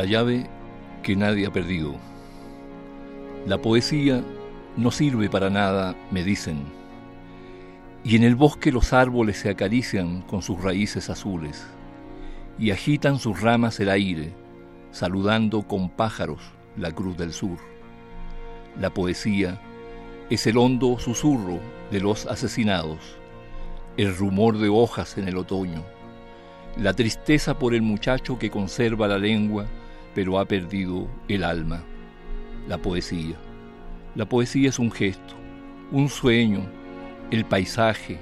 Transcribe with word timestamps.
La 0.00 0.06
llave 0.06 0.46
que 1.02 1.14
nadie 1.14 1.46
ha 1.46 1.52
perdido. 1.52 1.94
La 3.46 3.58
poesía 3.58 4.24
no 4.78 4.90
sirve 4.90 5.28
para 5.28 5.50
nada, 5.50 5.94
me 6.10 6.24
dicen. 6.24 6.62
Y 8.02 8.16
en 8.16 8.22
el 8.22 8.34
bosque 8.34 8.72
los 8.72 8.94
árboles 8.94 9.36
se 9.36 9.50
acarician 9.50 10.22
con 10.22 10.40
sus 10.40 10.58
raíces 10.62 11.10
azules 11.10 11.66
y 12.58 12.70
agitan 12.70 13.18
sus 13.18 13.42
ramas 13.42 13.78
el 13.78 13.90
aire, 13.90 14.32
saludando 14.90 15.64
con 15.64 15.90
pájaros 15.90 16.40
la 16.78 16.92
cruz 16.92 17.18
del 17.18 17.34
sur. 17.34 17.58
La 18.80 18.94
poesía 18.94 19.60
es 20.30 20.46
el 20.46 20.56
hondo 20.56 20.98
susurro 20.98 21.58
de 21.90 22.00
los 22.00 22.24
asesinados, 22.24 23.00
el 23.98 24.16
rumor 24.16 24.56
de 24.56 24.70
hojas 24.70 25.18
en 25.18 25.28
el 25.28 25.36
otoño, 25.36 25.84
la 26.78 26.94
tristeza 26.94 27.58
por 27.58 27.74
el 27.74 27.82
muchacho 27.82 28.38
que 28.38 28.48
conserva 28.48 29.06
la 29.06 29.18
lengua 29.18 29.66
pero 30.14 30.38
ha 30.38 30.44
perdido 30.44 31.08
el 31.28 31.44
alma, 31.44 31.82
la 32.68 32.78
poesía. 32.78 33.36
La 34.14 34.28
poesía 34.28 34.68
es 34.68 34.78
un 34.78 34.90
gesto, 34.90 35.34
un 35.92 36.08
sueño, 36.08 36.62
el 37.30 37.44
paisaje, 37.44 38.18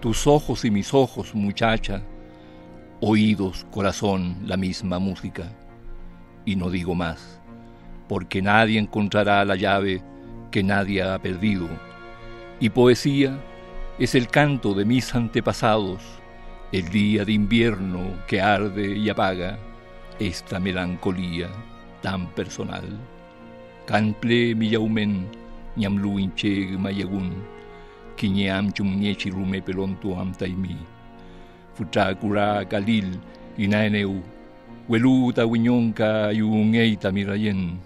tus 0.00 0.26
ojos 0.26 0.64
y 0.64 0.70
mis 0.70 0.92
ojos, 0.92 1.34
muchacha, 1.34 2.02
oídos, 3.00 3.66
corazón, 3.70 4.36
la 4.44 4.56
misma 4.56 4.98
música. 4.98 5.52
Y 6.44 6.56
no 6.56 6.70
digo 6.70 6.94
más, 6.94 7.40
porque 8.08 8.42
nadie 8.42 8.78
encontrará 8.78 9.44
la 9.44 9.56
llave 9.56 10.02
que 10.50 10.62
nadie 10.62 11.02
ha 11.02 11.18
perdido. 11.20 11.68
Y 12.58 12.70
poesía 12.70 13.38
es 13.98 14.14
el 14.14 14.28
canto 14.28 14.74
de 14.74 14.84
mis 14.84 15.14
antepasados, 15.14 16.02
el 16.72 16.88
día 16.88 17.24
de 17.24 17.32
invierno 17.32 18.00
que 18.26 18.40
arde 18.40 18.96
y 18.96 19.08
apaga 19.08 19.58
esta 20.28 20.60
melancolía 20.60 21.48
tan 22.02 22.26
personal. 22.34 22.86
Canple 23.86 24.54
miyaumen 24.54 25.26
ñamlu 25.76 26.18
inche 26.22 26.78
mayagun, 26.78 27.30
kiñeam 28.16 28.70
chumñechi 28.72 29.30
rume 29.30 29.58
pelontu 29.66 30.14
am 30.14 30.30
taimi. 30.32 30.76
Futakura 31.74 32.64
kalil 32.70 33.08
inaeneu, 33.58 34.22
weluta 34.88 35.42
wiñonka 35.46 36.30
yungeita 36.32 37.10
mirayen, 37.12 37.78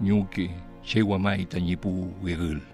ñuke 0.00 0.50
chewamaita 0.86 1.58
ñipu 1.58 1.90
wegul. 2.22 2.71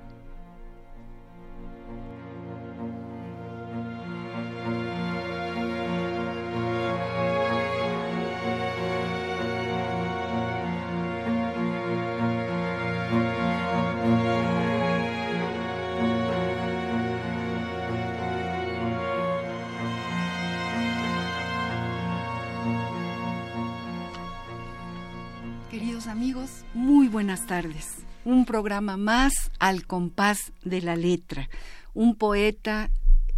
Buenas 27.19 27.49
tardes. 27.49 27.97
Un 28.25 28.45
programa 28.45 28.97
más 28.97 29.51
al 29.59 29.89
compás 29.89 30.53
de 30.63 30.81
la 30.81 30.95
letra. 30.95 31.49
Un 31.93 32.15
poeta 32.15 32.93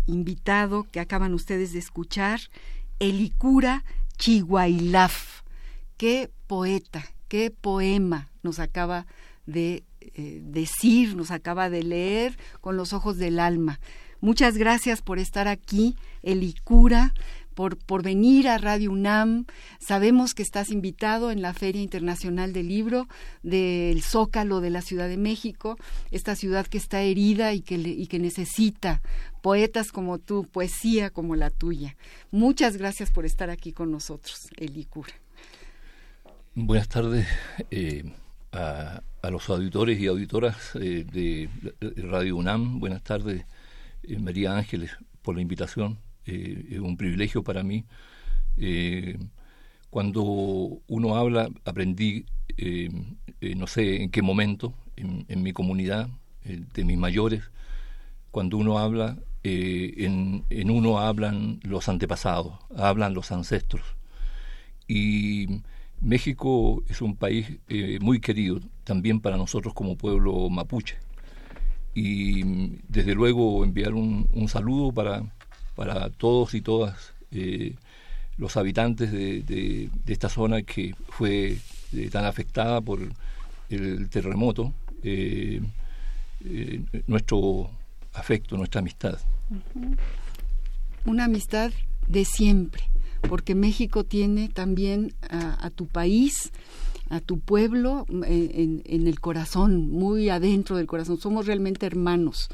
invitado 0.04 0.86
que 0.92 1.00
acaban 1.00 1.32
ustedes 1.32 1.72
de 1.72 1.78
escuchar, 1.78 2.40
Elicura 2.98 3.82
Chihuailaf. 4.18 5.44
Qué 5.96 6.30
poeta, 6.46 7.06
qué 7.28 7.50
poema 7.50 8.28
nos 8.42 8.58
acaba 8.58 9.06
de 9.46 9.82
eh, 10.02 10.42
decir, 10.44 11.16
nos 11.16 11.30
acaba 11.30 11.70
de 11.70 11.82
leer 11.82 12.36
con 12.60 12.76
los 12.76 12.92
ojos 12.92 13.16
del 13.16 13.40
alma. 13.40 13.80
Muchas 14.20 14.58
gracias 14.58 15.00
por 15.00 15.18
estar 15.18 15.48
aquí, 15.48 15.96
Elicura 16.22 17.14
por, 17.86 18.02
venir 18.02 18.48
a 18.48 18.56
Radio 18.56 18.90
UNAM. 18.90 19.44
Sabemos 19.78 20.32
que 20.32 20.42
estás 20.42 20.70
invitado 20.70 21.30
en 21.30 21.42
la 21.42 21.52
Feria 21.52 21.82
Internacional 21.82 22.54
del 22.54 22.68
Libro 22.68 23.06
del 23.42 24.02
Zócalo 24.02 24.60
de 24.60 24.70
la 24.70 24.80
Ciudad 24.80 25.08
de 25.08 25.18
México, 25.18 25.76
esta 26.10 26.36
ciudad 26.36 26.66
que 26.66 26.78
está 26.78 27.02
herida 27.02 27.52
y 27.52 27.60
que, 27.60 27.74
y 27.74 28.06
que 28.06 28.18
necesita 28.18 29.02
poetas 29.42 29.92
como 29.92 30.18
tú, 30.18 30.46
poesía 30.50 31.10
como 31.10 31.36
la 31.36 31.50
tuya. 31.50 31.96
Muchas 32.30 32.78
gracias 32.78 33.10
por 33.10 33.26
estar 33.26 33.50
aquí 33.50 33.72
con 33.72 33.90
nosotros, 33.90 34.48
Elicura. 34.56 35.12
Buenas 36.54 36.88
tardes 36.88 37.26
eh, 37.70 38.10
a, 38.52 39.02
los 39.30 39.48
auditores 39.50 40.00
y 40.00 40.06
auditoras 40.06 40.56
eh, 40.76 41.04
de 41.04 41.50
Radio 41.96 42.36
UNAM. 42.36 42.80
Buenas 42.80 43.02
tardes, 43.02 43.44
eh, 44.02 44.18
María 44.18 44.56
Ángeles, 44.56 44.92
por 45.22 45.34
la 45.34 45.42
invitación 45.42 45.98
eh, 46.26 46.78
un 46.80 46.96
privilegio 46.96 47.42
para 47.42 47.62
mí. 47.62 47.84
Eh, 48.56 49.18
cuando 49.90 50.22
uno 50.86 51.16
habla, 51.16 51.48
aprendí, 51.64 52.26
eh, 52.56 52.90
no 53.56 53.66
sé 53.66 54.02
en 54.02 54.10
qué 54.10 54.22
momento, 54.22 54.74
en, 54.96 55.42
mi 55.42 55.52
comunidad, 55.52 56.08
de 56.44 56.84
mis 56.84 56.98
mayores, 56.98 57.42
cuando 58.30 58.58
uno 58.58 58.78
habla, 58.78 59.16
en, 59.42 60.44
en, 60.50 60.70
uno 60.70 61.00
hablan 61.00 61.58
los 61.62 61.88
antepasados, 61.88 62.52
hablan 62.76 63.14
los 63.14 63.32
ancestros. 63.32 63.82
Y 64.86 65.62
México 66.00 66.82
es 66.88 67.00
un 67.00 67.16
país 67.16 67.58
muy 68.00 68.20
querido 68.20 68.60
también 68.84 69.20
para 69.20 69.38
nosotros 69.38 69.72
como 69.74 69.96
pueblo 69.96 70.50
mapuche. 70.50 70.98
Y 71.94 72.42
desde 72.88 73.14
luego 73.14 73.64
enviar 73.64 73.94
un, 73.94 74.28
un 74.32 74.48
saludo 74.48 74.92
para 74.92 75.24
para 75.80 76.10
todos 76.10 76.52
y 76.52 76.60
todas 76.60 77.14
eh, 77.32 77.74
los 78.36 78.58
habitantes 78.58 79.10
de, 79.10 79.88
esta 80.06 80.28
zona 80.28 80.60
que 80.60 80.94
fue 81.08 81.56
eh, 81.94 82.10
tan 82.12 82.26
afectada 82.26 82.82
por 82.82 82.98
el 83.70 84.10
terremoto, 84.10 84.74
eh, 85.02 85.62
nuestro 87.06 87.70
afecto, 88.12 88.58
nuestra 88.58 88.80
amistad. 88.80 89.20
Una 91.06 91.24
amistad 91.24 91.72
de 92.06 92.26
siempre, 92.26 92.82
porque 93.26 93.54
México 93.54 94.04
tiene 94.04 94.50
también 94.50 95.14
a, 95.30 95.70
tu 95.70 95.86
país, 95.86 96.52
a 97.08 97.20
tu 97.20 97.38
pueblo 97.38 98.04
en, 98.10 98.82
en 98.84 99.06
el 99.06 99.18
corazón, 99.18 99.90
muy 99.90 100.28
adentro 100.28 100.76
del 100.76 100.86
corazón. 100.86 101.18
Somos 101.18 101.46
realmente 101.46 101.86
hermanos 101.86 102.50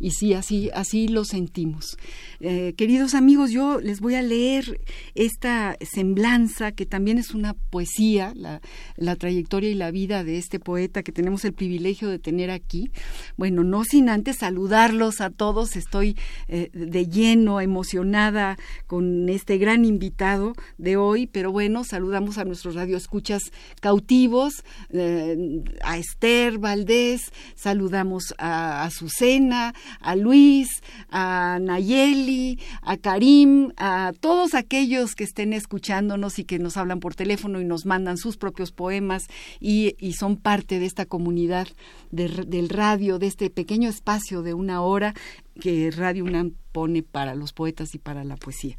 y 0.00 0.12
sí, 0.12 0.34
así, 0.34 0.70
así 0.74 1.08
lo 1.08 1.24
sentimos. 1.24 1.96
Eh, 2.40 2.74
queridos 2.76 3.14
amigos, 3.14 3.50
yo 3.50 3.80
les 3.80 4.00
voy 4.00 4.14
a 4.14 4.22
leer 4.22 4.80
esta 5.14 5.76
semblanza, 5.80 6.72
que 6.72 6.86
también 6.86 7.18
es 7.18 7.34
una 7.34 7.54
poesía, 7.54 8.32
la, 8.34 8.60
la 8.96 9.16
trayectoria 9.16 9.70
y 9.70 9.74
la 9.74 9.90
vida 9.90 10.24
de 10.24 10.38
este 10.38 10.60
poeta 10.60 11.02
que 11.02 11.12
tenemos 11.12 11.44
el 11.44 11.52
privilegio 11.52 12.08
de 12.08 12.18
tener 12.18 12.50
aquí. 12.50 12.90
Bueno, 13.36 13.64
no 13.64 13.84
sin 13.84 14.08
antes 14.08 14.36
saludarlos 14.36 15.20
a 15.20 15.30
todos, 15.30 15.76
estoy 15.76 16.16
eh, 16.48 16.70
de 16.72 17.06
lleno, 17.06 17.60
emocionada 17.60 18.56
con 18.86 19.28
este 19.28 19.58
gran 19.58 19.84
invitado 19.84 20.54
de 20.76 20.96
hoy, 20.96 21.26
pero 21.26 21.52
bueno, 21.52 21.84
saludamos 21.84 22.38
a 22.38 22.44
nuestros 22.44 22.74
radioescuchas 22.74 23.42
cautivos, 23.80 24.64
eh, 24.90 25.62
a 25.82 25.98
Esther 25.98 26.58
Valdés, 26.58 27.32
saludamos 27.54 28.34
a 28.38 28.84
Azucena, 28.84 29.74
a 30.00 30.16
Luis, 30.16 30.82
a 31.10 31.58
Nayeli, 31.60 32.58
a 32.82 32.96
Karim, 32.96 33.72
a 33.76 34.12
todos 34.20 34.54
aquellos 34.54 35.14
que 35.14 35.24
estén 35.24 35.52
escuchándonos 35.52 36.38
y 36.38 36.44
que 36.44 36.58
nos 36.58 36.76
hablan 36.76 37.00
por 37.00 37.14
teléfono 37.14 37.60
y 37.60 37.64
nos 37.64 37.86
mandan 37.86 38.18
sus 38.18 38.36
propios 38.36 38.72
poemas 38.72 39.26
y, 39.60 39.94
son 40.18 40.36
parte 40.36 40.80
de 40.80 40.86
esta 40.86 41.06
comunidad 41.06 41.68
del 42.10 42.68
radio, 42.68 43.18
de 43.18 43.28
este 43.28 43.50
pequeño 43.50 43.88
espacio 43.88 44.42
de 44.42 44.54
una 44.54 44.80
hora 44.80 45.14
que 45.60 45.90
Radio 45.90 46.24
UNAM 46.24 46.52
pone 46.72 47.02
para 47.02 47.34
los 47.34 47.52
poetas 47.52 47.94
y 47.94 47.98
para 47.98 48.24
la 48.24 48.36
poesía. 48.36 48.76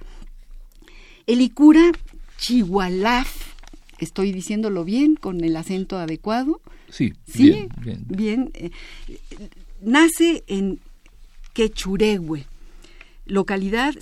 El 1.27 1.41
Icura 1.41 1.91
Chihualaf, 2.37 3.53
estoy 3.99 4.31
diciéndolo 4.31 4.83
bien, 4.83 5.15
con 5.15 5.43
el 5.43 5.55
acento 5.55 5.97
adecuado. 5.97 6.61
Sí, 6.89 7.13
¿Sí? 7.27 7.67
bien. 7.81 8.05
bien. 8.07 8.51
Eh, 8.55 8.71
nace 9.81 10.43
en 10.47 10.79
Quechurehue, 11.53 12.45
localidad 13.25 13.93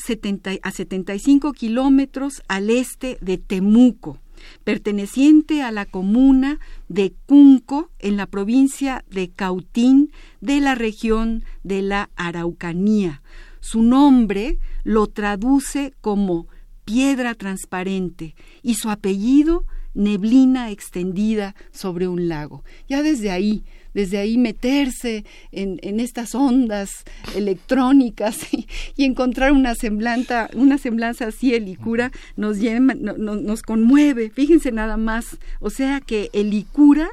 a 0.63 0.71
75 0.71 1.53
kilómetros 1.53 2.41
al 2.47 2.69
este 2.69 3.17
de 3.21 3.37
Temuco, 3.37 4.19
perteneciente 4.63 5.61
a 5.61 5.71
la 5.71 5.85
comuna 5.85 6.59
de 6.87 7.13
Cunco 7.25 7.89
en 7.99 8.17
la 8.17 8.25
provincia 8.25 9.03
de 9.09 9.29
Cautín 9.29 10.11
de 10.41 10.61
la 10.61 10.75
región 10.75 11.43
de 11.63 11.81
la 11.81 12.09
Araucanía. 12.15 13.21
Su 13.59 13.83
nombre 13.83 14.59
lo 14.83 15.07
traduce 15.07 15.93
como 16.01 16.47
piedra 16.85 17.35
transparente 17.35 18.35
y 18.61 18.75
su 18.75 18.89
apellido 18.89 19.65
neblina 19.93 20.71
extendida 20.71 21.55
sobre 21.71 22.07
un 22.07 22.29
lago. 22.29 22.63
Ya 22.87 23.03
desde 23.03 23.31
ahí 23.31 23.65
desde 23.93 24.17
ahí 24.17 24.37
meterse 24.37 25.25
en, 25.51 25.99
estas 25.99 26.35
ondas 26.35 27.03
electrónicas 27.35 28.39
y, 28.95 29.03
encontrar 29.03 29.51
una 29.51 29.75
semblanza, 29.75 30.49
una 30.53 30.77
semblanza 30.77 31.27
así 31.27 31.53
helicura 31.53 32.11
nos, 32.35 32.57
nos 32.57 33.61
conmueve. 33.61 34.29
Fíjense 34.29 34.71
nada 34.71 34.97
más, 34.97 35.37
o 35.59 35.69
sea 35.69 36.01
que 36.01 36.29
helicura 36.33 37.09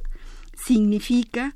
significa 0.67 1.55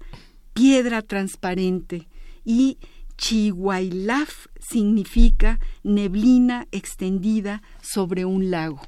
piedra 0.55 1.03
transparente 1.03 2.09
y 2.45 2.79
Chihuailaf 3.17 4.47
significa 4.61 5.59
neblina 5.83 6.67
extendida 6.71 7.63
sobre 7.81 8.25
un 8.25 8.51
lago 8.51 8.81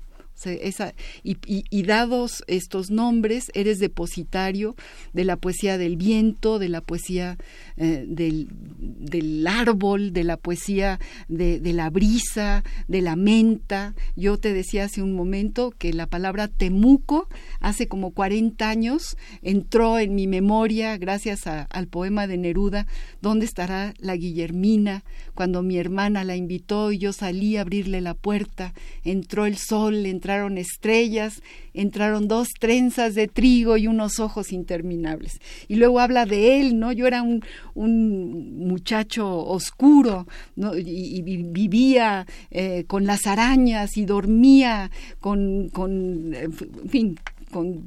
y, 1.22 1.82
dados 1.82 2.44
estos 2.46 2.90
nombres, 2.90 3.50
eres 3.54 3.78
depositario 3.78 4.76
de 5.12 5.24
la 5.24 5.36
poesía 5.36 5.78
del 5.78 5.96
viento, 5.96 6.58
de 6.58 6.68
la 6.68 6.80
poesía 6.80 7.36
eh, 7.76 8.04
del, 8.06 9.46
árbol, 9.46 10.12
de 10.12 10.24
la 10.24 10.36
poesía 10.36 11.00
de, 11.28 11.60
la 11.72 11.90
brisa, 11.90 12.64
de 12.88 13.02
la 13.02 13.16
menta. 13.16 13.94
Yo 14.16 14.38
te 14.38 14.52
decía 14.52 14.84
hace 14.84 15.02
un 15.02 15.14
momento 15.14 15.72
que 15.76 15.92
la 15.92 16.06
palabra 16.06 16.48
Temuco 16.48 17.28
hace 17.60 17.88
como 17.88 18.12
40 18.12 18.68
años 18.68 19.16
entró 19.42 19.98
en 19.98 20.14
mi 20.14 20.26
memoria 20.26 20.96
gracias 20.96 21.46
al 21.46 21.86
poema 21.88 22.26
de 22.26 22.38
Neruda, 22.38 22.86
¿Dónde 23.20 23.44
estará 23.44 23.94
la 23.98 24.16
Guillermina? 24.16 25.04
Cuando 25.34 25.62
mi 25.62 25.78
hermana 25.78 26.24
la 26.24 26.36
invitó 26.36 26.92
y 26.92 26.98
yo 26.98 27.12
salí 27.12 27.56
a 27.56 27.62
abrirle 27.62 28.00
la 28.00 28.14
puerta, 28.14 28.72
entró 29.04 29.46
el 29.46 29.56
sol, 29.56 30.06
entraron 30.30 30.58
estrellas, 30.58 31.42
entraron 31.74 32.28
dos 32.28 32.50
trenzas 32.60 33.16
de 33.16 33.26
trigo 33.26 33.76
y 33.76 33.88
unos 33.88 34.20
ojos 34.20 34.52
interminables. 34.52 35.40
Y 35.66 35.74
luego 35.74 35.98
habla 35.98 36.24
de 36.24 36.60
él, 36.60 36.78
¿no? 36.78 36.92
Yo 36.92 37.08
era 37.08 37.22
un, 37.22 37.42
muchacho 37.74 39.44
oscuro, 39.44 40.28
y, 40.76 41.22
vivía 41.22 42.26
eh, 42.52 42.84
con 42.86 43.06
las 43.06 43.26
arañas 43.26 43.96
y 43.96 44.04
dormía 44.04 44.92
con, 45.18 45.68
con 45.70 46.32
en 46.32 46.52
fin, 46.88 47.18
con 47.50 47.82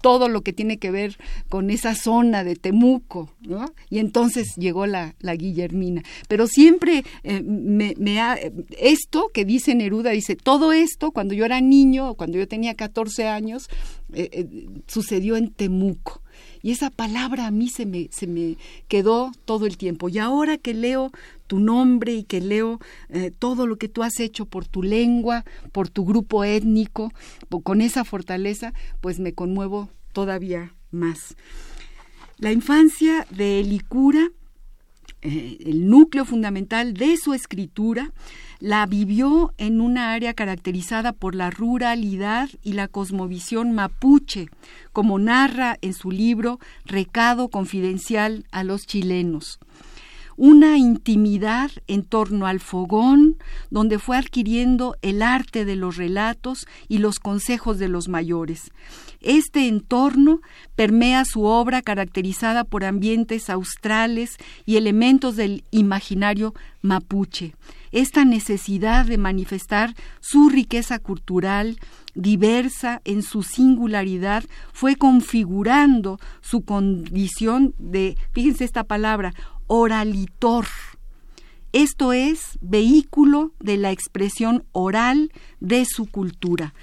todo 0.00 0.28
lo 0.28 0.42
que 0.42 0.52
tiene 0.52 0.78
que 0.78 0.90
ver 0.90 1.16
con 1.48 1.70
esa 1.70 1.94
zona 1.94 2.44
de 2.44 2.56
Temuco, 2.56 3.30
¿no? 3.40 3.66
Y 3.90 3.98
entonces 3.98 4.54
llegó 4.56 4.86
la, 4.86 5.14
la 5.20 5.34
Guillermina. 5.34 6.02
Pero 6.28 6.46
siempre 6.46 7.04
eh, 7.22 7.42
me, 7.42 8.20
ha, 8.20 8.38
esto 8.78 9.30
que 9.32 9.44
dice 9.44 9.74
Neruda, 9.74 10.10
dice, 10.10 10.36
todo 10.36 10.72
esto 10.72 11.10
cuando 11.12 11.34
yo 11.34 11.44
era 11.44 11.60
niño, 11.60 12.14
cuando 12.14 12.38
yo 12.38 12.48
tenía 12.48 12.74
14 12.74 13.28
años, 13.28 13.68
eh, 14.12 14.28
eh, 14.32 14.66
sucedió 14.86 15.36
en 15.36 15.50
Temuco. 15.50 16.22
Y 16.62 16.72
esa 16.72 16.90
palabra 16.90 17.46
a 17.46 17.50
mí 17.50 17.68
se 17.68 17.86
me, 17.86 18.08
se 18.10 18.26
me 18.26 18.56
quedó 18.88 19.32
todo 19.44 19.66
el 19.66 19.76
tiempo. 19.76 20.08
Y 20.08 20.18
ahora 20.18 20.58
que 20.58 20.74
leo 20.74 21.12
tu 21.46 21.60
nombre 21.60 22.14
y 22.14 22.24
que 22.24 22.40
leo 22.40 22.80
todo 23.38 23.66
lo 23.66 23.76
que 23.76 23.88
tú 23.88 24.02
has 24.02 24.18
hecho 24.18 24.46
por 24.46 24.66
tu 24.66 24.82
lengua, 24.82 25.44
por 25.70 25.88
tu 25.88 26.04
grupo 26.04 26.42
étnico, 26.44 27.12
con 27.62 27.80
esa 27.80 28.04
fortaleza, 28.04 28.72
pues 29.00 29.20
me 29.20 29.32
conmuevo 29.32 29.88
todavía 30.12 30.74
más. 30.90 31.36
La 32.38 32.52
infancia 32.52 33.26
de 33.30 33.60
Elicura, 33.60 34.30
eh, 35.22 35.58
el 35.64 35.88
núcleo 35.88 36.24
fundamental 36.24 36.92
de 36.92 37.16
su 37.16 37.32
escritura, 37.32 38.12
la 38.60 38.86
vivió 38.86 39.52
en 39.58 39.80
una 39.80 40.12
área 40.12 40.34
caracterizada 40.34 41.12
por 41.12 41.34
la 41.34 41.50
ruralidad 41.50 42.48
y 42.62 42.72
la 42.72 42.88
cosmovisión 42.88 43.72
mapuche, 43.72 44.48
como 44.92 45.18
narra 45.18 45.78
en 45.82 45.92
su 45.92 46.10
libro 46.10 46.58
Recado 46.84 47.48
Confidencial 47.48 48.44
a 48.50 48.64
los 48.64 48.86
chilenos 48.86 49.58
una 50.36 50.76
intimidad 50.76 51.70
en 51.86 52.02
torno 52.02 52.46
al 52.46 52.60
fogón, 52.60 53.36
donde 53.70 53.98
fue 53.98 54.18
adquiriendo 54.18 54.96
el 55.02 55.22
arte 55.22 55.64
de 55.64 55.76
los 55.76 55.96
relatos 55.96 56.66
y 56.88 56.98
los 56.98 57.18
consejos 57.18 57.78
de 57.78 57.88
los 57.88 58.08
mayores. 58.08 58.70
Este 59.20 59.66
entorno 59.66 60.40
permea 60.74 61.24
su 61.24 61.44
obra 61.44 61.82
caracterizada 61.82 62.64
por 62.64 62.84
ambientes 62.84 63.48
australes 63.48 64.36
y 64.66 64.76
elementos 64.76 65.36
del 65.36 65.64
imaginario 65.70 66.54
mapuche. 66.82 67.54
Esta 67.96 68.26
necesidad 68.26 69.06
de 69.06 69.16
manifestar 69.16 69.94
su 70.20 70.50
riqueza 70.50 70.98
cultural, 70.98 71.78
diversa 72.14 73.00
en 73.06 73.22
su 73.22 73.42
singularidad, 73.42 74.44
fue 74.74 74.96
configurando 74.96 76.18
su 76.42 76.60
condición 76.60 77.74
de, 77.78 78.18
fíjense 78.32 78.64
esta 78.64 78.84
palabra, 78.84 79.32
oralitor. 79.66 80.66
Esto 81.72 82.12
es 82.12 82.58
vehículo 82.60 83.52
de 83.60 83.78
la 83.78 83.92
expresión 83.92 84.64
oral 84.72 85.32
de 85.60 85.86
su 85.86 86.04
cultura. 86.04 86.74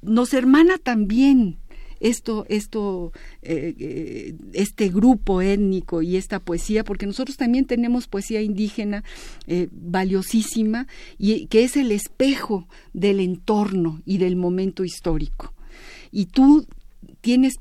Nos 0.00 0.32
hermana 0.32 0.78
también 0.78 1.58
esto, 2.00 2.46
esto, 2.48 3.12
eh, 3.42 4.34
este 4.52 4.88
grupo 4.88 5.40
étnico 5.42 6.02
y 6.02 6.16
esta 6.16 6.40
poesía, 6.40 6.84
porque 6.84 7.06
nosotros 7.06 7.36
también 7.36 7.64
tenemos 7.64 8.06
poesía 8.06 8.42
indígena 8.42 9.04
eh, 9.46 9.68
valiosísima 9.72 10.86
y 11.18 11.46
que 11.46 11.64
es 11.64 11.76
el 11.76 11.92
espejo 11.92 12.68
del 12.92 13.20
entorno 13.20 14.02
y 14.04 14.18
del 14.18 14.36
momento 14.36 14.84
histórico. 14.84 15.52
Y 16.10 16.26
tú 16.26 16.66
tienes 17.20 17.54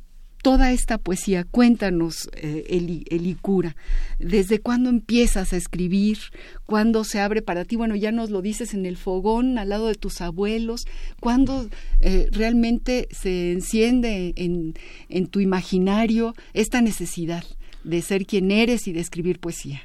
toda 0.45 0.71
esta 0.71 0.99
poesía. 0.99 1.43
Cuéntanos, 1.43 2.29
eh, 2.35 2.67
Elicura, 3.09 3.75
¿desde 4.19 4.59
cuándo 4.59 4.91
empiezas 4.91 5.53
a 5.53 5.57
escribir? 5.57 6.19
¿Cuándo 6.67 7.03
se 7.03 7.19
abre 7.19 7.41
para 7.41 7.65
ti? 7.65 7.77
Bueno, 7.77 7.95
ya 7.95 8.11
nos 8.11 8.29
lo 8.29 8.43
dices 8.43 8.75
en 8.75 8.85
el 8.85 8.95
fogón, 8.95 9.57
al 9.57 9.69
lado 9.69 9.87
de 9.87 9.95
tus 9.95 10.21
abuelos. 10.21 10.85
¿Cuándo 11.19 11.67
eh, 11.99 12.29
realmente 12.31 13.07
se 13.09 13.53
enciende 13.53 14.35
en, 14.35 15.27
tu 15.29 15.39
imaginario 15.39 16.35
esta 16.53 16.79
necesidad 16.79 17.43
de 17.83 18.03
ser 18.03 18.27
quien 18.27 18.51
eres 18.51 18.87
y 18.87 18.93
de 18.93 18.99
escribir 18.99 19.39
poesía? 19.39 19.81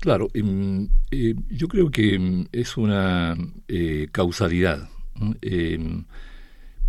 Claro, 0.00 0.28
yo 0.34 1.68
creo 1.68 1.90
que 1.90 2.46
es 2.52 2.76
una 2.76 3.38
eh, 3.68 4.08
causalidad. 4.12 4.86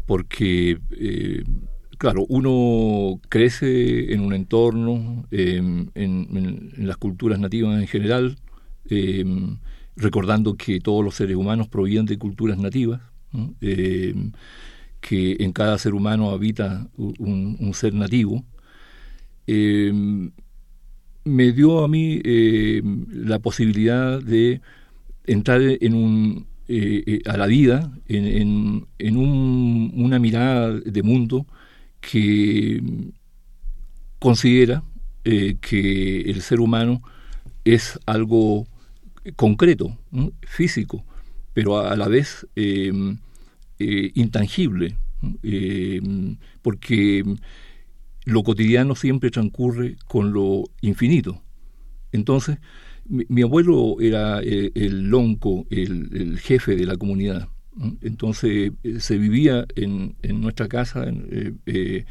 Porque, 0.05 0.79
claro, 1.99 2.25
uno 2.29 3.19
crece 3.29 4.13
en 4.13 4.21
un 4.21 4.33
entorno, 4.33 5.25
em, 5.31 5.89
en, 5.95 6.71
las 6.77 6.97
culturas 6.97 7.39
nativas 7.39 7.79
en 7.79 7.87
general, 7.87 8.37
em, 8.89 9.57
recordando 9.97 10.55
que 10.55 10.79
todos 10.79 11.03
los 11.05 11.15
seres 11.15 11.35
humanos 11.35 11.67
provienen 11.67 12.05
de 12.07 12.17
culturas 12.17 12.57
nativas, 12.57 13.01
em, 13.61 14.31
que 15.01 15.37
en 15.39 15.51
cada 15.53 15.77
ser 15.77 15.93
humano 15.93 16.31
habita 16.31 16.87
un, 16.97 17.71
ser 17.73 17.93
nativo, 17.93 18.45
me 21.25 21.51
dio 21.51 21.83
a 21.83 21.87
mí 21.87 22.21
la 23.11 23.39
posibilidad 23.39 24.21
de 24.21 24.61
entrar 25.27 25.61
en 25.61 25.93
un, 25.93 26.47
eh, 26.67 27.03
eh, 27.07 27.21
a 27.25 27.35
la 27.35 27.47
vida 27.47 27.91
en, 28.07 28.85
en, 28.99 29.17
una 29.17 30.19
mirada 30.19 30.71
de 30.79 31.03
mundo 31.03 31.47
que 32.01 32.81
considera 34.19 34.83
eh, 35.23 35.57
que 35.61 36.21
el 36.21 36.41
ser 36.41 36.59
humano 36.59 37.01
es 37.65 37.99
algo 38.05 38.67
concreto, 39.35 39.97
físico, 40.41 41.03
pero 41.53 41.77
a, 41.77 41.95
la 41.95 42.07
vez 42.07 42.47
intangible, 43.77 44.95
porque 46.61 47.23
lo 48.25 48.43
cotidiano 48.43 48.95
siempre 48.95 49.29
transcurre 49.31 49.97
con 50.07 50.31
lo 50.31 50.63
infinito. 50.81 51.41
Entonces, 52.11 52.57
mi, 53.05 53.41
abuelo 53.41 53.97
era 53.99 54.41
eh, 54.41 54.71
el, 54.75 55.09
lonco, 55.09 55.65
el, 55.69 56.39
jefe 56.39 56.75
de 56.75 56.85
la 56.85 56.95
comunidad. 56.95 57.49
Entonces 58.01 58.71
eh, 58.83 58.99
se 58.99 59.17
vivía 59.17 59.65
en, 59.75 60.15
nuestra 60.41 60.67
casa 60.67 61.05
eh, 61.65 62.05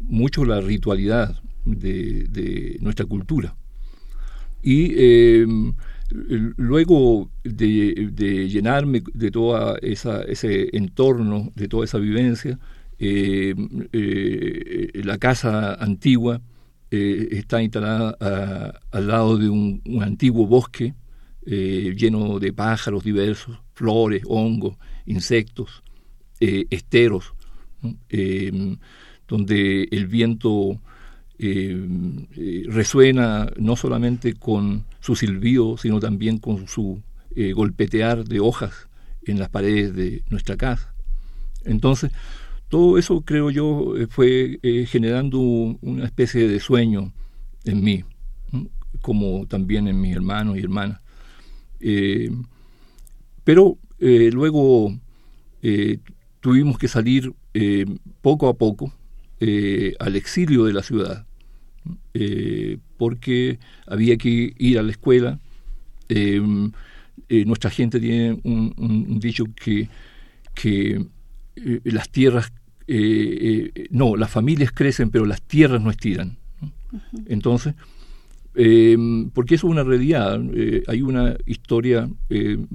mucho 0.00 0.44
la 0.44 0.60
ritualidad 0.60 1.40
de, 1.64 2.76
nuestra 2.80 3.06
cultura. 3.06 3.56
Y 4.62 5.44
luego 6.56 7.30
de, 7.42 8.48
llenarme 8.48 9.02
de 9.12 9.30
todo 9.30 9.76
ese 9.78 10.76
entorno, 10.76 11.52
de 11.54 11.68
toda 11.68 11.84
esa 11.84 11.98
vivencia, 11.98 12.58
la 12.98 15.18
casa 15.18 15.74
antigua, 15.74 16.40
eh, 16.96 17.38
está 17.38 17.60
instalada 17.60 18.16
al 18.92 19.08
lado 19.08 19.36
de 19.36 19.48
un, 19.48 19.82
antiguo 20.00 20.46
bosque 20.46 20.94
eh, 21.46 21.94
lleno 21.96 22.38
de 22.38 22.52
pájaros 22.52 23.04
diversos, 23.04 23.58
flores, 23.74 24.22
hongos, 24.26 24.76
insectos, 25.06 25.82
eh, 26.40 26.66
esteros, 26.70 27.34
em, 28.08 28.76
donde 29.28 29.88
el 29.90 30.06
viento 30.06 30.80
em, 31.38 32.26
resuena 32.68 33.50
no 33.56 33.74
solamente 33.76 34.34
con 34.34 34.84
su 35.00 35.16
silbido, 35.16 35.76
sino 35.76 35.98
también 35.98 36.38
con 36.38 36.68
su 36.68 37.02
golpetear 37.54 38.24
de 38.24 38.38
hojas 38.38 38.88
en 39.26 39.40
las 39.40 39.48
paredes 39.48 39.94
de 39.94 40.22
nuestra 40.30 40.56
casa. 40.56 40.94
Entonces, 41.64 42.12
todo 42.68 42.98
eso, 42.98 43.20
creo 43.22 43.50
yo, 43.50 43.96
eh, 43.96 44.06
fue 44.08 44.58
eh, 44.62 44.86
generando 44.86 45.38
una 45.38 46.04
especie 46.04 46.48
de 46.48 46.60
sueño 46.60 47.12
en 47.64 47.82
mí, 47.82 48.04
como 49.00 49.46
también 49.46 49.88
en 49.88 50.00
mis 50.00 50.14
hermanos 50.14 50.56
y 50.56 50.60
hermanas. 50.60 51.00
Eh, 51.80 52.30
pero 53.44 53.78
luego 53.98 54.94
tuvimos 56.40 56.78
que 56.78 56.88
salir 56.88 57.32
poco 58.20 58.48
a 58.48 58.54
poco 58.54 58.92
al 59.98 60.16
exilio 60.16 60.64
de 60.64 60.72
la 60.72 60.82
ciudad, 60.82 61.26
porque 62.96 63.58
había 63.86 64.16
que 64.16 64.54
ir 64.58 64.78
a 64.78 64.82
la 64.82 64.90
escuela. 64.90 65.38
nuestra 67.28 67.70
gente 67.70 68.00
tiene 68.00 68.40
un, 68.42 69.18
dicho 69.20 69.44
que, 69.54 69.88
que 70.54 71.06
las 71.84 72.10
tierras 72.10 72.52
eh, 72.86 73.70
eh, 73.74 73.86
no, 73.90 74.16
las 74.16 74.30
familias 74.30 74.70
crecen, 74.72 75.10
pero 75.10 75.24
las 75.24 75.40
tierras 75.42 75.80
no 75.80 75.90
estiran. 75.90 76.36
Entonces, 77.26 77.74
eh, 78.54 78.96
porque 79.32 79.56
eso 79.56 79.66
es 79.66 79.72
una 79.72 79.82
realidad, 79.82 80.40
hay 80.86 81.02
una 81.02 81.36
historia 81.46 82.08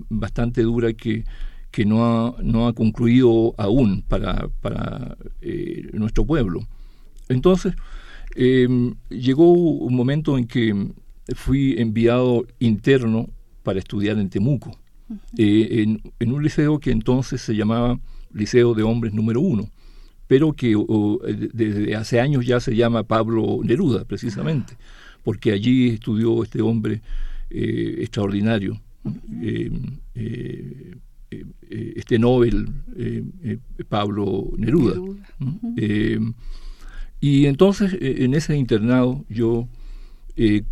bastante 0.10 0.62
dura 0.62 0.94
que, 0.94 1.24
que 1.72 1.86
no, 1.86 2.06
ha, 2.06 2.36
no 2.42 2.68
ha 2.68 2.74
concluido 2.74 3.54
aún 3.58 4.04
para, 4.08 4.50
para 4.62 5.18
nuestro 5.94 6.26
pueblo. 6.26 6.62
Entonces, 7.30 7.74
llegó 8.36 9.54
un 9.54 9.96
momento 9.96 10.38
en 10.38 10.48
que 10.48 10.92
fui 11.36 11.76
enviado 11.78 12.46
interno 12.60 13.30
para 13.64 13.80
estudiar 13.80 14.18
en 14.18 14.30
Temuco, 14.30 14.78
en, 15.38 16.02
en, 16.20 16.32
un 16.32 16.44
liceo 16.44 16.80
que 16.80 16.92
entonces 16.92 17.42
se 17.42 17.56
llamaba 17.56 18.00
Liceo 18.32 18.74
de 18.74 18.84
Hombres 18.84 19.14
número 19.14 19.42
uno 19.42 19.70
pero 20.30 20.54
que 20.54 20.76
desde 21.54 21.96
hace 21.96 22.20
años 22.20 22.46
ya 22.46 22.60
se 22.60 22.76
llama 22.76 23.02
Pablo 23.02 23.62
Neruda, 23.64 24.06
precisamente, 24.06 24.78
porque 25.24 25.52
allí 25.52 25.90
estudió 25.90 26.44
este 26.44 26.62
hombre 26.62 27.02
eh, 27.50 27.96
extraordinario, 28.00 28.80
eh, 29.42 29.72
eh, 30.16 30.94
este 31.96 32.18
Nobel, 32.18 32.68
Pablo 33.88 34.52
Neruda. 34.58 34.96
y 37.22 37.46
entonces 37.46 37.96
en 38.00 38.34
ese 38.34 38.58
internado 38.58 39.24
yo 39.30 39.68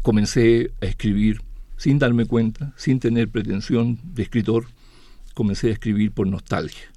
comencé 0.02 0.72
a 0.82 0.86
escribir 0.86 1.42
sin 1.78 2.00
darme 2.00 2.26
cuenta, 2.26 2.74
sin 2.78 3.00
tener 3.00 3.30
pretensión 3.30 4.00
de 4.16 4.24
escritor, 4.24 4.66
comencé 5.36 5.70
a 5.70 5.74
escribir 5.74 6.12
por 6.12 6.28
nostalgia 6.28 6.92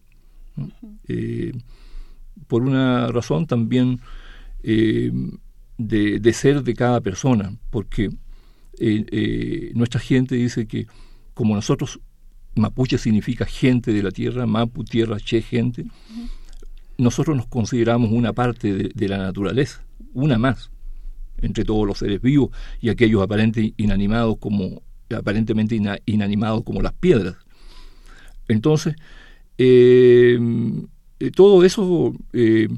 por 2.47 2.63
una 2.63 3.09
razón 3.09 3.47
también 3.47 4.01
de, 5.81 6.33
ser 6.33 6.63
de 6.63 6.75
cada 6.75 7.01
persona, 7.01 7.57
porque 7.71 8.11
eh, 8.79 9.05
eh, 9.11 9.73
nuestra 9.75 10.01
gente 10.01 10.35
dice 10.35 10.67
que 10.67 10.87
como 11.35 11.55
nosotros, 11.55 12.01
mapuche 12.55 12.99
significa 12.99 13.47
gente 13.47 13.93
de 13.93 14.03
la 14.03 14.11
tierra, 14.11 14.47
mapu, 14.47 14.85
tierra, 14.85 15.17
che, 15.19 15.41
gente, 15.41 15.87
nosotros 16.99 17.37
nos 17.37 17.47
consideramos 17.47 18.11
una 18.13 18.33
parte 18.33 18.91
de, 18.95 19.09
la 19.09 19.17
naturaleza, 19.17 19.83
una 20.13 20.37
más, 20.37 20.71
entre 21.39 21.65
todos 21.65 21.87
los 21.87 21.99
seres 21.99 22.21
vivos 22.21 22.51
y 22.81 22.91
aquellos 22.91 23.23
aparentemente 23.23 23.75
inanimados 23.83 24.37
como, 24.39 24.83
aparentemente 25.17 25.81
inanimados 26.05 26.63
como 26.63 26.83
las 26.83 26.93
piedras. 26.93 27.37
Entonces, 28.49 28.97
eh, 29.57 30.39
todo 31.35 31.65
eso 31.65 32.13
eh, 32.33 32.69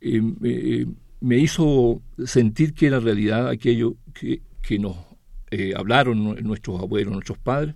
eh, 0.00 0.86
me 1.20 1.38
hizo 1.38 2.02
sentir 2.24 2.74
que 2.74 2.86
era 2.86 3.00
realidad 3.00 3.48
aquello 3.48 3.96
que, 4.14 4.40
nos 4.78 4.96
hablaron 5.76 6.36
nuestros 6.44 6.80
abuelos, 6.80 7.12
nuestros 7.12 7.38
padres, 7.38 7.74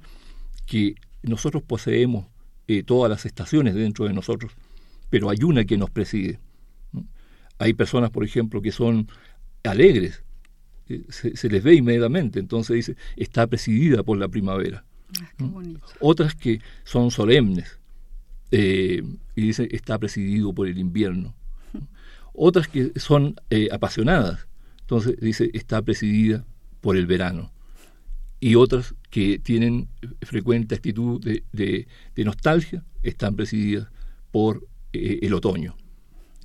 que 0.64 0.94
nosotros 1.22 1.62
poseemos 1.62 2.26
todas 2.86 3.10
las 3.10 3.26
estaciones 3.26 3.74
dentro 3.74 4.06
de 4.06 4.12
nosotros, 4.12 4.52
pero 5.10 5.28
hay 5.28 5.38
una 5.42 5.64
que 5.64 5.76
nos 5.76 5.90
preside. 5.90 6.38
Hay 7.58 7.74
personas, 7.74 8.10
por 8.10 8.24
ejemplo, 8.24 8.62
que 8.62 8.70
son 8.72 9.08
alegres, 9.64 10.22
se, 11.08 11.48
les 11.48 11.62
ve 11.62 11.74
inmediatamente, 11.74 12.38
entonces 12.38 12.76
dice, 12.76 12.96
está 13.16 13.46
presidida 13.46 14.02
por 14.02 14.18
la 14.18 14.28
primavera. 14.28 14.84
Ah, 15.40 15.50
Otras 16.00 16.34
que 16.34 16.60
son 16.84 17.10
solemnes, 17.10 17.78
eh, 18.50 19.02
y 19.34 19.42
dice 19.42 19.68
está 19.70 19.98
presidido 19.98 20.52
por 20.52 20.68
el 20.68 20.78
invierno. 20.78 21.34
Otras 22.34 22.68
que 22.68 22.92
son 22.98 23.36
eh, 23.50 23.68
apasionadas, 23.72 24.46
entonces 24.80 25.16
dice 25.20 25.50
está 25.54 25.80
presidida 25.82 26.44
por 26.80 26.96
el 26.96 27.06
verano. 27.06 27.52
Y 28.40 28.56
otras 28.56 28.94
que 29.08 29.38
tienen 29.38 29.88
frecuente 30.20 30.74
actitud 30.74 31.22
de, 31.22 31.86
nostalgia 32.16 32.84
están 33.02 33.36
presididas 33.36 33.88
por 34.30 34.66
eh, 34.92 35.20
el 35.22 35.32
otoño. 35.32 35.76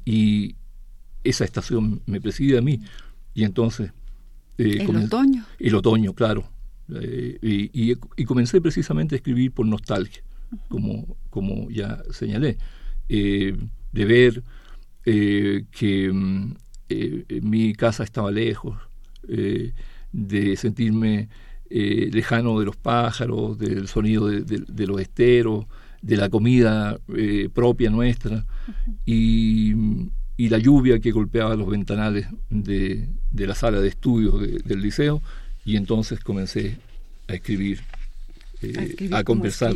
Y 0.06 0.56
esa 1.24 1.44
estación 1.44 2.02
me 2.06 2.22
preside 2.22 2.58
a 2.58 2.62
mí. 2.62 2.80
Y 3.34 3.44
entonces... 3.44 3.92
el 4.58 4.96
otoño. 4.96 5.46
El 5.58 5.76
otoño, 5.76 6.14
claro. 6.14 6.50
y, 7.42 7.96
comencé 8.26 8.62
precisamente 8.62 9.16
a 9.16 9.18
escribir 9.18 9.52
por 9.52 9.66
nostalgia 9.66 10.24
como, 10.68 11.18
como 11.30 11.70
ya 11.70 12.02
señalé, 12.12 12.58
eh, 13.08 13.56
de 13.92 14.06
ver 14.06 14.44
eh, 15.06 15.66
que 15.72 16.12
mm, 16.12 16.56
eh, 16.90 17.40
mi 17.42 17.74
casa 17.74 18.04
estaba 18.04 18.32
lejos, 18.32 18.78
de 20.12 20.56
sentirme 20.56 21.30
lejano 21.70 22.60
de 22.60 22.66
los 22.66 22.76
pájaros, 22.76 23.60
del 23.60 23.88
sonido 23.88 24.28
de, 24.28 24.88
los 24.88 25.00
esteros, 25.00 25.66
de 26.02 26.18
la 26.18 26.30
comida 26.30 26.98
eh, 27.16 27.50
propia 27.54 27.90
nuestra 27.90 28.46
y, 29.06 29.74
la 30.38 30.58
lluvia 30.58 31.00
que 31.00 31.12
golpeaba 31.12 31.56
los 31.56 31.70
ventanales 31.70 32.28
de, 32.50 33.08
la 33.34 33.54
sala 33.56 33.82
de 33.82 33.90
estudios 33.90 34.40
del 34.64 34.82
liceo 34.82 35.22
y 35.66 35.76
entonces 35.76 36.22
comencé 36.22 36.78
a 37.28 37.34
escribir 37.34 37.82
eh, 38.62 39.10
a, 39.12 39.24
conversar 39.24 39.74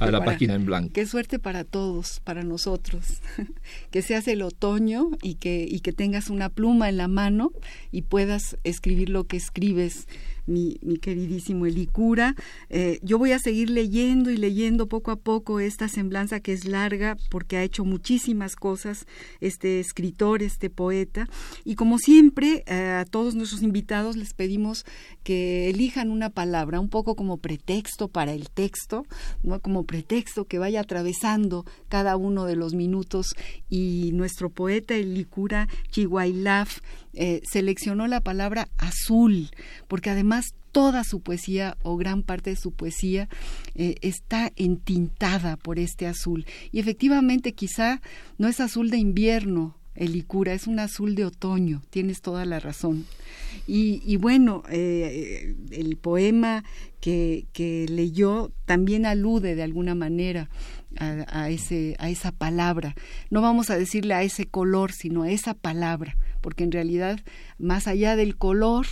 a 0.00 0.10
la 0.10 0.24
página 0.24 0.54
en 0.54 0.66
blanco. 0.66 0.92
Qué 0.92 1.06
suerte 1.06 1.38
para 1.38 1.64
todos, 1.64 2.20
para 2.24 2.42
nosotros, 2.42 3.20
que 3.90 4.02
seas 4.02 4.28
el 4.28 4.42
otoño 4.42 5.10
y 5.22 5.36
que, 5.36 5.66
y 5.68 5.80
que 5.80 5.92
tengas 5.92 6.28
una 6.28 6.48
pluma 6.48 6.88
en 6.88 6.96
la 6.96 7.08
mano 7.08 7.52
y 7.90 8.02
puedas 8.02 8.58
escribir 8.64 9.08
lo 9.08 9.24
que 9.24 9.36
escribes 9.36 10.06
mi, 10.48 10.78
mi 10.82 10.98
queridísimo 10.98 11.66
Elicura. 11.66 12.34
Eh, 12.70 12.98
yo 13.02 13.18
voy 13.18 13.32
a 13.32 13.38
seguir 13.38 13.70
leyendo 13.70 14.30
y 14.30 14.36
leyendo 14.36 14.88
poco 14.88 15.10
a 15.10 15.16
poco 15.16 15.60
esta 15.60 15.88
semblanza 15.88 16.40
que 16.40 16.52
es 16.52 16.64
larga 16.64 17.16
porque 17.30 17.56
ha 17.56 17.62
hecho 17.62 17.84
muchísimas 17.84 18.56
cosas 18.56 19.06
este 19.40 19.80
escritor, 19.80 20.42
este 20.42 20.70
poeta. 20.70 21.28
Y 21.64 21.74
como 21.74 21.98
siempre, 21.98 22.64
eh, 22.66 22.98
a 23.00 23.04
todos 23.04 23.34
nuestros 23.34 23.62
invitados 23.62 24.16
les 24.16 24.34
pedimos 24.34 24.84
que 25.22 25.70
elijan 25.70 26.10
una 26.10 26.30
palabra, 26.30 26.80
un 26.80 26.88
poco 26.88 27.14
como 27.14 27.36
pretexto 27.36 28.08
para 28.08 28.32
el 28.32 28.50
texto, 28.50 29.04
¿no? 29.42 29.60
como 29.60 29.84
pretexto 29.84 30.46
que 30.46 30.58
vaya 30.58 30.80
atravesando 30.80 31.64
cada 31.88 32.16
uno 32.16 32.44
de 32.46 32.56
los 32.56 32.74
minutos. 32.74 33.34
Y 33.68 34.10
nuestro 34.14 34.50
poeta 34.50 34.94
Elicura 34.94 35.68
Chihuailaf 35.90 36.78
eh, 37.14 37.40
seleccionó 37.50 38.06
la 38.06 38.20
palabra 38.20 38.68
azul, 38.78 39.50
porque 39.88 40.10
además 40.10 40.37
toda 40.72 41.04
su 41.04 41.20
poesía 41.20 41.76
o 41.82 41.96
gran 41.96 42.22
parte 42.22 42.50
de 42.50 42.56
su 42.56 42.72
poesía 42.72 43.28
eh, 43.74 43.96
está 44.02 44.52
entintada 44.56 45.56
por 45.56 45.78
este 45.78 46.06
azul. 46.06 46.46
Y 46.72 46.80
efectivamente 46.80 47.52
quizá 47.52 48.00
no 48.38 48.48
es 48.48 48.60
azul 48.60 48.90
de 48.90 48.98
invierno, 48.98 49.76
el 49.94 50.14
Icura, 50.14 50.52
es 50.52 50.68
un 50.68 50.78
azul 50.78 51.16
de 51.16 51.24
otoño, 51.24 51.82
tienes 51.90 52.20
toda 52.22 52.44
la 52.44 52.60
razón. 52.60 53.04
Y, 53.66 54.16
bueno, 54.16 54.62
eh, 54.70 55.54
el 55.72 55.96
poema 55.96 56.64
que, 57.00 57.46
leyó 57.88 58.52
también 58.64 59.04
alude 59.04 59.54
de 59.54 59.62
alguna 59.62 59.94
manera 59.94 60.48
a, 60.98 61.26
a 61.42 61.50
esa 61.50 62.32
palabra. 62.32 62.94
No 63.30 63.42
vamos 63.42 63.68
a 63.70 63.76
decirle 63.76 64.14
a 64.14 64.22
ese 64.22 64.46
color, 64.46 64.92
sino 64.92 65.24
a 65.24 65.30
esa 65.30 65.54
palabra 65.54 66.16
porque 66.40 66.64
en 66.64 66.72
realidad, 66.72 67.20
más 67.58 67.86
allá 67.86 68.16
del 68.16 68.36
color, 68.36 68.86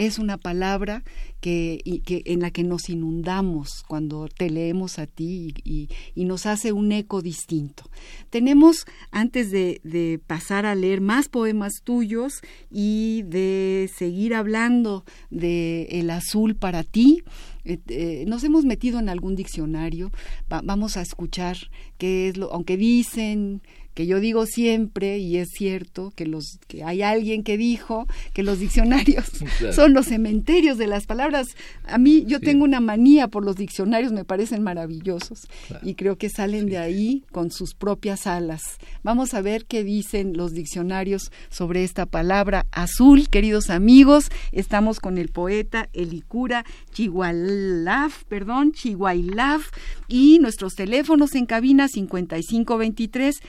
es 0.00 0.18
una 0.18 0.38
palabra 0.38 1.04
que, 1.42 1.82
en 1.84 2.40
la 2.40 2.50
que 2.50 2.64
nos 2.64 2.88
inundamos 2.88 3.84
cuando 3.86 4.28
te 4.28 4.48
leemos 4.48 4.98
a 4.98 5.06
ti 5.06 5.52
y, 5.62 5.88
nos 6.24 6.46
hace 6.46 6.72
un 6.72 6.92
eco 6.92 7.20
distinto. 7.20 7.84
Tenemos, 8.30 8.86
antes 9.10 9.50
de, 9.50 10.20
pasar 10.26 10.64
a 10.64 10.74
leer 10.74 11.02
más 11.02 11.28
poemas 11.28 11.82
tuyos 11.84 12.40
y 12.70 13.22
de 13.26 13.90
seguir 13.94 14.34
hablando 14.34 15.04
de 15.28 15.82
El 15.90 16.08
azul 16.10 16.54
para 16.54 16.82
ti, 16.82 17.22
eh, 17.64 17.78
eh, 17.88 18.24
nos 18.26 18.42
hemos 18.44 18.64
metido 18.64 19.00
en 19.00 19.10
algún 19.10 19.36
diccionario, 19.36 20.10
vamos 20.48 20.96
a 20.96 21.02
escuchar 21.02 21.58
qué 21.98 22.28
es 22.28 22.38
lo, 22.38 22.50
aunque 22.54 22.78
dicen 22.78 23.60
que 24.00 24.06
yo 24.06 24.18
digo 24.18 24.46
siempre 24.46 25.18
y 25.18 25.36
es 25.36 25.50
cierto 25.50 26.10
que 26.16 26.24
los 26.24 26.58
que 26.68 26.84
hay 26.84 27.02
alguien 27.02 27.42
que 27.42 27.58
dijo 27.58 28.06
que 28.32 28.42
los 28.42 28.58
diccionarios 28.58 29.26
son 29.74 29.92
los 29.92 30.06
cementerios 30.06 30.78
de 30.78 30.86
las 30.86 31.04
palabras. 31.04 31.48
A 31.84 31.98
mí 31.98 32.24
yo 32.26 32.40
tengo 32.40 32.64
una 32.64 32.80
manía 32.80 33.28
por 33.28 33.44
los 33.44 33.56
diccionarios, 33.56 34.10
me 34.10 34.24
parecen 34.24 34.62
maravillosos 34.62 35.48
y 35.82 35.96
creo 35.96 36.16
que 36.16 36.30
salen 36.30 36.64
de 36.64 36.78
ahí 36.78 37.24
con 37.30 37.50
sus 37.50 37.74
propias 37.74 38.26
alas. 38.26 38.78
Vamos 39.02 39.34
a 39.34 39.42
ver 39.42 39.66
qué 39.66 39.84
dicen 39.84 40.34
los 40.34 40.52
diccionarios 40.54 41.30
sobre 41.50 41.84
esta 41.84 42.06
palabra 42.06 42.64
azul, 42.72 43.28
queridos 43.28 43.68
amigos. 43.68 44.30
Estamos 44.50 44.98
con 44.98 45.18
el 45.18 45.28
poeta 45.28 45.90
Elicura 45.92 46.64
Chihualaf, 46.94 48.24
perdón, 48.24 48.72
Chihuailaf 48.72 49.68
y 50.08 50.38
nuestros 50.38 50.74
teléfonos 50.74 51.34
en 51.34 51.44
cabina 51.44 51.86
5523 51.86 53.40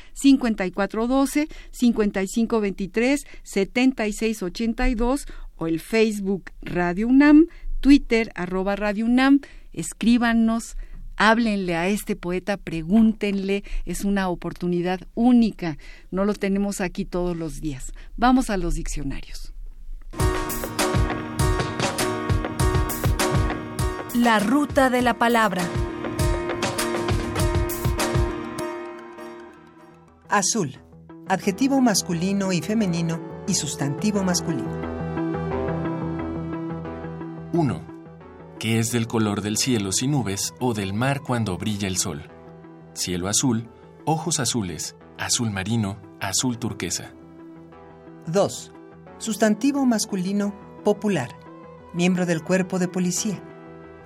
5412, 0.41 1.47
5523, 1.71 3.25
7682 3.43 5.25
o 5.57 5.67
el 5.67 5.79
Facebook 5.79 6.51
Radio 6.61 7.07
UNAM, 7.07 7.47
Twitter 7.79 8.31
arroba 8.35 8.75
Radio 8.75 9.05
UNAM. 9.05 9.41
Escríbanos, 9.73 10.75
háblenle 11.17 11.75
a 11.75 11.87
este 11.87 12.15
poeta, 12.15 12.57
pregúntenle, 12.57 13.63
es 13.85 14.03
una 14.03 14.29
oportunidad 14.29 15.01
única, 15.13 15.77
no 16.09 16.25
lo 16.25 16.33
tenemos 16.33 16.81
aquí 16.81 17.05
todos 17.05 17.37
los 17.37 17.61
días. 17.61 17.93
Vamos 18.17 18.49
a 18.49 18.57
los 18.57 18.73
diccionarios. 18.75 19.53
La 24.15 24.39
ruta 24.39 24.89
de 24.89 25.01
la 25.01 25.13
palabra. 25.13 25.63
Azul, 30.31 30.79
adjetivo 31.27 31.81
masculino 31.81 32.53
y 32.53 32.61
femenino 32.61 33.19
y 33.49 33.53
sustantivo 33.53 34.23
masculino. 34.23 34.71
1. 37.51 37.81
¿Qué 38.57 38.79
es 38.79 38.93
del 38.93 39.07
color 39.07 39.41
del 39.41 39.57
cielo 39.57 39.91
sin 39.91 40.11
nubes 40.11 40.53
o 40.61 40.73
del 40.73 40.93
mar 40.93 41.19
cuando 41.19 41.57
brilla 41.57 41.89
el 41.89 41.97
sol? 41.97 42.29
Cielo 42.93 43.27
azul, 43.27 43.67
ojos 44.05 44.39
azules, 44.39 44.95
azul 45.17 45.51
marino, 45.51 46.01
azul 46.21 46.57
turquesa. 46.57 47.11
2. 48.27 48.71
Sustantivo 49.17 49.85
masculino 49.85 50.55
popular, 50.85 51.35
miembro 51.93 52.25
del 52.25 52.41
cuerpo 52.41 52.79
de 52.79 52.87
policía. 52.87 53.43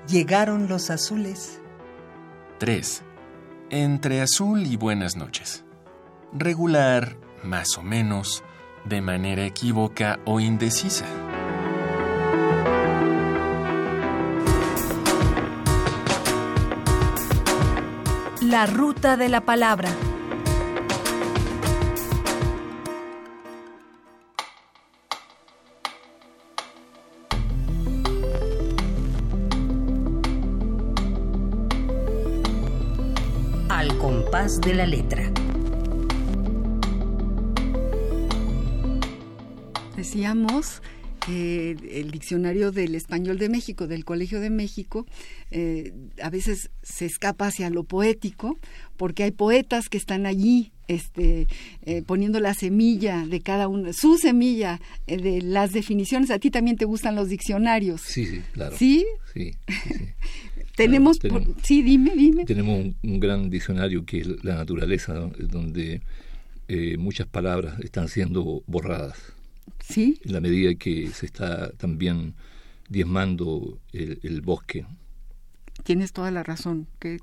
Llegaron 0.08 0.68
los 0.70 0.90
azules. 0.90 1.62
3. 2.58 3.04
Entre 3.70 4.22
azul 4.22 4.66
y 4.66 4.76
buenas 4.76 5.16
noches 5.16 5.65
regular, 6.38 7.18
más 7.44 7.78
o 7.78 7.82
menos, 7.82 8.44
de 8.84 9.02
manera 9.02 9.46
equívoca 9.46 10.20
o 10.26 10.40
indecisa. 10.40 11.06
La 18.42 18.68
ruta 18.68 19.18
de 19.18 19.30
la 19.30 19.42
palabra. 19.42 19.90
Al 33.70 33.98
compás 33.98 34.62
de 34.62 34.74
la 34.76 34.86
letra. 34.86 35.32
Decíamos 40.06 40.84
que 41.26 41.72
el 41.72 42.12
diccionario 42.12 42.72
del 42.72 42.94
español 42.94 43.40
de 43.40 43.50
México, 43.50 43.88
del 43.88 44.06
Colegio 44.06 44.40
de 44.40 44.52
México, 44.52 45.08
eh, 45.50 45.94
a 46.22 46.30
veces 46.30 46.70
se 46.84 47.08
escapa 47.08 47.48
hacia 47.48 47.72
lo 47.72 47.84
poético, 47.86 48.60
porque 48.98 49.24
hay 49.24 49.32
poetas 49.32 49.90
que 49.90 49.98
están 49.98 50.28
allí 50.28 50.72
este, 50.88 51.48
eh, 51.88 52.04
poniendo 52.06 52.40
la 52.40 52.54
semilla 52.54 53.26
de 53.26 53.42
cada 53.42 53.68
uno, 53.68 53.94
su 53.94 54.20
semilla 54.20 54.80
eh, 55.08 55.18
de 55.18 55.42
las 55.42 55.72
definiciones. 55.72 56.30
¿A 56.30 56.38
ti 56.38 56.52
también 56.52 56.78
te 56.78 56.86
gustan 56.86 57.16
los 57.16 57.30
diccionarios? 57.30 58.02
Sí, 58.02 58.28
sí, 58.28 58.44
claro. 58.54 58.78
¿Sí? 58.78 59.08
Sí. 59.34 59.56
tenemos, 60.76 61.18
sí, 61.64 61.82
dime, 61.82 62.12
dime. 62.16 62.46
Tenemos 62.46 62.94
un, 63.02 63.20
gran 63.20 63.50
diccionario 63.50 64.06
que 64.06 64.20
es 64.20 64.44
la 64.44 64.54
naturaleza, 64.54 65.16
donde 65.40 66.02
muchas 67.00 67.26
palabras 67.26 67.80
están 67.80 68.08
siendo 68.08 68.62
borradas. 68.68 69.36
¿Sí? 69.80 70.20
En 70.24 70.34
la 70.34 70.42
medida 70.42 70.76
que 70.76 71.10
se 71.10 71.26
está 71.26 71.72
también 71.74 72.34
diezmando 72.90 73.80
el, 73.94 74.42
bosque. 74.42 74.86
Tienes 75.84 76.14
toda 76.14 76.32
la 76.32 76.44
razón, 76.44 76.88
que, 77.00 77.20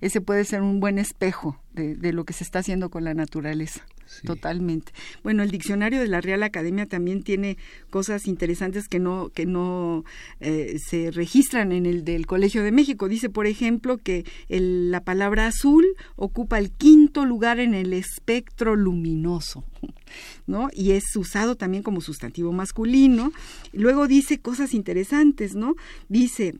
ese 0.00 0.20
puede 0.20 0.44
ser 0.44 0.62
un 0.62 0.80
buen 0.80 0.98
espejo 0.98 1.60
de, 1.72 2.12
lo 2.12 2.24
que 2.24 2.32
se 2.32 2.44
está 2.44 2.60
haciendo 2.60 2.90
con 2.90 3.04
la 3.04 3.14
naturaleza. 3.14 3.84
Totalmente. 4.24 4.92
Bueno, 5.22 5.42
el 5.42 5.50
diccionario 5.50 6.00
de 6.00 6.08
la 6.08 6.20
Real 6.20 6.42
Academia 6.42 6.86
también 6.86 7.22
tiene 7.22 7.56
cosas 7.90 8.26
interesantes 8.26 8.88
que 8.88 8.98
no, 8.98 9.30
que 9.30 9.46
no 9.46 10.04
eh, 10.40 10.78
se 10.78 11.10
registran 11.10 11.72
en 11.72 11.86
el 11.86 12.04
del 12.04 12.26
Colegio 12.26 12.62
de 12.62 12.72
México. 12.72 13.08
Dice, 13.08 13.30
por 13.30 13.46
ejemplo, 13.46 13.98
que 13.98 14.24
la 14.48 15.02
palabra 15.02 15.46
azul 15.46 15.84
ocupa 16.16 16.58
el 16.58 16.70
quinto 16.70 17.24
lugar 17.24 17.58
en 17.58 17.74
el 17.74 17.92
espectro 17.92 18.76
luminoso. 18.76 19.64
¿no? 20.46 20.68
Y 20.72 20.92
es 20.92 21.04
usado 21.16 21.56
también 21.56 21.82
como 21.82 22.00
sustantivo 22.00 22.52
masculino. 22.52 23.32
Luego 23.72 24.06
dice 24.06 24.38
cosas 24.40 24.74
interesantes, 24.74 25.54
¿no? 25.54 25.74
Dice, 26.08 26.54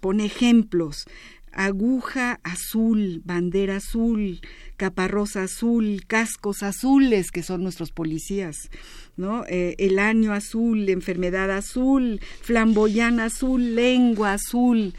pone 0.00 0.24
ejemplos. 0.24 1.06
aguja 1.52 2.40
azul, 2.44 3.22
bandera 3.24 3.76
azul, 3.76 4.40
caparrosa 4.78 5.42
azul, 5.42 6.04
cascos 6.06 6.62
azules, 6.62 7.30
que 7.30 7.42
son 7.42 7.62
nuestros 7.62 7.90
policías, 7.90 8.70
¿no? 9.16 9.44
Eh, 9.46 9.74
el 9.78 9.98
año 9.98 10.32
azul, 10.32 10.88
enfermedad 10.88 11.50
azul, 11.50 12.20
flamboyán 12.40 13.20
azul, 13.20 13.74
lengua 13.74 14.34
azul, 14.34 14.94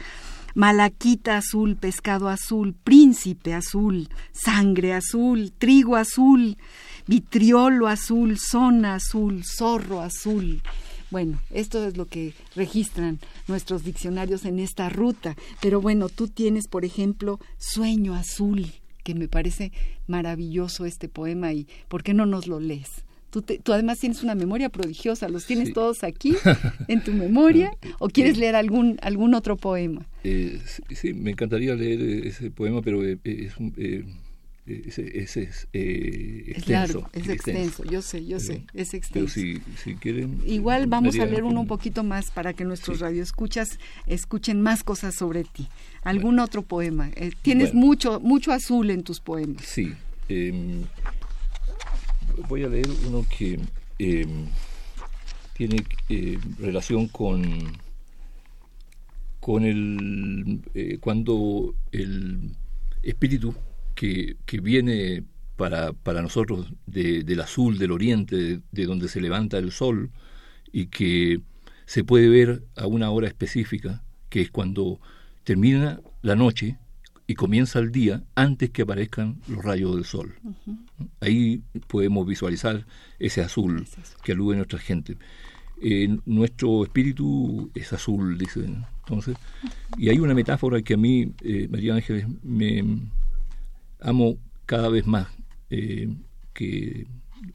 malaquita 0.54 1.38
azul, 1.38 1.76
pescado 1.76 2.28
azul, 2.28 2.74
príncipe 2.84 3.54
azul, 3.54 4.08
sangre 4.32 4.92
azul, 4.92 5.52
trigo 5.58 5.96
azul, 5.96 6.58
vitriolo 7.06 7.88
azul, 7.88 8.38
zona 8.38 8.96
azul, 8.96 9.42
zorro 9.44 10.00
azul. 10.02 10.62
Bueno, 11.10 11.40
esto 11.50 11.84
es 11.88 11.96
lo 11.96 12.06
que 12.06 12.34
registran 12.54 13.18
nuestros 13.48 13.82
diccionarios 13.82 14.44
en 14.44 14.60
esta 14.60 14.88
ruta. 14.90 15.36
Pero 15.60 15.80
bueno, 15.80 16.08
tú 16.08 16.28
tienes, 16.28 16.68
por 16.68 16.84
ejemplo, 16.84 17.40
Sueño 17.58 18.14
Azul, 18.14 18.72
que 19.02 19.14
me 19.14 19.28
parece 19.28 19.72
maravilloso 20.06 20.84
este 20.84 21.08
poema 21.08 21.52
y 21.52 21.66
¿por 21.88 22.02
qué 22.02 22.14
no 22.14 22.26
nos 22.26 22.46
lo 22.46 22.60
lees? 22.60 23.04
Tú, 23.30 23.44
además 23.72 24.00
tienes 24.00 24.24
una 24.24 24.34
memoria 24.34 24.70
prodigiosa, 24.70 25.28
¿los 25.28 25.46
tienes 25.46 25.72
todos 25.72 26.02
aquí 26.02 26.34
en 26.88 27.04
tu 27.04 27.12
memoria? 27.12 27.70
¿O 28.00 28.08
quieres 28.08 28.36
leer 28.38 28.56
algún, 28.56 28.98
algún 29.02 29.34
otro 29.34 29.56
poema? 29.56 30.08
Eh, 30.24 30.58
sí, 30.90 31.14
me 31.14 31.30
encantaría 31.30 31.76
leer 31.76 32.26
ese 32.26 32.50
poema, 32.50 32.82
pero 32.82 33.04
eh, 33.04 33.18
es 33.22 33.56
un... 33.56 33.72
Eh, 33.76 34.04
ese, 34.86 35.18
es 35.18 35.68
eh, 35.72 36.44
extenso. 36.48 37.08
es 37.12 37.28
extenso, 37.28 37.84
yo 37.84 38.02
sé, 38.02 38.24
yo 38.24 38.38
sé, 38.40 38.64
es 38.74 38.94
extenso. 38.94 39.32
si, 39.32 39.60
si 39.82 39.94
quieren... 39.96 40.40
Igual 40.46 40.86
vamos 40.86 41.18
a 41.18 41.26
leer 41.26 41.44
uno 41.44 41.60
un 41.60 41.66
poquito 41.66 42.04
más 42.04 42.30
para 42.30 42.52
que 42.52 42.64
nuestros 42.64 43.00
radioescuchas 43.00 43.78
escuchen 44.06 44.60
más 44.60 44.82
cosas 44.82 45.14
sobre 45.14 45.44
ti. 45.44 45.68
¿Algún 46.02 46.38
otro 46.38 46.62
poema? 46.62 47.10
Eh, 47.16 47.32
tienes 47.42 47.74
mucho, 47.74 48.20
mucho 48.20 48.52
azul 48.52 48.90
en 48.90 49.02
tus 49.02 49.20
poemas. 49.20 49.64
Sí. 49.64 49.92
Em, 50.28 50.84
voy 52.48 52.64
a 52.64 52.68
leer 52.68 52.88
uno 53.06 53.24
que 53.36 53.58
em, 53.98 54.46
tiene 55.54 55.84
eh, 56.08 56.38
relación 56.58 57.08
con 57.08 57.78
con 59.40 59.64
el 59.64 60.98
cuando 61.00 61.74
el 61.92 62.50
espíritu 63.02 63.54
que, 64.00 64.60
viene 64.62 65.24
para, 65.56 65.92
para 65.92 66.22
nosotros 66.22 66.72
del 66.86 67.40
azul, 67.40 67.76
del 67.76 67.90
oriente, 67.90 68.60
de, 68.72 68.86
donde 68.86 69.08
se 69.08 69.20
levanta 69.20 69.58
el 69.58 69.72
sol, 69.72 70.10
y 70.72 70.86
que 70.86 71.42
se 71.84 72.02
puede 72.02 72.28
ver 72.30 72.62
a 72.76 72.86
una 72.86 73.10
hora 73.10 73.28
específica, 73.28 74.02
que 74.30 74.40
es 74.40 74.50
cuando 74.50 75.00
termina 75.44 76.00
la 76.22 76.34
noche 76.34 76.78
y 77.26 77.34
comienza 77.34 77.78
el 77.78 77.92
día 77.92 78.22
antes 78.36 78.70
que 78.70 78.82
aparezcan 78.82 79.42
los 79.48 79.62
rayos 79.62 79.96
del 79.96 80.04
sol. 80.04 80.34
Ahí 81.20 81.62
podemos 81.86 82.26
visualizar 82.26 82.86
ese 83.18 83.42
azul 83.42 83.86
que 84.22 84.32
alude 84.32 84.54
a 84.54 84.56
nuestra 84.58 84.78
gente. 84.78 85.18
Eh, 85.82 86.16
nuestro 86.24 86.84
espíritu 86.84 87.70
es 87.74 87.92
azul, 87.92 88.38
dicen. 88.38 88.84
Entonces, 89.00 89.36
y 89.98 90.08
hay 90.08 90.18
una 90.18 90.34
metáfora 90.34 90.80
que 90.80 90.94
a 90.94 90.96
mí, 90.96 91.32
eh, 91.42 91.68
María 91.70 91.94
Ángeles, 91.94 92.26
me, 92.42 92.82
amo 94.00 94.38
cada 94.66 94.88
vez 94.88 95.06
más 95.06 95.28
eh, 95.70 96.08
que 96.52 97.06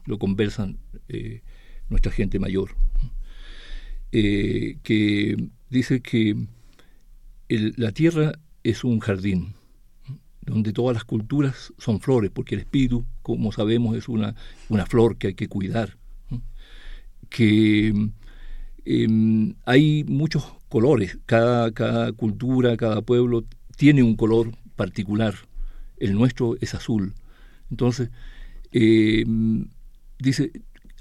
lo 0.04 0.18
conversan 0.18 0.78
eh, 1.08 1.42
nuestra 1.88 2.12
gente 2.12 2.38
mayor, 2.38 2.70
eh, 4.12 4.78
que 4.82 5.36
dice 5.70 6.00
que 6.00 6.36
la 7.48 7.92
tierra 7.92 8.32
es 8.64 8.82
un 8.82 8.98
jardín 8.98 9.54
donde 10.42 10.72
todas 10.72 10.94
las 10.94 11.04
culturas 11.04 11.72
son 11.78 12.00
flores, 12.00 12.30
porque 12.32 12.54
el 12.54 12.62
espíritu, 12.62 13.04
como 13.22 13.52
sabemos, 13.52 13.96
es 13.96 14.08
una, 14.08 14.34
una 14.68 14.86
flor 14.86 15.16
que 15.18 15.28
hay 15.28 15.34
que 15.34 15.48
cuidar, 15.48 15.96
que 17.28 18.10
em, 18.84 19.54
hay 19.64 20.04
muchos 20.04 20.44
colores, 20.68 21.18
cada, 21.26 21.72
cada 21.72 22.12
cultura, 22.12 22.76
cada 22.76 23.02
pueblo 23.02 23.44
tiene 23.76 24.02
un 24.02 24.16
color 24.16 24.52
particular 24.76 25.34
el 25.98 26.14
nuestro 26.14 26.56
es 26.60 26.74
azul. 26.74 27.14
Entonces, 27.70 28.10
eh, 28.72 29.24
dice, 30.18 30.52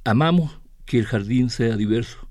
amamos 0.04 0.60
que 0.86 1.00
el 1.00 1.06
jardín 1.06 1.50
sea 1.50 1.76
diverso, 1.76 2.28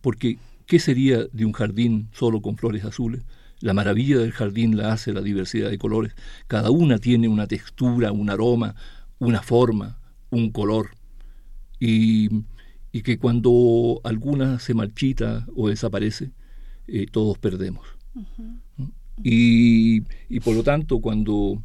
porque 0.00 0.38
¿qué 0.66 0.78
sería 0.78 1.24
de 1.32 1.44
un 1.44 1.52
jardín 1.52 2.08
solo 2.12 2.42
con 2.42 2.56
flores 2.56 2.84
azules? 2.84 3.22
La 3.60 3.74
maravilla 3.74 4.18
del 4.18 4.32
jardín 4.32 4.76
la 4.76 4.92
hace 4.92 5.12
la 5.12 5.20
diversidad 5.20 5.70
de 5.70 5.78
colores. 5.78 6.14
Cada 6.48 6.70
una 6.70 6.98
tiene 6.98 7.28
una 7.28 7.46
textura, 7.46 8.10
un 8.10 8.28
aroma, 8.28 8.74
una 9.18 9.40
forma, 9.40 9.98
un 10.30 10.50
color. 10.50 10.90
Y, 11.78 12.28
que 13.04 13.18
cuando 13.18 14.00
alguna 14.04 14.58
se 14.58 14.74
marchita 14.74 15.46
o 15.56 15.68
desaparece, 15.68 16.32
eh, 16.88 17.06
todos 17.10 17.38
perdemos. 17.38 17.86
y, 19.22 20.02
y, 20.28 20.40
por 20.40 20.56
lo 20.56 20.62
tanto, 20.64 21.00
cuando 21.00 21.62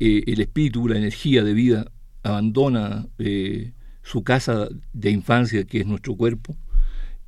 eh, 0.00 0.24
el 0.26 0.40
espíritu, 0.40 0.88
la 0.88 0.96
energía 0.96 1.44
de 1.44 1.52
vida, 1.52 1.92
abandona 2.22 3.06
eh, 3.18 3.72
su 4.02 4.24
casa 4.24 4.68
de 4.94 5.10
infancia, 5.10 5.64
que 5.64 5.80
es 5.80 5.86
nuestro 5.86 6.16
cuerpo, 6.16 6.56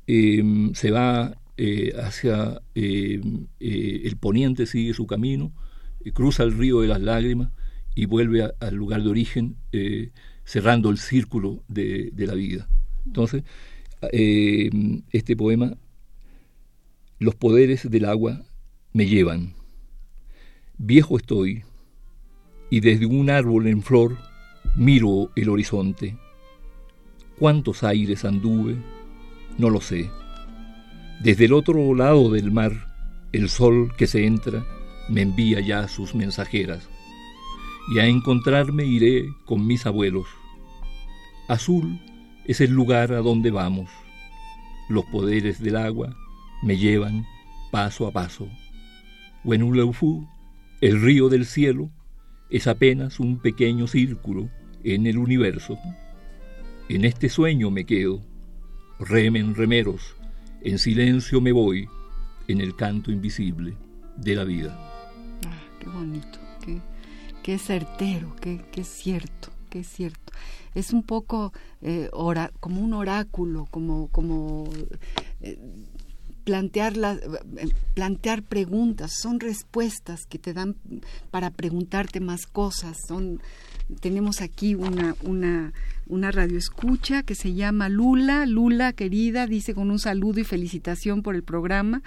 em, 0.07 0.73
se 0.73 0.89
va 0.89 1.37
eh, 1.57 1.93
hacia 2.01 2.61
em, 2.73 3.45
el 3.59 4.17
poniente, 4.17 4.65
sigue 4.65 4.95
su 4.95 5.05
camino, 5.05 5.53
cruza 6.13 6.43
el 6.43 6.57
río 6.57 6.81
de 6.81 6.87
las 6.87 6.99
lágrimas 6.99 7.51
y 7.95 8.07
vuelve 8.07 8.51
al 8.59 8.75
lugar 8.75 9.03
de 9.03 9.09
origen, 9.09 9.55
cerrando 10.43 10.89
el 10.89 10.97
círculo 10.97 11.63
de, 11.67 12.09
de 12.11 12.27
la 12.27 12.33
vida. 12.33 12.67
Entonces, 13.05 13.43
em, 14.11 15.03
este 15.11 15.35
poema, 15.35 15.77
los 17.19 17.35
poderes 17.35 17.89
del 17.89 18.05
agua 18.05 18.41
me 18.93 19.05
llevan. 19.05 19.53
Viejo 20.77 21.17
estoy, 21.17 21.63
y 22.73 22.79
desde 22.79 23.05
un 23.05 23.29
árbol 23.29 23.67
en 23.67 23.83
flor 23.83 24.17
miro 24.75 25.29
el 25.35 25.49
horizonte. 25.49 26.17
¿Cuántos 27.37 27.83
aires 27.83 28.25
anduve? 28.25 28.77
No 29.59 29.69
lo 29.69 29.79
sé. 29.79 30.09
Desde 31.21 31.45
el 31.45 31.53
otro 31.53 31.93
lado 31.93 32.31
del 32.31 32.51
mar, 32.51 32.71
el 33.31 33.47
sol 33.49 33.93
que 33.95 34.07
se 34.07 34.25
entra 34.25 34.65
me 35.07 35.21
envía 35.21 35.59
ya 35.59 35.87
sus 35.87 36.15
mensajeras, 36.15 36.89
y 37.93 37.99
a 37.99 38.07
encontrarme 38.07 38.85
iré 38.85 39.27
con 39.45 39.67
mis 39.67 39.85
abuelos. 39.85 40.25
Azul 41.49 42.01
es 42.45 42.59
el 42.59 42.71
lugar 42.71 43.13
a 43.13 43.19
donde 43.19 43.51
vamos. 43.51 43.91
Los 44.89 45.05
poderes 45.05 45.61
del 45.61 45.75
agua 45.75 46.15
me 46.63 46.75
llevan 46.77 47.23
paso 47.71 48.07
a 48.07 48.11
paso. 48.11 48.47
Wenuleufu, 49.43 50.27
el 50.81 50.99
río 51.03 51.29
del 51.29 51.45
cielo, 51.45 51.91
es 52.53 52.67
apenas 52.67 53.19
un 53.19 53.39
pequeño 53.39 53.87
círculo 53.87 54.47
en 54.83 55.07
el 55.07 55.17
universo. 55.17 55.79
En 56.87 57.03
este 57.03 57.27
sueño 57.27 57.71
me 57.71 57.83
quedo, 57.83 58.21
remen 58.99 59.55
remeros, 59.55 60.15
en 60.61 60.77
silencio 60.77 61.41
me 61.41 61.51
voy, 61.51 61.89
en 62.47 62.61
el 62.61 62.75
canto 62.75 63.11
invisible 63.11 63.73
de 64.17 64.35
la 64.35 64.43
vida. 64.43 64.77
Ah, 65.47 65.63
qué 65.79 65.89
bonito, 65.89 66.37
qué, 67.41 67.57
certero, 67.57 68.35
qué, 68.39 68.63
qué 68.71 68.83
cierto, 68.83 69.49
qué 69.71 69.83
cierto. 69.83 70.31
Es 70.75 70.93
un 70.93 71.01
poco 71.01 71.53
eh, 71.81 72.11
como 72.59 72.81
un 72.81 72.93
oráculo, 72.93 73.67
como, 73.71 74.09
como 74.09 74.69
eh, 75.41 75.57
plantear, 76.43 76.93
eh, 76.97 77.69
plantear 77.93 78.43
preguntas, 78.43 79.13
son 79.21 79.39
respuestas 79.39 80.25
que 80.25 80.39
te 80.39 80.53
dan 80.53 80.75
para 81.31 81.51
preguntarte 81.51 82.19
más 82.19 82.45
cosas. 82.45 82.97
Son, 83.07 83.41
tenemos 84.01 84.41
aquí 84.41 84.75
una, 84.75 85.15
una, 85.23 85.73
una 86.07 86.31
radioescucha 86.31 87.23
que 87.23 87.35
se 87.35 87.53
llama 87.53 87.89
Lula. 87.89 88.45
Lula, 88.45 88.93
querida, 88.93 89.47
dice 89.47 89.73
con 89.73 89.91
un 89.91 89.99
saludo 89.99 90.39
y 90.39 90.43
felicitación 90.43 91.21
por 91.21 91.35
el 91.35 91.43
programa, 91.43 92.01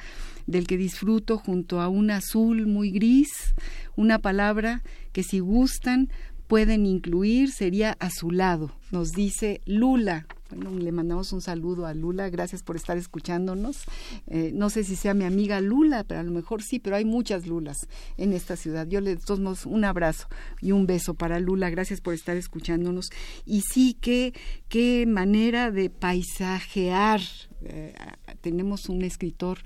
del 0.47 0.67
que 0.67 0.77
disfruto 0.77 1.39
junto 1.39 1.81
a 1.81 1.89
un 1.89 2.11
azul 2.11 2.67
muy 2.67 2.91
gris, 2.91 3.55
una 3.97 4.19
palabra 4.19 4.83
que 5.13 5.23
si 5.23 5.41
gustan 5.41 6.09
pueden 6.47 6.87
incluir 6.87 7.51
sería 7.51 7.97
azulado. 7.99 8.73
Nos 8.91 9.13
dice 9.13 9.61
Lula. 9.67 10.27
Bueno, 10.51 10.71
le 10.71 10.93
mandamos 10.93 11.33
un 11.33 11.41
saludo 11.41 11.87
a 11.87 11.95
Lula, 11.95 12.31
gracias 12.31 12.63
por 12.63 12.77
estar 12.77 12.97
escuchándonos. 12.97 13.85
Eh, 14.29 14.53
no 14.55 14.71
sé 14.71 14.85
si 14.85 14.95
sea 14.95 15.13
mi 15.13 15.25
amiga 15.25 15.61
Lula, 15.61 16.05
pero 16.05 16.21
a 16.21 16.23
lo 16.23 16.31
mejor 16.31 16.63
sí, 16.63 16.79
pero 16.79 16.97
hay 16.97 17.05
muchas 17.05 17.47
Lulas 17.47 17.89
en 18.17 18.33
esta 18.33 18.57
ciudad. 18.57 18.87
Yo 18.87 19.01
le 19.01 19.17
doy 19.17 19.37
un 19.65 19.85
abrazo 19.85 20.29
y 20.61 20.73
un 20.73 20.87
beso 20.87 21.15
para 21.15 21.41
Lula, 21.41 21.69
gracias 21.71 22.01
por 22.01 22.15
estar 22.15 22.37
escuchándonos. 22.37 23.11
Y 23.45 23.63
sí, 23.63 23.97
qué, 24.01 24.35
qué 24.69 25.05
manera 25.07 25.71
de 25.71 25.91
paisajear 25.91 27.21
eh, 27.63 27.95
tenemos 28.41 28.89
un 28.89 29.03
escritor 29.03 29.59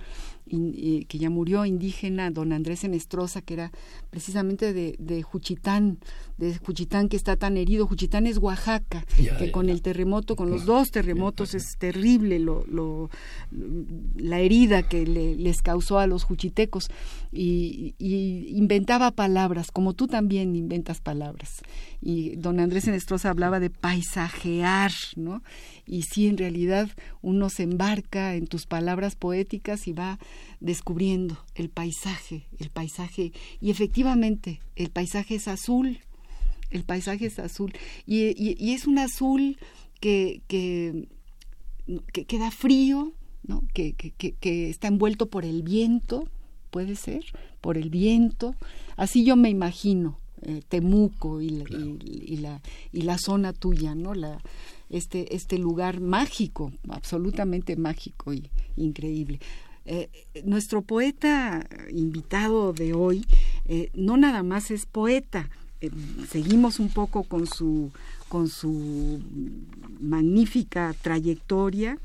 que 1.09 1.19
ya 1.19 1.31
murió, 1.31 1.65
indígena, 1.65 2.31
don 2.31 2.53
Andrés 2.53 2.85
Enestrosa, 2.85 3.41
que 3.41 3.55
era 3.55 3.73
precisamente 4.11 4.73
de, 4.73 4.97
de 4.99 5.23
Juchitán, 5.23 5.99
de 6.39 6.57
Juchitán 6.59 7.09
que 7.09 7.17
está 7.17 7.37
tan 7.37 7.57
herido. 7.57 7.87
Juchitán 7.87 8.27
es 8.27 8.39
Oaxaca, 8.39 9.05
que 9.17 9.53
con 9.53 9.69
el 9.69 9.83
terremoto, 9.83 10.37
con 10.37 10.51
los 10.51 10.67
dos 10.67 10.91
terremotos, 10.91 11.55
es 11.55 11.77
terrible 11.79 12.39
lo, 12.39 12.65
lo, 12.67 13.11
la 14.17 14.41
herida 14.41 14.83
que 14.83 15.07
les 15.07 15.63
causó 15.63 15.99
a 15.99 16.07
los 16.07 16.25
juchitecos. 16.25 16.91
Y, 17.33 17.95
y 17.99 18.49
inventaba 18.57 19.13
palabras, 19.13 19.71
como 19.71 19.95
tú 19.95 20.09
también 20.09 20.57
inventas 20.57 21.01
palabras. 21.01 21.63
Y 22.03 22.37
don 22.37 22.61
Andrés 22.61 22.89
Enestrosa 22.89 23.31
hablaba 23.31 23.61
de 23.61 23.71
paisajear, 23.71 24.91
¿no? 25.17 25.43
Y 25.87 26.03
sí, 26.03 26.27
en 26.27 26.39
realidad 26.39 26.89
uno 27.23 27.51
se 27.51 27.63
embarca 27.63 28.35
en 28.35 28.47
tus 28.47 28.67
palabras 28.67 29.17
poéticas 29.17 29.87
y 29.87 29.93
va 29.93 30.19
descubriendo 30.61 31.38
el 31.55 31.68
paisaje, 31.68 32.46
el 32.59 32.70
paisaje, 32.70 33.33
y 33.61 33.70
efectivamente 33.70 34.61
el 34.76 34.90
paisaje 34.90 35.37
es 35.37 35.48
azul, 35.48 35.98
el 36.70 36.85
paisaje 36.85 37.26
es 37.26 37.38
azul, 37.38 37.72
y, 38.07 38.72
es 38.72 38.87
un 38.87 38.98
azul 38.98 39.59
que, 40.00 40.42
que, 40.48 41.09
que, 42.12 42.38
da 42.38 42.50
frío, 42.50 43.12
¿no? 43.42 43.64
Que, 43.74 43.94
que, 43.94 44.70
está 44.70 44.88
envuelto 44.88 45.26
por 45.26 45.44
el 45.44 45.62
viento, 45.62 46.29
puede 46.70 46.96
ser, 46.96 47.24
por 47.61 47.76
el 47.76 47.90
viento, 47.90 48.55
así 48.96 49.24
yo 49.24 49.37
me 49.37 49.50
imagino 49.50 50.18
eh, 50.42 50.62
Temuco 50.68 51.40
y 51.42 51.50
la, 51.50 51.64
y, 51.68 52.37
la, 52.37 52.62
y 52.92 53.03
la 53.03 53.18
zona 53.18 53.53
tuya, 53.53 53.94
¿no? 53.94 54.14
La, 54.14 54.40
este, 54.90 55.35
este 55.35 55.57
lugar 55.57 56.00
mágico, 56.00 56.72
absolutamente 56.88 57.76
mágico 57.76 58.35
y 58.35 58.50
increíble. 58.76 59.40
Eh, 59.87 60.09
nuestro 60.45 60.83
poeta 60.83 61.66
invitado 61.90 62.73
de 62.73 62.93
hoy 62.93 63.25
eh, 63.66 63.90
no 63.95 64.16
nada 64.16 64.43
más 64.43 64.71
es 64.71 64.85
poeta, 64.85 65.49
eh, 65.81 65.90
seguimos 66.29 66.79
un 66.79 66.90
poco 66.90 67.23
con 67.25 67.47
su, 67.47 67.90
con 68.29 68.49
su 68.49 69.21
magnífica 70.01 70.95
trayectoria 71.01 71.99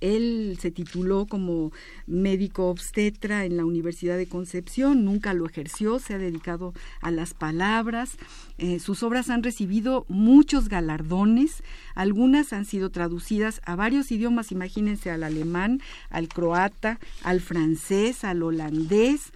él 0.00 0.56
se 0.60 0.70
tituló 0.70 1.26
como 1.26 1.72
médico 2.06 2.68
obstetra 2.68 3.44
en 3.44 3.56
la 3.56 3.64
Universidad 3.64 4.16
de 4.16 4.28
Concepción, 4.28 5.04
nunca 5.04 5.34
lo 5.34 5.46
ejerció, 5.46 5.98
se 5.98 6.14
ha 6.14 6.18
dedicado 6.18 6.74
a 7.00 7.10
las 7.10 7.34
palabras. 7.34 8.16
Eh, 8.58 8.78
sus 8.78 9.02
obras 9.02 9.30
han 9.30 9.42
recibido 9.42 10.04
muchos 10.08 10.68
galardones, 10.68 11.62
algunas 11.94 12.52
han 12.52 12.64
sido 12.64 12.90
traducidas 12.90 13.60
a 13.64 13.76
varios 13.76 14.10
idiomas, 14.10 14.52
imagínense 14.52 15.10
al 15.10 15.24
alemán, 15.24 15.80
al 16.10 16.28
croata, 16.28 16.98
al 17.22 17.40
francés, 17.40 18.24
al 18.24 18.42
holandés. 18.42 19.32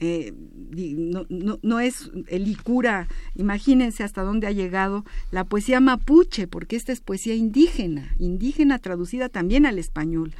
Eh, 0.00 0.32
no, 0.72 1.24
no, 1.28 1.58
no, 1.62 1.80
es 1.80 2.10
el 2.26 2.48
Icura, 2.48 3.06
imagínense 3.36 4.02
hasta 4.02 4.22
dónde 4.22 4.48
ha 4.48 4.52
llegado 4.52 5.04
la 5.30 5.44
poesía 5.44 5.78
mapuche, 5.78 6.48
porque 6.48 6.74
esta 6.74 6.92
es 6.92 7.00
poesía 7.00 7.34
indígena, 7.34 8.14
indígena 8.18 8.78
traducida 8.80 9.28
también 9.28 9.66
al 9.66 9.78
español. 9.78 10.34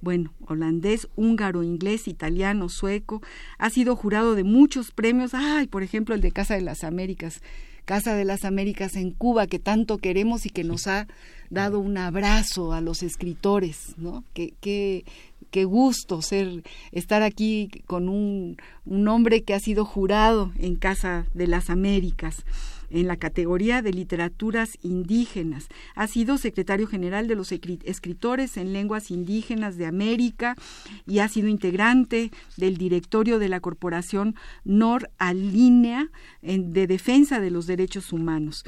Bueno, 0.00 0.32
holandés, 0.46 1.08
húngaro, 1.16 1.62
inglés, 1.62 2.08
italiano, 2.08 2.68
sueco, 2.68 3.22
ha 3.58 3.70
sido 3.70 3.96
jurado 3.96 4.34
de 4.34 4.44
muchos 4.44 4.90
premios, 4.90 5.32
ay, 5.34 5.66
por 5.66 5.82
ejemplo, 5.82 6.14
el 6.14 6.20
de 6.20 6.32
Casa 6.32 6.54
de 6.54 6.60
las 6.60 6.84
Américas, 6.84 7.40
Casa 7.84 8.14
de 8.14 8.24
las 8.24 8.44
Américas 8.44 8.96
en 8.96 9.10
Cuba, 9.10 9.46
que 9.46 9.58
tanto 9.58 9.98
queremos 9.98 10.46
y 10.46 10.50
que 10.50 10.64
nos 10.64 10.86
ha 10.86 11.06
dado 11.50 11.78
un 11.78 11.96
abrazo 11.98 12.72
a 12.72 12.80
los 12.80 13.02
escritores, 13.02 13.94
¿no? 13.96 14.24
Qué 15.54 15.64
gusto 15.64 16.20
ser, 16.20 16.64
estar 16.90 17.22
aquí 17.22 17.70
con 17.86 18.08
un, 18.08 18.56
un 18.84 19.06
hombre 19.06 19.44
que 19.44 19.54
ha 19.54 19.60
sido 19.60 19.84
jurado 19.84 20.50
en 20.58 20.74
Casa 20.74 21.26
de 21.32 21.46
las 21.46 21.70
Américas 21.70 22.44
en 22.90 23.06
la 23.06 23.16
categoría 23.16 23.80
de 23.80 23.92
literaturas 23.92 24.70
indígenas. 24.82 25.68
Ha 25.94 26.08
sido 26.08 26.38
secretario 26.38 26.88
general 26.88 27.28
de 27.28 27.36
los 27.36 27.52
escritores 27.52 28.56
en 28.56 28.72
lenguas 28.72 29.12
indígenas 29.12 29.76
de 29.76 29.86
América 29.86 30.56
y 31.06 31.20
ha 31.20 31.28
sido 31.28 31.46
integrante 31.46 32.32
del 32.56 32.76
directorio 32.76 33.38
de 33.38 33.48
la 33.48 33.60
Corporación 33.60 34.34
Nor 34.64 35.08
Alinea 35.18 36.08
de 36.42 36.86
Defensa 36.88 37.38
de 37.38 37.52
los 37.52 37.68
Derechos 37.68 38.12
Humanos 38.12 38.64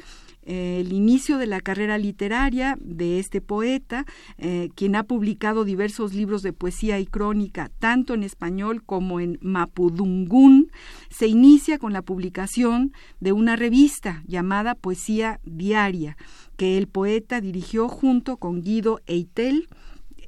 el 0.47 0.93
inicio 0.93 1.37
de 1.37 1.45
la 1.45 1.61
carrera 1.61 1.97
literaria 1.97 2.77
de 2.79 3.19
este 3.19 3.41
poeta, 3.41 4.05
eh, 4.37 4.69
quien 4.75 4.95
ha 4.95 5.03
publicado 5.03 5.65
diversos 5.65 6.13
libros 6.13 6.41
de 6.41 6.53
poesía 6.53 6.99
y 6.99 7.05
crónica, 7.05 7.69
tanto 7.79 8.13
en 8.13 8.23
español 8.23 8.83
como 8.83 9.19
en 9.19 9.37
mapudungún, 9.41 10.71
se 11.09 11.27
inicia 11.27 11.77
con 11.77 11.91
la 11.91 12.01
publicación 12.01 12.93
de 13.19 13.33
una 13.33 13.55
revista 13.55 14.23
llamada 14.25 14.75
Poesía 14.75 15.39
Diaria, 15.43 16.17
que 16.55 16.77
el 16.77 16.87
poeta 16.87 17.41
dirigió 17.41 17.87
junto 17.89 18.37
con 18.37 18.61
Guido 18.61 19.01
Eitel, 19.05 19.67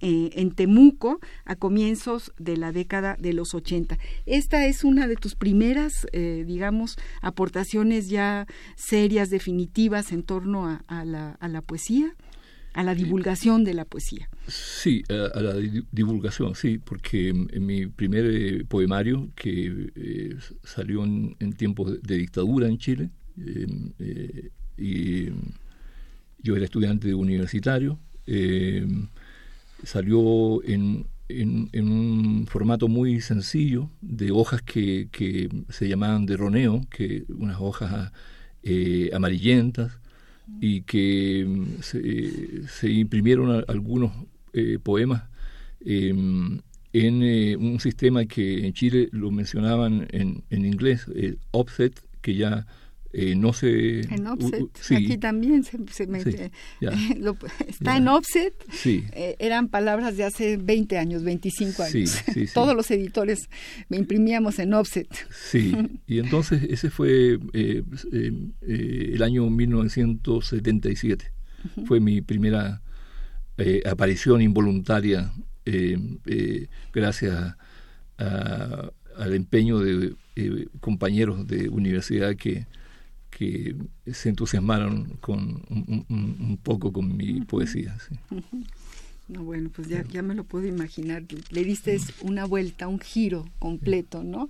eh, 0.02 0.30
en 0.36 0.52
Temuco 0.52 1.20
a 1.44 1.58
comienzos 1.58 2.32
de 2.38 2.56
la 2.56 2.72
década 2.72 3.18
de 3.20 3.34
los 3.34 3.54
80. 3.54 3.98
Esta 4.26 4.66
es 4.66 4.86
una 4.86 5.08
de 5.08 5.16
tus 5.16 5.36
primeras, 5.36 6.08
eh, 6.14 6.46
digamos, 6.48 6.96
aportaciones 7.22 8.10
ya 8.10 8.48
serias, 8.78 9.30
definitivas 9.30 10.14
en 10.14 10.24
torno 10.24 10.80
a, 10.88 11.06
la, 11.06 11.32
a 11.32 11.48
la, 11.50 11.62
poesía, 11.62 12.16
a 12.74 12.84
la 12.84 12.96
divulgación 12.96 13.66
de 13.66 13.74
la 13.74 13.84
poesía. 13.84 14.30
Sí, 14.48 15.04
a, 15.10 15.42
la 15.42 15.56
divulgación, 15.92 16.56
sí, 16.56 16.78
porque 16.78 17.30
en, 17.30 17.66
mi 17.66 17.88
primer 17.88 18.26
eh, 18.26 18.64
poemario, 18.66 19.30
que 19.36 20.38
salió 20.64 21.04
en, 21.04 21.54
tiempos 21.58 22.02
de, 22.02 22.18
dictadura 22.18 22.68
en 22.68 22.78
Chile, 22.78 23.10
y 24.78 25.26
yo 26.42 26.56
era 26.56 26.64
estudiante 26.64 27.14
universitario, 27.14 28.00
salió 29.84 30.64
en, 30.64 31.06
en, 31.30 31.70
un 31.90 32.48
formato 32.48 32.88
muy 32.88 33.22
sencillo 33.22 33.90
de 34.02 34.32
hojas 34.32 34.62
que, 34.62 35.10
que 35.12 35.50
se 35.70 35.88
llamaban 35.88 36.26
de 36.26 36.38
roneo, 36.38 36.86
que 36.90 37.26
unas 37.30 37.58
hojas 37.60 38.12
eh, 38.64 39.10
amarillentas 39.14 40.00
y 40.60 40.82
que 40.82 41.46
mm, 41.48 41.82
se, 41.82 42.68
se 42.68 42.92
imprimieron 42.92 43.64
algunos 43.68 44.12
eh, 44.54 44.80
poemas 44.82 45.24
em, 45.86 46.60
en 46.92 47.24
eh, 47.24 47.56
un 47.56 47.80
sistema 47.80 48.26
que 48.26 48.66
en 48.66 48.74
Chile 48.74 49.10
lo 49.12 49.32
mencionaban 49.32 50.08
en, 50.12 50.44
en 50.50 50.66
inglés, 50.66 51.06
offset, 51.52 52.02
que 52.22 52.36
ya 52.36 52.66
eh, 53.12 53.36
no 53.36 53.54
se 53.54 54.02
en 54.02 54.28
offset. 54.28 54.68
aquí 54.96 55.18
también 55.18 55.64
se, 55.64 56.06
mete 56.06 56.52
está 57.68 57.98
en 57.98 58.08
offset. 58.08 58.54
Eh, 58.86 59.36
eran 59.40 59.68
palabras 59.68 60.16
de 60.16 60.26
hace 60.26 60.58
20 60.58 60.96
años 61.00 61.24
25 61.24 61.84
años. 61.84 62.24
Todos 62.54 62.76
los 62.76 62.92
editores 62.92 63.50
me 63.90 63.98
imprimíamos 63.98 64.60
en 64.60 64.74
offset. 64.76 65.08
Sí. 65.32 65.76
Y 66.08 66.20
entonces 66.20 66.64
ese 66.64 66.90
fue 66.90 67.40
eh, 67.54 67.84
el 68.62 69.24
año 69.24 69.50
1977 69.50 71.32
fue 71.86 72.00
mi 72.00 72.22
primera 72.22 72.82
aparición 73.86 74.42
involuntaria 74.42 75.32
gracias 76.94 77.56
al 78.18 79.34
empeño 79.34 79.80
de 79.80 80.16
compañeros 80.80 81.46
de 81.48 81.70
universidad 81.70 82.36
que 82.36 82.66
que 83.40 83.74
se 84.12 84.28
entusiasmaron 84.28 85.18
con 85.22 85.64
un, 85.70 86.60
poco 86.62 86.92
con 86.92 87.16
mi 87.16 87.40
poesía. 87.40 87.96
No, 89.30 89.46
bueno, 89.46 89.70
pues 89.74 89.88
ya, 89.88 90.04
ya 90.04 90.22
me 90.22 90.36
lo 90.36 90.44
puedo 90.44 90.68
imaginar. 90.68 91.24
Le 91.50 91.64
diste 91.64 91.98
una 92.22 92.44
vuelta, 92.44 92.90
un 92.90 93.00
giro 93.00 93.48
completo, 93.58 94.26
¿no? 94.26 94.50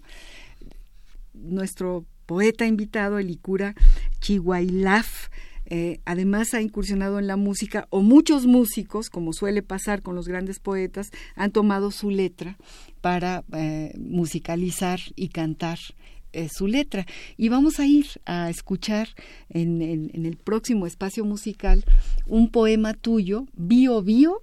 Nuestro 1.35 2.03
poeta 2.25 2.65
invitado, 2.65 3.19
el 3.19 3.29
Icura 3.29 3.75
Chihuailaf, 4.21 5.27
eh, 5.67 5.99
además 6.05 6.55
ha 6.55 6.61
incursionado 6.61 7.19
en 7.19 7.27
la 7.27 7.35
música, 7.35 7.85
o 7.91 8.01
muchos 8.01 8.47
músicos, 8.47 9.11
como 9.11 9.33
suele 9.33 9.61
pasar 9.61 10.01
con 10.01 10.15
los 10.15 10.27
grandes 10.27 10.59
poetas, 10.59 11.11
han 11.35 11.51
tomado 11.51 11.91
su 11.91 12.09
letra 12.09 12.57
para 13.01 13.43
eh, 13.53 13.93
musicalizar 13.99 14.99
y 15.15 15.29
cantar 15.29 15.77
eh, 16.33 16.49
su 16.49 16.67
letra. 16.67 17.05
Y 17.37 17.49
vamos 17.49 17.79
a 17.79 17.85
ir 17.85 18.05
a 18.25 18.49
escuchar 18.49 19.09
en, 19.49 19.81
el 19.81 20.37
próximo 20.37 20.85
espacio 20.85 21.25
musical 21.25 21.83
un 22.27 22.49
poema 22.49 22.93
tuyo, 22.93 23.45
Bio 23.55 24.01
Bio. 24.01 24.41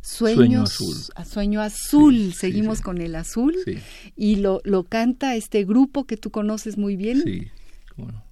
Sueños, 0.00 0.38
sueño 0.38 0.62
azul. 0.62 1.26
Sueño 1.26 1.60
azul. 1.60 2.32
Seguimos 2.32 2.80
con 2.80 3.00
el 3.00 3.14
azul. 3.14 3.54
Y 4.16 4.36
lo, 4.36 4.60
lo 4.64 4.84
canta 4.84 5.34
este 5.36 5.64
grupo 5.64 6.04
que 6.04 6.16
tú 6.16 6.30
conoces 6.30 6.78
muy 6.78 6.96
bien. 6.96 7.50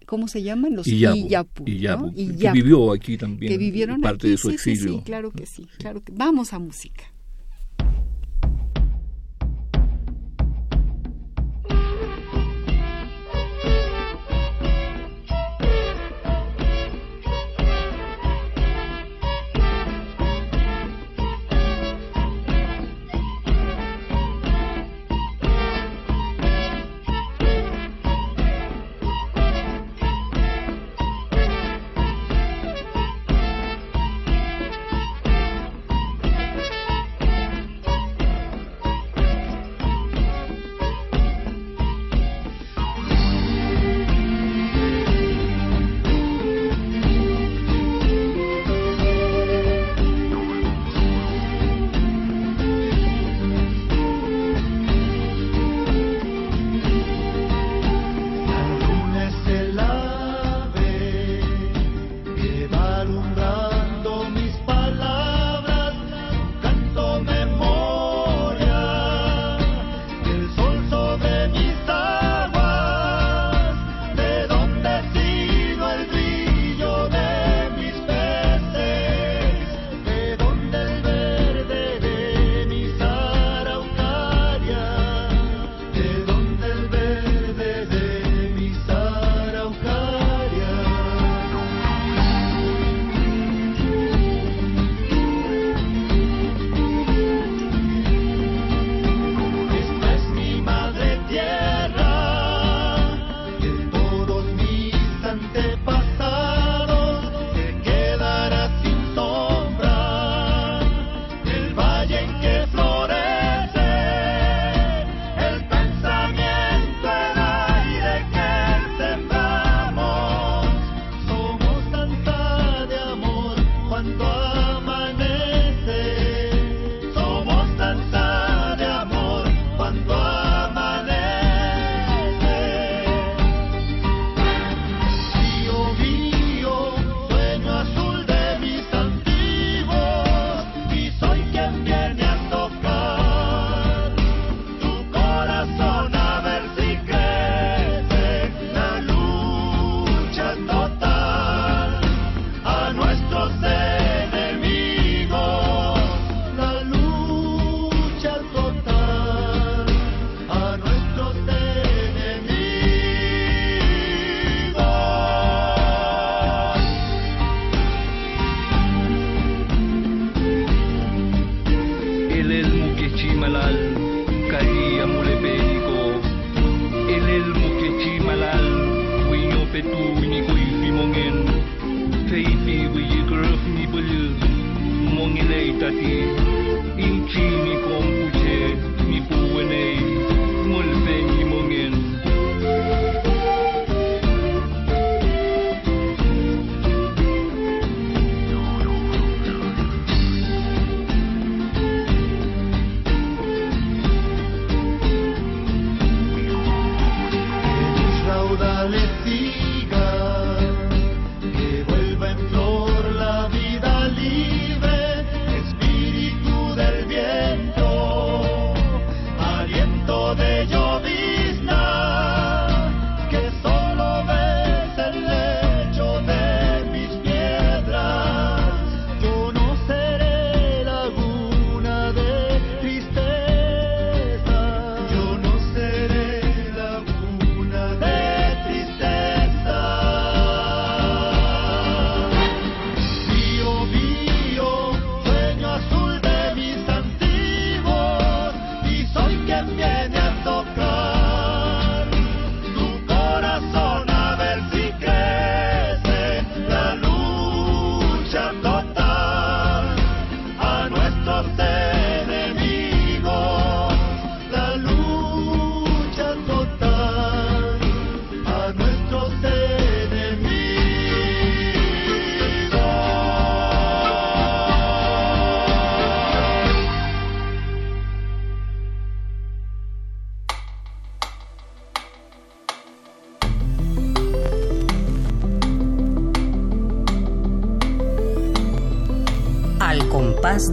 ¿Cómo 0.07 0.29
se 0.29 0.43
llaman? 0.43 0.77
Los 0.77 0.87
Iyapu. 0.87 1.65
Que 1.65 2.51
vivió 2.53 2.93
aquí 2.93 3.19
también. 3.19 3.53
Que 3.53 3.59
vivieron 3.59 4.01
parte 4.01 4.29
de 4.29 4.37
su 4.37 4.51
exilio. 4.51 4.99
Sí, 4.99 5.03
claro 5.05 5.33
que 5.33 5.45
sí. 5.47 5.67
Claro 5.79 6.03
que. 6.03 6.13
Vamos 6.13 6.53
a 6.53 6.59
música. 6.59 7.05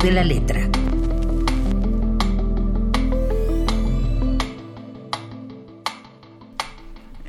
De 0.03 0.11
la 0.11 0.25
letra. 0.25 0.69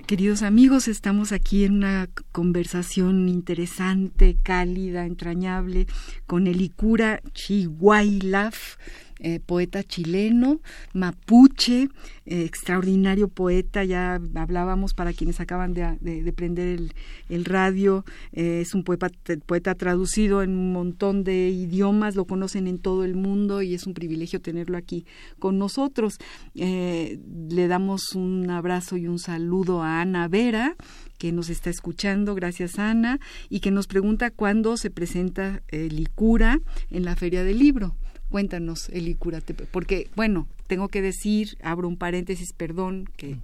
Queridos 0.07 0.43
amigos, 0.43 0.89
estamos 0.89 1.31
aquí 1.31 1.65
en 1.65 1.75
una 1.75 2.09
conversación 2.33 3.29
interesante, 3.29 4.37
cálida, 4.43 5.07
entrañable 5.07 5.87
con 6.27 6.49
el 6.49 6.61
Icura 6.61 7.23
Chihuailaf, 7.33 8.77
eh, 9.27 9.41
poeta 9.41 9.83
chileno, 9.83 10.61
mapuche, 10.93 11.89
eh, 12.27 12.45
extraordinario 12.45 13.29
poeta, 13.29 13.83
ya 13.83 14.21
hablábamos 14.35 14.93
para 14.93 15.15
quienes 15.15 15.41
acaban 15.41 15.73
de, 15.73 16.31
prender 16.37 16.79
el, 17.31 17.45
radio, 17.47 18.05
eh, 18.33 18.61
es 18.61 18.75
un 18.75 18.85
poeta, 18.85 19.09
poeta 19.47 19.75
traducido 19.77 20.43
en 20.43 20.51
un 20.51 20.75
montón 20.75 21.25
de 21.25 21.49
idiomas, 21.49 22.17
lo 22.17 22.27
conocen 22.27 22.67
en 22.67 22.79
todo 22.79 23.03
el 23.03 23.15
mundo 23.15 23.63
y 23.63 23.73
es 23.73 23.87
un 23.87 23.95
privilegio 23.95 24.43
tenerlo 24.43 24.77
aquí 24.77 25.07
con 25.39 25.57
nosotros. 25.57 26.19
le 26.55 27.67
damos 27.67 28.15
un 28.15 28.51
abrazo 28.51 28.99
y 28.99 29.09
un 29.09 29.19
saludo 29.19 29.83
a 29.83 30.03
Ana 30.03 30.29
Vera, 30.29 30.77
que 31.17 31.33
nos 31.33 31.49
está 31.49 31.71
escuchando, 31.71 32.35
gracias 32.35 32.79
Ana, 32.79 33.21
y 33.49 33.61
que 33.61 33.71
nos 33.71 33.87
pregunta 33.87 34.31
cuándo 34.31 34.77
se 34.77 34.91
presenta 34.91 35.63
Licura 35.73 36.61
en 36.91 37.07
la 37.07 37.17
Feria 37.17 37.43
del 37.43 37.59
Libro. 37.59 37.97
Cuéntanos, 38.31 38.89
Eli, 38.91 39.17
porque, 39.71 40.09
bueno, 40.17 40.47
tengo 40.67 40.89
que 40.89 41.03
decir, 41.03 41.57
abro 41.63 41.89
un 41.89 41.97
paréntesis, 41.97 42.53
perdón, 42.53 43.09
que, 43.17 43.37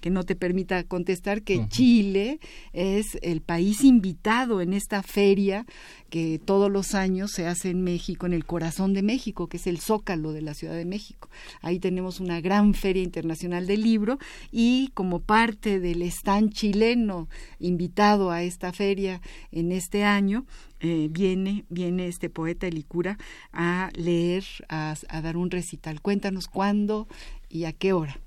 que, 0.00 0.10
no 0.10 0.24
te 0.24 0.34
permita 0.34 0.84
contestar, 0.84 1.42
que 1.42 1.68
Chile 1.68 2.40
es 2.72 3.18
el 3.22 3.40
país 3.40 3.84
invitado 3.84 4.60
en 4.60 4.72
esta 4.72 5.02
feria 5.02 5.66
que 6.10 6.40
todos 6.44 6.70
los 6.70 6.94
años 6.94 7.32
se 7.32 7.46
hace 7.46 7.70
en 7.70 7.82
México, 7.82 8.26
en 8.26 8.32
el 8.32 8.46
corazón 8.46 8.94
de 8.94 9.02
México, 9.02 9.48
que 9.48 9.56
es 9.56 9.66
el 9.66 9.80
Zócalo 9.80 10.32
de 10.32 10.42
la 10.42 10.54
Ciudad 10.54 10.74
de 10.74 10.84
México. 10.84 11.28
Ahí 11.60 11.78
tenemos 11.78 12.20
una 12.20 12.40
gran 12.40 12.74
feria 12.74 13.02
internacional 13.02 13.66
del 13.66 13.82
libro 13.82 14.18
y 14.52 14.90
como 14.94 15.20
parte 15.20 15.80
del 15.80 16.02
stand 16.02 16.52
chileno 16.52 17.28
invitado 17.58 18.30
a 18.30 18.42
esta 18.42 18.72
feria 18.72 19.20
en 19.50 19.72
este 19.72 20.04
año, 20.04 20.46
eh, 20.80 21.08
viene, 21.10 21.64
viene 21.70 22.06
este 22.06 22.28
poeta 22.28 22.66
Elicura 22.66 23.16
a 23.50 23.90
leer, 23.94 24.44
a, 24.68 24.94
dar 25.22 25.38
un 25.38 25.50
recital. 25.50 26.02
Cuéntanos 26.02 26.48
cuándo 26.56 27.06
y 27.50 27.64
a 27.64 27.74
qué 27.74 27.92
hora. 27.92 28.18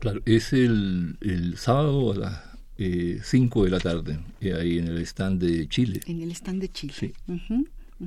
Claro, 0.00 0.20
es 0.26 0.52
el, 0.52 1.54
sábado 1.56 2.10
a 2.10 2.16
las 2.16 2.42
5 2.76 3.60
eh, 3.60 3.64
de 3.64 3.70
la 3.70 3.78
tarde, 3.78 4.18
eh, 4.40 4.52
ahí 4.52 4.78
en 4.78 4.88
el 4.88 4.98
stand 5.02 5.40
de 5.40 5.68
Chile. 5.68 6.00
En 6.06 6.22
el 6.22 6.32
stand 6.32 6.60
de 6.60 6.68
Chile. 6.70 6.94
Sí. 6.98 7.12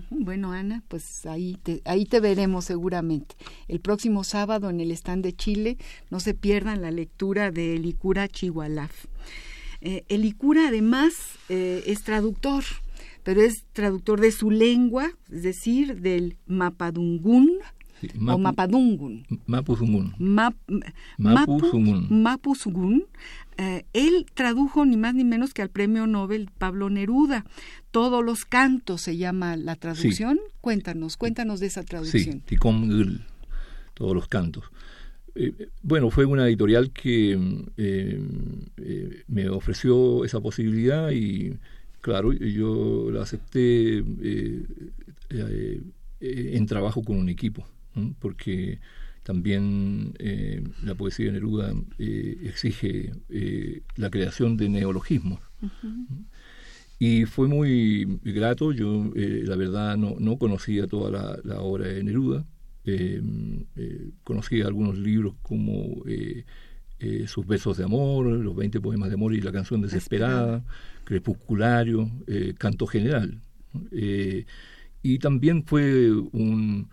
Bueno, 0.10 0.52
Ana, 0.52 0.84
pues 0.90 1.26
ahí 1.26 1.58
te, 1.64 1.82
ahí 1.86 2.04
te 2.04 2.20
veremos 2.20 2.66
seguramente. 2.66 3.36
El 3.70 3.80
próximo 3.80 4.26
sábado 4.26 4.70
en 4.70 4.82
el 4.82 4.92
stand 4.92 5.24
de 5.24 5.32
Chile, 5.32 5.78
no 6.10 6.20
se 6.20 6.34
pierdan 6.34 6.82
la 6.82 6.92
lectura 6.92 7.50
de 7.50 7.76
Elicura 7.76 8.28
Chihualaf. 8.28 9.06
Elicura 9.80 10.68
además 10.68 11.14
es 11.48 12.04
traductor 12.04 12.66
pero 13.24 13.42
es 13.42 13.64
traductor 13.74 14.20
de 14.20 14.32
su 14.32 14.50
lengua, 14.50 15.12
es 15.32 15.44
decir, 15.44 16.02
del 16.02 16.38
mapadungún 16.48 17.60
o 18.28 18.38
mapadungun. 18.38 19.26
Mapuzungun. 19.46 20.14
Map, 20.18 20.56
Mapuzungun. 21.18 23.04
Eh, 23.58 23.86
él 23.94 24.26
tradujo 24.34 24.86
ni 24.86 24.96
más 24.96 25.16
ni 25.16 25.24
menos 25.24 25.54
que 25.54 25.62
al 25.62 25.70
premio 25.70 26.08
Nobel 26.08 26.50
Pablo 26.58 26.90
Neruda. 26.90 27.46
Todos 27.92 28.24
los 28.24 28.46
cantos 28.46 29.02
se 29.02 29.18
llama 29.18 29.58
la 29.58 29.76
traducción. 29.76 30.40
Cuéntanos, 30.62 31.18
cuéntanos 31.18 31.60
de 31.60 31.68
esa 31.68 31.84
traducción. 31.84 32.44
Sí, 32.48 32.58
todos 33.94 34.16
los 34.16 34.28
cantos. 34.28 34.66
Eh, 35.36 35.70
bueno, 35.84 36.10
fue 36.10 36.26
una 36.26 36.48
editorial 36.48 36.92
que 36.92 37.38
eh, 37.78 39.24
me 39.28 39.50
ofreció 39.50 40.24
esa 40.24 40.40
posibilidad 40.40 41.12
y 41.12 41.54
Claro, 42.02 42.32
yo 42.32 43.12
la 43.12 43.24
acepté 43.24 43.98
eh, 44.00 44.64
eh, 45.30 45.82
en 46.22 46.66
trabajo 46.66 47.04
con 47.04 47.18
un 47.18 47.28
equipo, 47.28 47.68
porque 48.20 48.80
también 49.24 50.14
eh, 50.20 50.64
la 50.84 50.96
poesía 50.96 51.28
de 51.28 51.34
Neruda 51.34 51.74
exige 51.98 53.12
la 53.96 54.10
creación 54.10 54.58
de 54.58 54.70
neologismos. 54.70 55.40
Y 56.98 57.26
fue 57.26 57.48
muy 57.48 58.20
grato, 58.24 58.72
yo 58.72 59.12
la 59.16 59.56
verdad 59.56 59.98
no, 59.98 60.16
no, 60.20 60.38
conocía 60.38 60.88
toda 60.88 61.40
la, 61.44 61.62
obra 61.62 61.88
de 61.88 62.04
Neruda, 62.04 62.46
conocía 64.24 64.66
algunos 64.66 64.98
libros 64.98 65.36
como 65.42 66.04
Sus 67.28 67.46
besos 67.46 67.78
de 67.78 67.84
amor, 67.84 68.26
Los 68.26 68.56
20 68.56 68.82
poemas 68.82 69.10
de 69.10 69.16
amor 69.16 69.34
y 69.34 69.42
la 69.42 69.52
canción 69.52 69.82
desesperada 69.82 70.64
crepusculario, 71.10 72.08
eh, 72.28 72.54
canto 72.56 72.86
general. 72.86 73.42
Eh, 73.92 74.46
y 75.02 75.18
también 75.18 75.64
fue 75.66 76.12
un, 76.12 76.88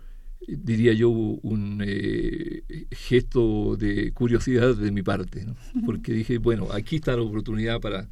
diría 0.47 0.93
yo, 0.93 1.09
un 1.09 1.83
eh, 1.85 2.63
gesto 2.91 3.75
de 3.75 4.11
curiosidad 4.11 4.75
de 4.75 4.91
mi 4.91 5.01
parte, 5.01 5.45
porque 5.85 6.13
dije, 6.13 6.37
bueno, 6.37 6.67
aquí 6.71 6.97
está 6.97 7.15
la 7.15 7.23
oportunidad 7.23 7.79
para, 7.81 8.07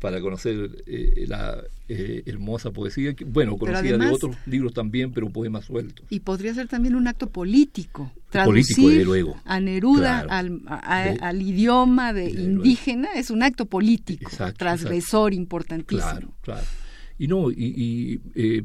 para 0.00 0.20
conocer 0.20 0.84
eh, 0.86 1.24
la 1.28 1.62
eh, 1.88 2.22
hermosa 2.26 2.70
poesía. 2.70 3.14
bueno, 3.26 3.56
conocía 3.56 3.96
de 3.96 4.06
otros 4.08 4.36
libros 4.46 4.74
también, 4.74 5.12
pero 5.12 5.30
poemas 5.30 5.64
sueltos. 5.64 6.04
Y 6.10 6.20
podría 6.20 6.52
ser 6.52 6.68
también 6.68 6.96
un 6.96 7.06
acto 7.08 7.30
político. 7.30 8.12
Traducir 8.30 9.04
luego. 9.04 9.40
a 9.44 9.60
Neruda 9.60 10.20
al, 10.20 11.42
idioma 11.42 12.12
de, 12.12 12.28
indígena 12.28 13.14
es 13.14 13.30
un 13.30 13.42
acto 13.42 13.66
político, 13.66 14.30
transgresor 14.56 15.32
importantísimo. 15.32 16.10
Claro, 16.10 16.32
claro. 16.42 16.66
Y 17.18 17.28
no, 17.28 17.50
y, 17.50 18.20
eh, 18.34 18.62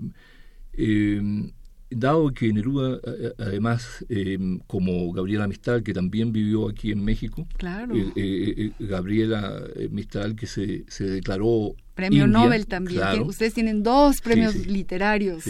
dado 1.92 2.32
que 2.32 2.52
Neruda, 2.52 3.00
además, 3.38 4.06
em, 4.10 4.60
como 4.68 5.12
Gabriela 5.12 5.48
Mistral, 5.48 5.84
que 5.84 5.94
también 5.94 6.32
vivió 6.32 6.70
aquí 6.70 6.92
en 6.92 7.04
México, 7.04 7.48
claro. 7.58 7.96
Eh, 7.96 8.12
eh, 8.16 8.54
eh, 8.58 8.72
Gabriela 8.80 9.64
Mistral, 9.90 10.36
que 10.36 10.48
se, 10.48 10.86
se 10.88 11.06
declaró... 11.06 11.76
Premio 11.94 12.28
Nobel 12.28 12.66
también, 12.68 13.22
ustedes 13.22 13.54
tienen 13.54 13.84
dos 13.84 14.22
premios 14.22 14.56
literarios. 14.66 15.44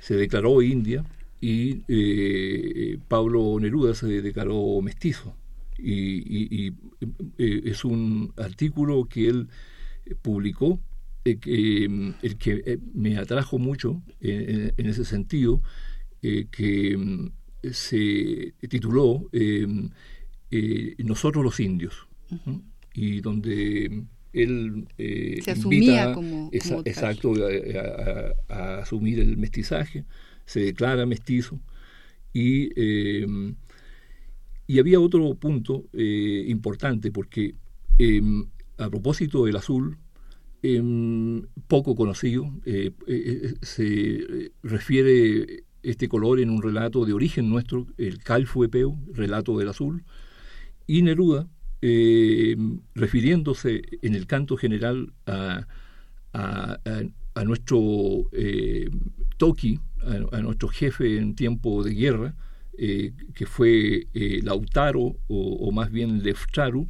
Se 0.00 0.14
declaró 0.14 0.60
india 0.62 1.04
y 1.40 1.76
Pablo 3.08 3.58
Neruda 3.60 3.94
se 3.94 4.20
declaró 4.20 4.80
mestizo. 4.82 5.34
Y, 5.78 6.66
y 6.66 6.74
es 7.38 7.84
un 7.84 8.34
artículo 8.36 9.06
que 9.06 9.28
él 9.28 9.48
publicó 10.20 10.78
eh, 11.22 11.88
mm, 11.88 12.14
el 12.22 12.38
que 12.38 12.62
eh, 12.64 12.78
me 12.94 13.18
atrajo 13.18 13.58
mucho 13.58 14.02
eh, 14.22 14.72
en 14.76 14.86
ese 14.86 15.04
sentido, 15.04 15.62
que 16.22 16.96
mm, 16.96 17.30
se 17.72 18.54
tituló 18.68 19.28
Nosotros 20.98 21.44
los 21.44 21.60
indios, 21.60 22.08
y 22.94 23.20
donde 23.20 24.04
él 24.32 24.86
se 24.96 25.50
asumía 25.50 26.12
como, 26.12 26.50
exacto 26.52 27.34
a, 28.48 28.78
asumir 28.80 29.20
el 29.20 29.36
mestizaje, 29.36 30.04
se 30.46 30.60
declara 30.60 31.06
mestizo 31.06 31.60
y 32.32 32.70
y 34.66 34.78
había 34.78 35.00
otro 35.00 35.34
punto 35.34 35.84
importante 35.92 37.10
porque 37.10 37.54
a 38.78 38.88
propósito 38.88 39.44
del 39.44 39.56
azul 39.56 39.98
Em, 40.62 41.42
poco 41.68 41.94
conocido. 41.94 42.52
Eh, 42.66 42.92
eh, 43.06 43.40
eh, 43.44 43.54
se 43.62 44.52
refiere 44.62 45.64
este 45.82 46.06
color 46.08 46.38
en 46.40 46.50
un 46.50 46.62
relato 46.62 47.06
de 47.06 47.14
origen 47.14 47.48
nuestro, 47.48 47.86
el 47.96 48.18
Calfo 48.18 48.62
Epeo, 48.64 48.98
relato 49.14 49.56
del 49.58 49.70
azul, 49.70 50.04
y 50.86 51.00
Neruda, 51.00 51.48
em, 51.80 52.80
refiriéndose 52.94 53.80
en 54.02 54.14
el 54.14 54.26
canto 54.26 54.58
general 54.58 55.14
a, 55.26 55.66
a, 56.34 57.44
nuestro 57.44 58.28
Toki, 59.38 59.80
a, 60.02 60.40
nuestro 60.42 60.68
jefe 60.68 61.16
en 61.16 61.34
tiempo 61.34 61.82
de 61.82 61.94
guerra, 61.94 62.34
que 62.76 63.46
fue 63.46 64.06
Lautaro 64.42 65.00
o, 65.00 65.16
o, 65.28 65.72
más 65.72 65.90
bien 65.90 66.22
Lefcharu, 66.22 66.88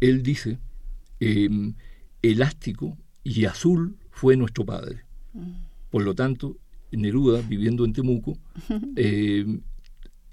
él 0.00 0.24
dice, 0.24 0.58
em, 1.20 1.74
elástico 2.22 2.96
y 3.24 3.44
azul 3.44 3.96
fue 4.10 4.36
nuestro 4.36 4.64
padre. 4.64 5.04
Por 5.90 6.02
lo 6.02 6.14
tanto, 6.14 6.56
Neruda, 6.92 7.42
viviendo 7.42 7.84
en 7.84 7.92
Temuco, 7.92 8.38
eh, 8.96 9.60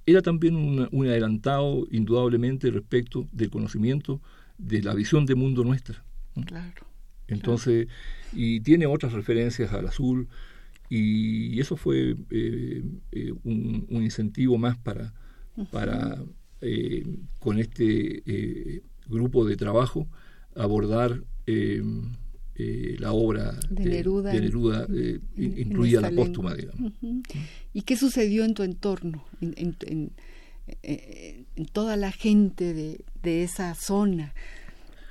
era 0.06 0.22
también 0.22 0.56
un, 0.56 1.08
adelantado 1.08 1.86
indudablemente 1.92 2.70
respecto 2.72 3.28
del 3.32 3.50
conocimiento 3.50 4.22
de 4.58 4.82
la 4.82 4.94
visión 4.94 5.26
de 5.26 5.36
mundo 5.36 5.64
nuestra. 5.64 6.04
Claro. 6.46 6.86
Entonces, 7.28 7.88
y 8.34 8.60
tiene 8.62 8.86
otras 8.86 9.14
referencias 9.14 9.74
al 9.74 9.88
azul, 9.88 10.28
y 10.88 11.60
eso 11.60 11.76
fue 11.76 12.16
eh, 12.30 12.84
eh, 13.12 13.34
un, 13.44 13.88
incentivo 13.90 14.58
más 14.60 14.78
para, 14.78 15.14
para 15.72 16.24
con 17.40 17.60
este 17.60 18.84
grupo 19.08 19.46
de 19.46 19.56
trabajo, 19.56 20.08
abordar 20.56 21.22
eh, 21.48 21.82
eh, 22.58 22.96
la 23.00 23.12
obra 23.12 23.60
de, 23.70 23.86
Neruda, 23.86 24.34
eh, 24.94 25.20
incluida 25.36 26.00
la 26.00 26.12
póstuma, 26.12 26.56
digamos. 26.56 26.94
¿Y 27.74 27.82
qué 27.82 27.98
sucedió 27.98 28.46
en 28.46 28.54
tu 28.54 28.64
entorno, 28.64 29.26
en, 29.42 29.76
en, 29.82 31.66
toda 31.74 31.98
la 31.98 32.14
gente 32.14 32.74
de, 32.74 33.02
de 33.22 33.44
esa 33.44 33.76
zona 33.76 34.34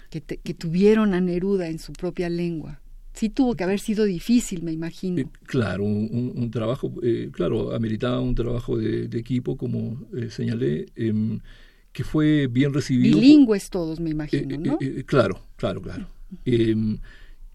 que, 0.09 0.23
que, 0.23 0.55
tuvieron 0.55 1.13
a 1.13 1.21
Neruda 1.21 1.69
en 1.69 1.79
su 1.79 1.93
propia 1.93 2.31
lengua? 2.31 2.81
Sí 3.13 3.29
tuvo 3.29 3.55
que 3.55 3.63
haber 3.63 3.79
sido 3.79 4.07
difícil, 4.07 4.63
me 4.63 4.73
imagino. 4.73 5.31
claro, 5.45 5.85
un, 5.85 6.51
trabajo, 6.51 6.95
claro, 7.33 7.75
ameritaba 7.75 8.21
un 8.21 8.35
trabajo 8.35 8.79
de, 8.79 9.05
equipo, 9.19 9.59
como 9.59 10.01
señalé, 10.31 10.87
em, 10.97 11.41
que 11.93 12.05
fue 12.05 12.47
bien 12.47 12.73
recibido. 12.73 13.21
Bilingües 13.21 13.69
todos, 13.69 14.01
me 14.01 14.09
imagino, 14.11 14.57
¿no? 14.57 14.79
claro, 15.05 15.41
claro, 15.57 15.83
claro. 15.83 16.09
Em, 16.45 16.99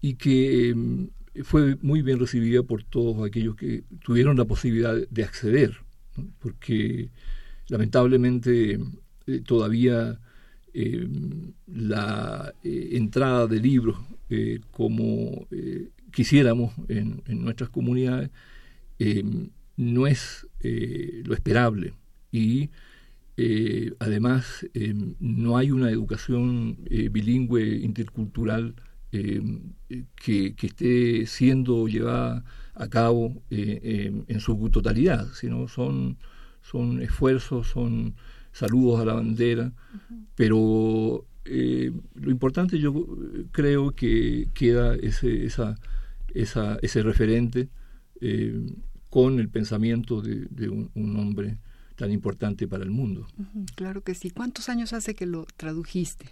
y 0.00 0.14
que 0.14 0.70
em, 0.70 1.08
fue 1.44 1.76
muy 1.82 2.02
bien 2.02 2.18
recibida 2.18 2.62
por 2.62 2.82
todos 2.82 3.26
aquellos 3.26 3.56
que 3.56 3.84
tuvieron 4.04 4.36
la 4.36 4.44
posibilidad 4.44 4.96
de 5.08 5.24
acceder, 5.24 5.76
porque 6.40 7.10
lamentablemente 7.68 8.78
eh, 9.26 9.40
todavía 9.44 10.18
em, 10.74 11.52
la 11.66 12.52
eh, 12.64 12.90
entrada 12.92 13.46
de 13.46 13.60
libros 13.60 13.98
eh, 14.28 14.60
como 14.70 15.46
quisiéramos 16.12 16.72
en, 16.88 17.22
nuestras 17.26 17.70
comunidades 17.70 18.30
no 19.76 20.06
es 20.06 20.46
lo 20.62 21.34
esperable. 21.34 21.94
Y 22.30 22.70
eh, 23.42 23.94
además, 24.00 24.66
eh, 24.74 24.92
no 25.18 25.56
hay 25.56 25.70
una 25.70 25.90
educación 25.90 26.76
eh, 26.90 27.08
bilingüe 27.08 27.78
intercultural 27.78 28.74
que, 29.10 30.54
esté 30.62 31.24
siendo 31.26 31.88
llevada 31.88 32.44
a 32.74 32.88
cabo 32.88 33.42
en 33.50 34.40
su 34.40 34.68
totalidad, 34.70 35.26
sino 35.32 35.68
son, 35.68 36.18
son 36.60 37.00
esfuerzos, 37.02 37.66
son 37.66 38.14
saludos 38.52 39.00
a 39.00 39.06
la 39.06 39.14
bandera, 39.14 39.72
pero 40.36 41.24
lo 41.44 42.30
importante 42.30 42.78
yo 42.78 42.92
creo 43.50 43.90
que 43.92 44.48
queda 44.54 44.94
ese, 44.94 45.46
esa, 45.46 45.76
esa, 46.34 46.78
ese 46.82 47.02
referente 47.02 47.68
con 49.08 49.40
el 49.40 49.48
pensamiento 49.48 50.22
de, 50.22 50.68
un 50.68 51.16
hombre 51.16 51.58
tan 52.00 52.12
importante 52.12 52.66
para 52.66 52.82
el 52.82 52.90
mundo. 52.90 53.26
claro 53.74 54.02
que 54.02 54.14
sí. 54.14 54.30
¿Cuántos 54.30 54.70
años 54.70 54.94
hace 54.94 55.14
que 55.14 55.26
lo 55.26 55.46
tradujiste? 55.58 56.24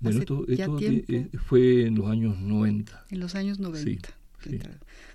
Bueno, 0.00 0.20
esto, 0.20 0.46
eh, 0.48 1.28
fue 1.44 1.84
en 1.86 1.96
los 1.96 2.06
años 2.08 2.38
90. 2.38 3.04
En 3.10 3.20
los 3.20 3.34
años 3.34 3.58
90. 3.58 4.08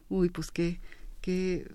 Uy, 0.10 0.30
pues 0.30 0.52
qué, 0.52 0.80
qué 1.22 1.66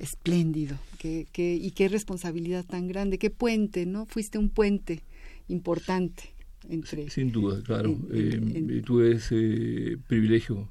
espléndido, 0.00 0.76
qué, 0.98 1.28
qué, 1.30 1.54
y 1.54 1.70
qué 1.70 1.88
responsabilidad 1.88 2.64
tan 2.64 2.88
grande, 2.88 3.18
qué 3.18 3.30
puente, 3.30 3.86
¿no? 3.86 4.04
Fuiste 4.06 4.36
un 4.36 4.48
puente 4.48 5.04
importante 5.46 6.34
entre... 6.68 7.08
Sin 7.10 7.30
duda, 7.30 7.62
claro. 7.62 7.96
Eh, 8.12 8.82
tuve 8.84 9.12
ese 9.12 9.96
privilegio. 10.08 10.68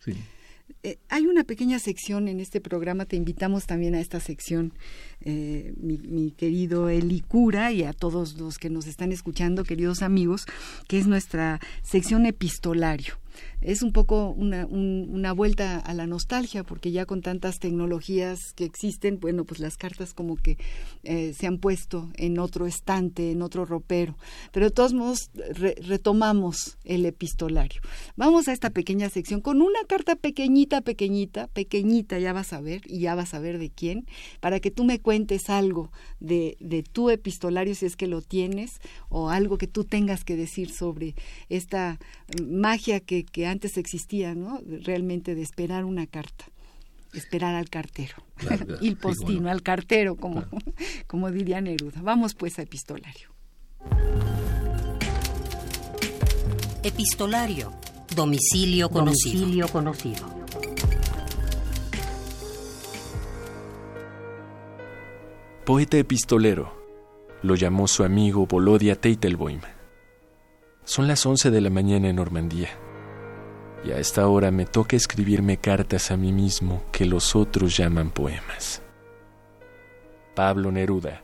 sí. 0.00 0.14
Eh, 0.84 0.98
hay 1.08 1.26
una 1.26 1.44
pequeña 1.44 1.78
sección 1.78 2.26
en 2.26 2.40
este 2.40 2.60
programa, 2.60 3.04
te 3.04 3.14
invitamos 3.16 3.66
también 3.66 3.94
a 3.94 4.00
esta 4.00 4.18
sección, 4.18 4.72
eh, 5.24 5.74
mi, 5.76 6.32
querido 6.32 6.88
Eli 6.88 7.20
Cura 7.20 7.72
y 7.72 7.82
a 7.84 7.92
todos 7.92 8.38
los 8.38 8.58
que 8.58 8.70
nos 8.70 8.86
están 8.86 9.12
escuchando, 9.12 9.64
queridos 9.64 10.02
amigos, 10.02 10.46
que 10.88 10.98
es 10.98 11.06
nuestra 11.06 11.60
sección 11.82 12.26
epistolario 12.26 13.22
es 13.60 13.82
un 13.82 13.92
poco 13.92 14.30
una, 14.30 14.66
una, 14.66 15.32
vuelta 15.32 15.78
a 15.78 15.94
la 15.94 16.06
nostalgia, 16.06 16.64
porque 16.64 16.90
ya 16.90 17.06
con 17.06 17.22
tantas 17.22 17.58
tecnologías 17.58 18.38
que 18.54 18.64
existen, 18.64 19.20
bueno, 19.20 19.44
pues 19.44 19.60
las 19.60 19.76
cartas 19.76 20.14
como 20.14 20.36
que 20.36 20.58
eh, 21.04 21.32
se 21.32 21.46
han 21.46 21.58
puesto 21.58 22.10
en 22.16 22.38
otro 22.38 22.66
estante, 22.66 23.30
en 23.30 23.42
otro 23.42 23.64
ropero. 23.64 24.16
Pero 24.52 24.66
de 24.66 24.72
todos 24.72 24.92
modos, 24.94 25.30
retomamos 25.54 26.76
el 26.84 27.06
epistolario. 27.06 27.80
Vamos 28.16 28.48
a 28.48 28.52
esta 28.52 28.70
pequeña 28.70 29.08
sección 29.08 29.40
con 29.40 29.62
una 29.62 29.84
carta 29.86 30.16
pequeñita, 30.16 30.80
pequeñita, 30.80 31.46
pequeñita, 31.48 32.18
ya 32.18 32.32
vas 32.32 32.52
a 32.52 32.60
ver, 32.60 32.82
y 32.86 33.00
ya 33.00 33.14
vas 33.14 33.32
a 33.34 33.38
ver 33.38 33.58
de 33.58 33.70
quién, 33.70 34.06
para 34.40 34.60
que 34.60 34.70
tú 34.70 34.84
me 34.84 34.98
cuentes 34.98 35.11
algo 35.48 35.90
de, 36.20 36.56
de 36.60 36.82
tu 36.82 37.10
epistolario, 37.10 37.74
si 37.74 37.86
es 37.86 37.96
que 37.96 38.06
lo 38.06 38.22
tienes, 38.22 38.80
o 39.08 39.30
algo 39.30 39.58
que 39.58 39.66
tú 39.66 39.84
tengas 39.84 40.24
que 40.24 40.36
decir 40.36 40.70
sobre 40.70 41.14
esta 41.48 41.98
magia 42.46 43.00
que, 43.00 43.24
que 43.24 43.46
antes 43.46 43.76
existía, 43.76 44.34
¿no? 44.34 44.60
Realmente 44.66 45.34
de 45.34 45.42
esperar 45.42 45.84
una 45.84 46.06
carta 46.06 46.46
esperar 47.12 47.54
al 47.54 47.68
cartero, 47.68 48.14
y 48.80 48.88
el 48.88 48.96
postino, 48.96 49.50
al 49.50 49.62
cartero, 49.62 50.16
como, 50.16 50.44
como 51.06 51.30
diría 51.30 51.60
Neruda. 51.60 52.00
Vamos 52.02 52.34
pues 52.34 52.58
a 52.58 52.62
epistolario. 52.62 53.28
Epistolario. 56.82 57.72
Domicilio 58.16 58.88
conocido. 58.88 59.40
Domicilio 59.40 59.68
conocido. 59.68 60.41
Poeta 65.64 65.96
epistolero. 65.96 66.74
Lo 67.42 67.54
llamó 67.54 67.86
su 67.86 68.02
amigo 68.02 68.46
Volodia 68.46 69.00
Teitelboim. 69.00 69.60
Son 70.82 71.06
las 71.06 71.24
11 71.24 71.52
de 71.52 71.60
la 71.60 71.70
mañana 71.70 72.08
en 72.08 72.16
Normandía. 72.16 72.70
Y 73.84 73.92
a 73.92 73.98
esta 73.98 74.26
hora 74.26 74.50
me 74.50 74.66
toca 74.66 74.96
escribirme 74.96 75.58
cartas 75.58 76.10
a 76.10 76.16
mí 76.16 76.32
mismo 76.32 76.82
que 76.90 77.06
los 77.06 77.36
otros 77.36 77.76
llaman 77.76 78.10
poemas. 78.10 78.82
Pablo 80.34 80.72
Neruda, 80.72 81.22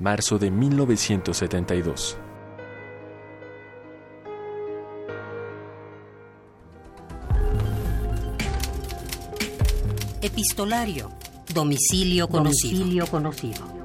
marzo 0.00 0.40
de 0.40 0.50
1972. 0.50 2.18
Epistolario. 10.20 11.12
Domicilio 11.52 12.28
conocido. 13.06 13.77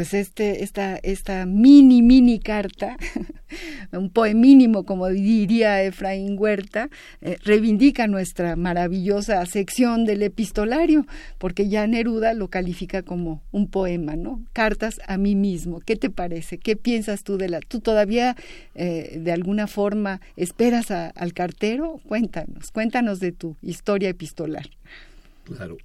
Pues 0.00 0.14
este, 0.14 0.64
esta, 0.64 0.96
esta 0.96 1.44
mini, 1.44 2.00
mini 2.00 2.40
carta, 2.40 2.96
un 3.92 4.08
poemínimo, 4.08 4.86
como 4.86 5.08
diría 5.08 5.82
Efraín 5.82 6.36
Huerta, 6.38 6.88
eh, 7.20 7.36
reivindica 7.44 8.06
nuestra 8.06 8.56
maravillosa 8.56 9.44
sección 9.44 10.06
del 10.06 10.22
epistolario, 10.22 11.06
porque 11.36 11.68
ya 11.68 11.86
Neruda 11.86 12.32
lo 12.32 12.48
califica 12.48 13.02
como 13.02 13.42
un 13.52 13.68
poema, 13.68 14.16
¿no? 14.16 14.42
Cartas 14.54 15.02
a 15.06 15.18
mí 15.18 15.34
mismo. 15.34 15.80
¿Qué 15.80 15.96
te 15.96 16.08
parece? 16.08 16.56
¿Qué 16.56 16.76
piensas 16.76 17.22
tú 17.22 17.36
de 17.36 17.50
la... 17.50 17.60
¿Tú 17.60 17.80
todavía 17.80 18.36
eh, 18.74 19.18
de 19.22 19.32
alguna 19.32 19.66
forma 19.66 20.22
esperas 20.34 20.90
al 20.90 21.34
cartero? 21.34 22.00
Cuéntanos, 22.08 22.70
cuéntanos 22.70 23.20
de 23.20 23.32
tu 23.32 23.54
historia 23.60 24.08
epistolar. 24.08 24.70
Claro, 25.44 25.76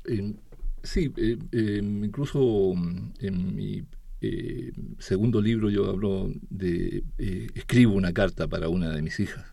Sí, 0.86 1.12
eh, 1.18 1.82
incluso 1.82 2.74
en 3.20 3.56
mi 3.56 3.84
eh, 4.28 4.72
segundo 4.98 5.40
libro 5.40 5.70
yo 5.70 5.88
hablo 5.88 6.34
de, 6.50 7.04
eh, 7.20 7.48
escribo 7.54 7.94
una 7.94 8.12
carta 8.12 8.48
para 8.48 8.70
una 8.70 8.90
de 8.90 9.02
mis 9.04 9.20
hijas. 9.20 9.46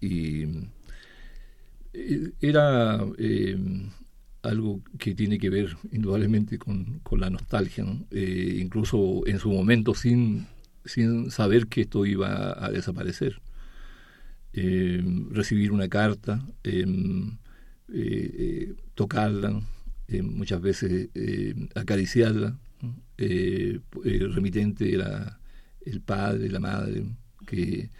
Y 0.00 0.44
eh, 1.94 2.32
era 2.40 3.00
algo 4.42 4.82
que 4.98 5.14
tiene 5.14 5.38
que 5.38 5.50
ver 5.50 5.76
indudablemente 5.92 6.58
con, 6.58 7.00
la 7.12 7.30
nostalgia, 7.30 7.84
incluso 8.12 9.26
en 9.26 9.38
su 9.38 9.50
momento 9.50 9.94
sin, 9.94 10.46
sin 10.84 11.30
saber 11.30 11.66
que 11.66 11.82
esto 11.82 12.04
iba 12.04 12.64
a 12.64 12.70
desaparecer. 12.70 13.40
recibir 14.52 15.72
una 15.72 15.88
carta, 15.88 16.46
tocarla, 18.94 19.62
muchas 20.22 20.60
veces 20.60 21.08
acariciarla, 21.74 22.58
eh, 23.18 23.80
el 24.04 24.34
remitente 24.34 24.92
era 24.92 25.38
el 25.84 26.00
padre, 26.00 26.50
la 26.50 26.60
madre, 26.60 27.04
que 27.46 27.90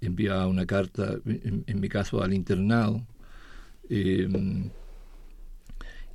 enviaba 0.00 0.46
una 0.46 0.66
carta, 0.66 1.16
en, 1.24 1.80
mi 1.80 1.88
caso 1.88 2.22
al 2.22 2.34
internado. 2.34 3.06
Eh, 3.88 4.28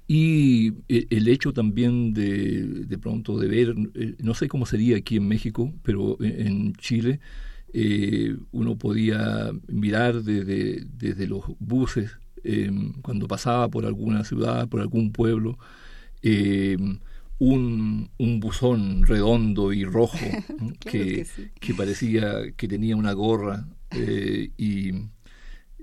y 0.09 0.73
el 0.87 1.27
hecho 1.27 1.51
también 1.51 2.13
de, 2.13 2.63
de 2.63 2.97
pronto 2.97 3.37
de 3.37 3.47
ver, 3.47 3.75
eh, 3.95 4.15
no 4.19 4.33
sé 4.33 4.47
cómo 4.47 4.65
sería 4.65 4.97
aquí 4.97 5.17
en 5.17 5.27
México, 5.27 5.73
pero 5.83 6.17
en 6.21 6.73
Chile 6.75 7.19
uno 8.51 8.77
podía 8.77 9.51
mirar 9.67 10.23
desde, 10.23 10.85
desde 10.97 11.27
los 11.27 11.43
buses, 11.59 12.17
cuando 13.01 13.27
pasaba 13.27 13.67
por 13.67 13.85
alguna 13.85 14.23
ciudad, 14.23 14.69
por 14.69 14.79
algún 14.79 15.11
pueblo, 15.11 15.59
un, 17.39 18.09
un 18.17 18.39
buzón 18.39 19.05
redondo 19.05 19.73
y 19.73 19.83
rojo 19.83 20.17
que, 20.79 21.27
que, 21.59 21.73
parecía 21.73 22.51
que 22.55 22.67
tenía 22.67 22.95
una 22.95 23.13
gorra 23.13 23.67
eh, 23.91 24.51
y 24.57 24.91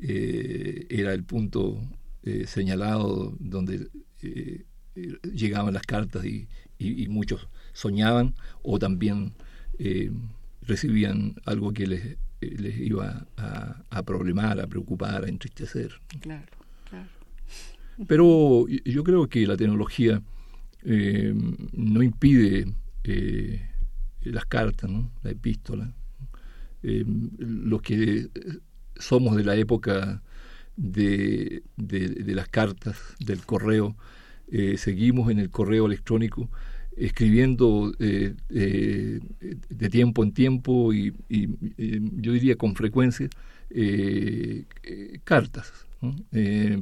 eh, 0.03 0.87
era 0.91 1.13
el 1.13 1.25
punto 1.25 1.81
eh, 2.23 2.47
señalado 2.47 3.37
donde 3.39 3.89
llegaban 5.35 5.75
las 5.75 5.83
cartas 5.83 6.25
y, 6.25 6.49
y, 6.79 7.09
muchos 7.09 7.49
soñaban 7.75 8.35
o 8.63 8.79
también 8.79 9.35
recibían 10.63 11.35
algo 11.45 11.73
que 11.73 11.87
les, 11.87 12.17
les 12.41 12.79
iba 12.79 13.27
a, 13.37 13.83
a, 13.91 14.03
problemar, 14.03 14.61
a 14.61 14.67
preocupar, 14.67 15.25
a 15.25 15.29
entristecer. 15.29 15.93
Claro, 16.21 16.47
claro. 16.89 17.09
Pero 18.07 18.67
yo 18.69 19.05
creo 19.05 19.29
que 19.29 19.47
la 19.47 19.59
tecnología 19.59 20.23
eh, 20.87 21.35
no 21.73 22.03
impide 22.03 22.67
eh, 23.05 23.67
las 24.23 24.45
cartas, 24.45 24.91
la 25.23 25.31
epístola. 25.31 25.95
Eh, 26.83 27.05
los 27.39 27.81
que 27.81 28.29
somos 28.97 29.37
de 29.37 29.45
la 29.45 29.57
época 29.57 30.23
de, 30.77 31.63
de, 31.77 32.35
las 32.35 32.49
cartas, 32.49 32.99
del 33.19 33.45
correo, 33.45 33.97
seguimos 34.77 35.31
en 35.31 35.39
el 35.39 35.51
correo 35.51 35.87
electrónico 35.87 36.49
escribiendo 36.97 37.93
de 37.99 39.21
tiempo 39.91 40.23
en 40.23 40.33
tiempo 40.33 40.93
y, 40.93 41.13
yo 41.29 42.33
diría 42.33 42.57
con 42.57 42.77
frecuencia 42.77 43.29
cartas, 45.25 45.73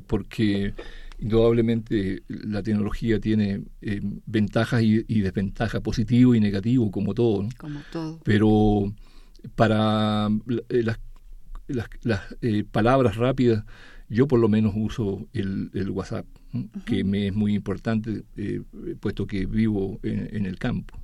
porque 0.07 0.75
Indudablemente 1.23 2.25
la 2.27 2.65
tecnología 2.65 3.21
tiene 3.21 3.63
eh, 3.81 4.01
ventajas 4.27 4.83
y, 4.83 5.21
desventajas, 5.21 5.81
positivo 5.81 6.35
y 6.35 6.41
negativo, 6.41 6.91
como 6.91 7.15
todo. 7.15 7.49
Como 7.59 7.81
todo. 7.93 8.19
Pero 8.25 8.93
para 9.55 10.29
eh, 10.69 10.83
las, 10.83 10.99
las, 12.03 12.21
eh, 12.41 12.65
palabras 12.69 13.15
rápidas, 13.15 13.65
yo 14.09 14.27
por 14.27 14.41
lo 14.41 14.49
menos 14.49 14.73
uso 14.75 15.29
el, 15.33 15.71
WhatsApp, 15.91 16.27
que 16.87 17.05
me 17.05 17.29
es 17.29 17.35
muy 17.35 17.55
importante, 17.55 18.25
puesto 18.99 19.25
que 19.25 19.47
vivo 19.47 20.01
en, 20.03 20.45
el 20.45 20.59
campo. 20.59 20.99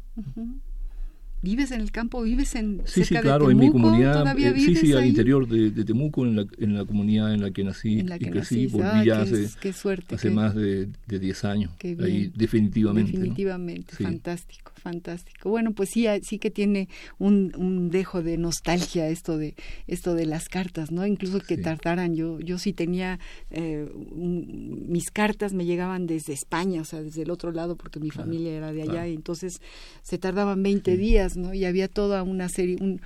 ¿Vives 1.43 1.71
en 1.71 1.81
el 1.81 1.91
campo? 1.93 2.23
¿Vives 2.23 2.55
en 2.55 2.83
Sí, 2.85 3.05
sí, 3.05 3.15
claro, 3.17 3.51
en 3.51 3.59
mi 3.59 3.71
comunidad. 3.71 4.37
Eh, 4.39 4.55
sí, 4.57 4.75
sí, 4.75 4.93
al 4.93 5.07
interior 5.07 5.47
de, 5.47 5.85
Temuco, 5.85 6.25
en 6.25 6.37
la, 6.37 6.47
en 6.59 6.75
la 6.75 6.85
comunidad 6.85 7.33
en 7.33 7.43
la 7.43 7.51
que 7.51 7.65
nací 7.65 8.01
en 8.01 8.09
la 8.09 8.19
que 8.19 8.27
y 8.27 8.31
crecí. 8.31 8.67
Volví 8.67 9.07
ya 9.07 9.23
hace, 9.23 9.49
qué 9.61 9.73
suerte, 9.73 10.15
hace 10.15 10.31
más 10.31 10.55
de, 10.55 10.89
de 11.07 11.19
10 11.19 11.45
años. 11.45 11.73
Ahí, 11.83 12.33
definitivamente. 12.35 13.13
Definitivamente, 13.13 13.95
fantástico 13.95 14.73
fantástico. 14.79 15.51
Bueno, 15.51 15.73
pues 15.73 15.91
sí, 15.91 16.07
sí 16.23 16.39
que 16.39 16.51
tiene 16.51 16.89
un, 17.19 17.53
un, 17.57 17.91
dejo 17.91 18.23
de 18.23 18.39
nostalgia 18.39 19.09
esto 19.09 19.37
de 19.37 19.55
esto 19.87 20.15
de 20.15 20.27
las 20.27 20.49
cartas, 20.49 20.91
¿no? 20.91 21.07
Incluso 21.07 21.41
que 21.41 21.57
tardaran. 21.57 22.15
Yo 22.15 22.41
yo 22.41 22.59
sí 22.59 22.73
tenía 22.73 23.19
eh, 23.51 23.89
mis 23.95 25.11
cartas 25.11 25.53
me 25.53 25.65
llegaban 25.65 26.07
desde 26.07 26.33
España, 26.33 26.83
o 26.83 26.85
sea, 26.85 27.03
desde 27.03 27.23
el 27.23 27.31
otro 27.31 27.53
lado, 27.53 27.77
porque 27.77 28.01
mi 28.01 28.11
familia 28.11 28.53
era 28.53 28.73
de 28.73 28.83
allá, 28.83 29.07
y 29.07 29.15
entonces 29.15 29.61
se 30.03 30.19
tardaban 30.19 30.63
20 30.63 30.97
días, 30.97 31.37
¿no? 31.37 31.55
Y 31.55 31.65
había 31.65 31.89
toda 31.89 32.23
una 32.23 32.49
serie, 32.49 32.77
un, 32.81 33.01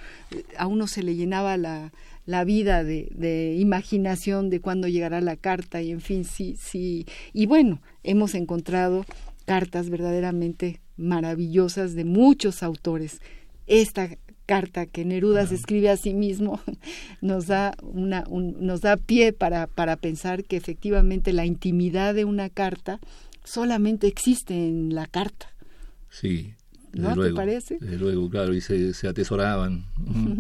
a 0.57 0.67
uno 0.67 0.87
se 0.87 1.03
le 1.03 1.15
llenaba 1.15 1.57
la 1.57 1.93
la 2.25 2.45
vida 2.45 2.85
de, 2.85 3.09
de, 3.15 3.57
imaginación 3.59 4.49
de 4.49 4.61
cuándo 4.61 4.89
llegará 4.89 5.21
la 5.21 5.37
carta 5.37 5.83
y 5.83 5.91
en 5.91 6.01
fin, 6.01 6.25
sí, 6.25 6.57
sí. 6.59 7.07
Y 7.33 7.47
bueno, 7.47 7.81
hemos 8.05 8.35
encontrado 8.35 9.05
cartas 9.43 9.91
verdaderamente 9.91 10.81
maravillosas 10.97 11.95
de 11.95 12.05
muchos 12.05 12.63
autores. 12.63 13.21
Esta 13.67 14.09
carta 14.47 14.87
que 14.87 15.05
Neruda 15.05 15.47
se 15.47 15.55
escribe 15.55 15.89
a 15.89 15.97
sí 15.97 16.15
mismo 16.15 16.61
nos 17.21 17.47
da 17.47 17.75
una 17.83 18.25
nos 18.29 18.81
da 18.81 18.97
pie 18.97 19.33
para 19.33 19.67
para 19.67 19.97
pensar 19.97 20.45
que 20.45 20.57
efectivamente 20.57 21.33
la 21.33 21.47
intimidad 21.47 22.15
de 22.15 22.25
una 22.25 22.51
carta 22.51 23.01
solamente 23.45 24.07
existe 24.07 24.55
en 24.55 24.95
la 24.95 25.07
carta. 25.07 25.47
Sí. 26.11 26.55
¿No 26.93 27.15
luego, 27.15 27.31
te 27.31 27.35
parece? 27.35 27.79
Desde 27.81 27.97
luego, 27.97 28.29
claro, 28.29 28.53
y 28.53 28.61
se, 28.61 28.93
se 28.93 29.09
atesoraban 29.09 29.87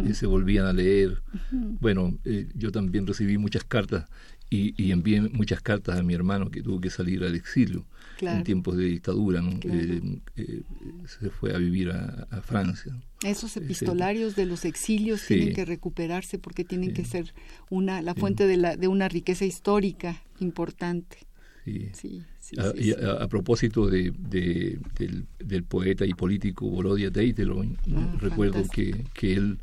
y 0.06 0.12
se 0.12 0.26
volvían 0.26 0.66
a 0.66 0.74
leer. 0.74 1.22
Bueno, 1.50 2.18
eh, 2.26 2.46
yo 2.54 2.70
también 2.70 3.06
recibí 3.06 3.38
muchas 3.38 3.64
cartas 3.64 4.04
y, 4.50 4.74
y 4.76 4.92
envié 4.92 5.22
muchas 5.22 5.62
cartas 5.62 5.98
a 5.98 6.02
mi 6.02 6.12
hermano 6.12 6.50
que 6.50 6.62
tuvo 6.62 6.78
que 6.78 6.90
salir 6.90 7.24
al 7.24 7.34
exilio 7.34 7.86
en 8.20 8.44
tiempos 8.44 8.76
de 8.76 8.84
dictadura, 8.84 9.42
eh, 9.64 10.00
eh, 10.36 10.62
se 11.06 11.30
fue 11.30 11.54
a 11.54 11.58
vivir 11.58 11.90
a, 11.90 12.42
Francia. 12.42 12.96
Esos 13.24 13.56
epistolarios 13.56 14.34
de 14.36 14.46
los 14.46 14.64
exilios 14.64 15.24
tienen 15.26 15.54
que 15.54 15.64
recuperarse 15.64 16.38
porque 16.38 16.64
tienen 16.64 16.92
que 16.92 17.04
ser 17.04 17.32
una 17.70 18.02
la 18.02 18.14
fuente 18.14 18.46
de, 18.46 18.56
la, 18.56 18.76
de 18.76 18.88
una 18.88 19.08
riqueza 19.08 19.44
histórica 19.44 20.22
importante. 20.40 21.18
Sí. 21.64 22.24
a, 22.58 23.28
propósito 23.28 23.88
de, 23.88 24.12
del, 24.18 25.64
poeta 25.64 26.04
y 26.04 26.12
político 26.12 26.68
Volodya 26.68 27.10
Teitelon, 27.12 27.78
ah, 27.94 28.16
recuerdo 28.18 28.64
que, 28.68 29.04
que, 29.14 29.34
él 29.34 29.58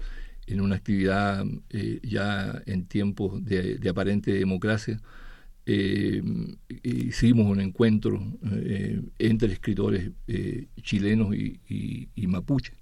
en 0.50 0.62
una 0.62 0.76
actividad 0.76 1.46
eh, 1.70 2.00
ya 2.04 2.62
en 2.66 2.86
tiempos 2.86 3.44
de, 3.46 3.80
aparente 3.90 4.34
democracia, 4.34 5.00
eh, 5.66 6.22
hicimos 6.84 7.48
un 7.48 7.62
encuentro 7.62 8.22
eh, 8.52 9.02
entre 9.20 9.54
escritores 9.54 10.12
chilenos 10.82 11.36
y, 11.36 12.10
mapuche. 12.28 12.74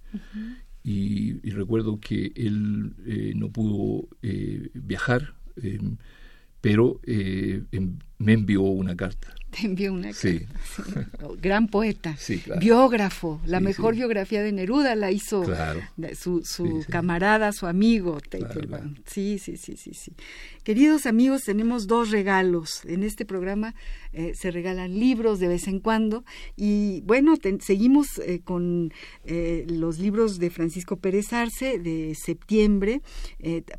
y, 0.84 1.50
recuerdo 1.50 2.00
que 2.00 2.32
él 2.36 2.94
no 3.36 3.50
pudo 3.50 4.08
viajar, 4.74 5.36
pero 6.62 7.00
em, 7.04 7.98
me 8.18 8.34
envió 8.34 8.62
una 8.62 8.96
carta 8.96 9.37
te 9.58 9.66
envió 9.66 9.94
una 9.94 10.14
sí. 10.14 10.46
Gran 11.42 11.68
poeta, 11.68 12.16
biógrafo, 12.60 13.42
la 13.46 13.60
mejor 13.60 13.96
biografía 13.96 14.42
de 14.42 14.52
Neruda 14.52 14.96
la 14.96 15.12
hizo 15.12 15.44
su, 16.16 16.44
su 16.44 16.86
camarada, 16.90 17.52
su 17.52 17.68
amigo 17.68 18.18
Sí, 19.06 19.40
sí, 19.40 19.58
sí, 19.58 19.78
sí, 19.78 19.94
sí. 19.94 20.12
Queridos 20.64 21.06
amigos, 21.06 21.44
tenemos 21.44 21.88
dos 21.88 22.12
regalos. 22.12 22.84
En 22.86 23.04
este 23.04 23.26
programa 23.26 23.74
eh, 24.12 24.34
se 24.36 24.52
regalan 24.52 25.00
libros 25.00 25.40
de 25.40 25.48
vez 25.48 25.68
en 25.68 25.80
cuando 25.80 26.26
y 26.56 27.02
bueno, 27.06 27.36
seguimos 27.60 28.20
eh, 28.20 28.42
con 28.44 28.92
eh, 29.24 29.66
los 29.70 30.00
libros 30.00 30.40
de 30.40 30.50
Francisco 30.50 30.98
Pérez 30.98 31.32
Arce 31.34 31.80
de 31.80 32.16
septiembre 32.16 33.02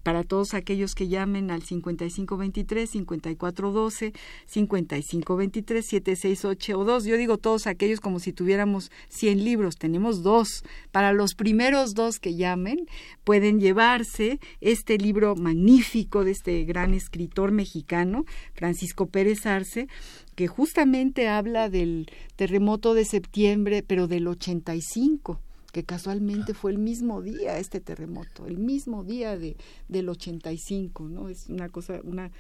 para 0.03 0.23
todos 0.23 0.55
aquellos 0.55 0.95
que 0.95 1.09
llamen 1.09 1.51
al 1.51 1.63
5523, 1.63 2.89
5412, 2.89 4.13
5523, 4.47 5.68
768 5.77 6.79
o 6.79 6.85
2. 6.85 7.05
Yo 7.05 7.17
digo 7.17 7.39
todos 7.39 7.67
aquellos 7.67 8.01
como 8.01 8.19
si 8.19 8.33
tuviéramos 8.33 8.91
100 9.09 9.45
libros, 9.45 9.77
tenemos 9.77 10.23
dos. 10.23 10.65
Para 10.91 11.13
los 11.13 11.35
primeros 11.35 11.95
dos 11.95 12.19
que 12.19 12.35
llamen, 12.35 12.87
pueden 13.25 13.61
llevarse 13.61 14.41
este 14.61 14.99
libro 14.99 15.37
magnífico 15.37 16.25
de 16.25 16.33
este 16.33 16.65
gran 16.65 16.95
escritor 16.95 17.53
mexicano, 17.53 18.25
Francisco 18.55 19.07
Pérez 19.07 19.47
Arce, 19.47 19.89
que 20.35 20.49
justamente 20.49 21.29
habla 21.29 21.69
del 21.69 22.11
terremoto 22.37 22.95
de 22.95 23.05
septiembre, 23.05 23.83
pero 23.87 24.09
del 24.09 24.27
85 24.27 25.41
que 25.73 25.85
casualmente 25.85 26.55
fue 26.55 26.71
el 26.71 26.79
mismo 26.79 27.21
día 27.23 27.59
este 27.59 27.81
terremoto, 27.81 28.47
el 28.47 28.59
mismo 28.59 29.05
día 29.05 29.37
de, 29.37 29.57
del 29.89 30.09
85, 30.09 31.09
¿no? 31.09 31.29
Es 31.29 31.49
una 31.49 31.69
cosa, 31.69 32.01
una, 32.05 32.31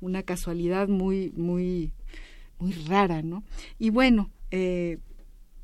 una 0.00 0.22
casualidad 0.22 0.88
muy, 0.88 1.30
muy, 1.36 1.92
muy 2.58 2.72
rara, 2.72 3.22
¿no? 3.22 3.44
Y 3.78 3.90
bueno, 3.90 4.30
eh, 4.50 4.98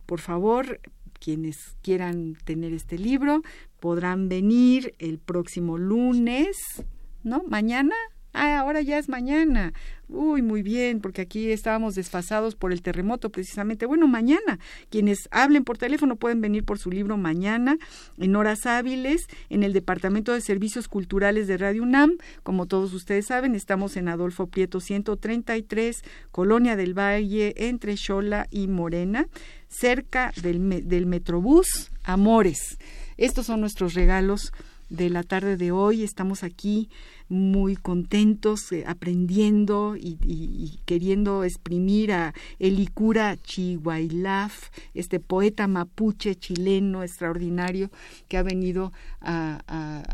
por 0.07 0.20
favor, 0.20 0.80
quienes 1.18 1.76
quieran 1.82 2.36
tener 2.45 2.72
este 2.72 2.99
libro 2.99 3.42
podrán 3.80 4.28
venir 4.28 4.95
el 4.99 5.18
próximo 5.18 5.78
lunes, 5.78 6.84
¿no? 7.22 7.42
Mañana, 7.49 7.95
Ah, 8.35 8.59
ahora 8.59 8.82
ya 8.82 8.99
es 8.99 9.09
mañana. 9.09 9.72
Uy, 10.09 10.43
muy 10.43 10.62
bien, 10.62 11.01
porque 11.01 11.22
aquí 11.22 11.51
estábamos 11.51 11.95
desfasados 11.95 12.57
por 12.57 12.72
el 12.72 12.82
terremoto 12.82 13.30
precisamente. 13.30 13.87
Bueno, 13.87 14.09
mañana. 14.09 14.59
Quienes 14.91 15.28
hablen 15.30 15.62
por 15.62 15.78
teléfono 15.78 16.16
pueden 16.16 16.41
venir 16.41 16.64
por 16.64 16.78
su 16.78 16.91
libro 16.91 17.16
mañana 17.16 17.78
en 18.18 18.37
horas 18.37 18.66
hábiles 18.66 19.28
en 19.51 19.62
el 19.62 19.72
Departamento 19.72 20.32
de 20.32 20.41
Servicios 20.41 20.89
Culturales 20.89 21.47
de 21.47 21.57
Radio 21.59 21.85
UNAM. 21.85 22.18
Como 22.43 22.66
todos 22.66 22.93
ustedes 22.93 23.26
saben, 23.26 23.55
estamos 23.55 23.97
en 23.97 24.09
Adolfo 24.09 24.49
Prieto 24.49 24.80
133, 24.80 26.03
Colonia 26.32 26.74
del 26.74 26.93
Valle, 26.99 27.55
entre 27.57 27.97
Xola 27.97 28.49
y 28.51 28.66
Morena, 28.66 29.28
cerca 29.68 30.32
del, 30.43 30.89
del 30.89 31.07
Metrobús 31.07 31.93
Amores. 32.03 32.78
Estos 33.16 33.47
son 33.47 33.61
nuestros 33.61 33.95
regalos 33.95 34.53
de 34.91 35.11
la 35.11 35.22
tarde 35.22 35.57
de 35.57 35.72
hoy. 35.72 36.03
Estamos 36.03 36.43
aquí 36.43 36.89
muy 37.35 37.76
contentos, 37.76 38.72
eh, 38.72 38.85
aprendiendo 38.87 39.97
y, 39.97 40.78
queriendo 40.87 41.45
exprimir 41.45 42.12
a 42.12 42.35
Elicura 42.59 43.37
Chihuailaf, 43.37 44.70
este 44.95 45.20
poeta 45.20 45.66
mapuche 45.66 46.37
chileno 46.37 47.03
extraordinario 47.03 47.91
que 48.28 48.39
ha 48.39 48.43
venido 48.43 48.93
a, 49.20 49.62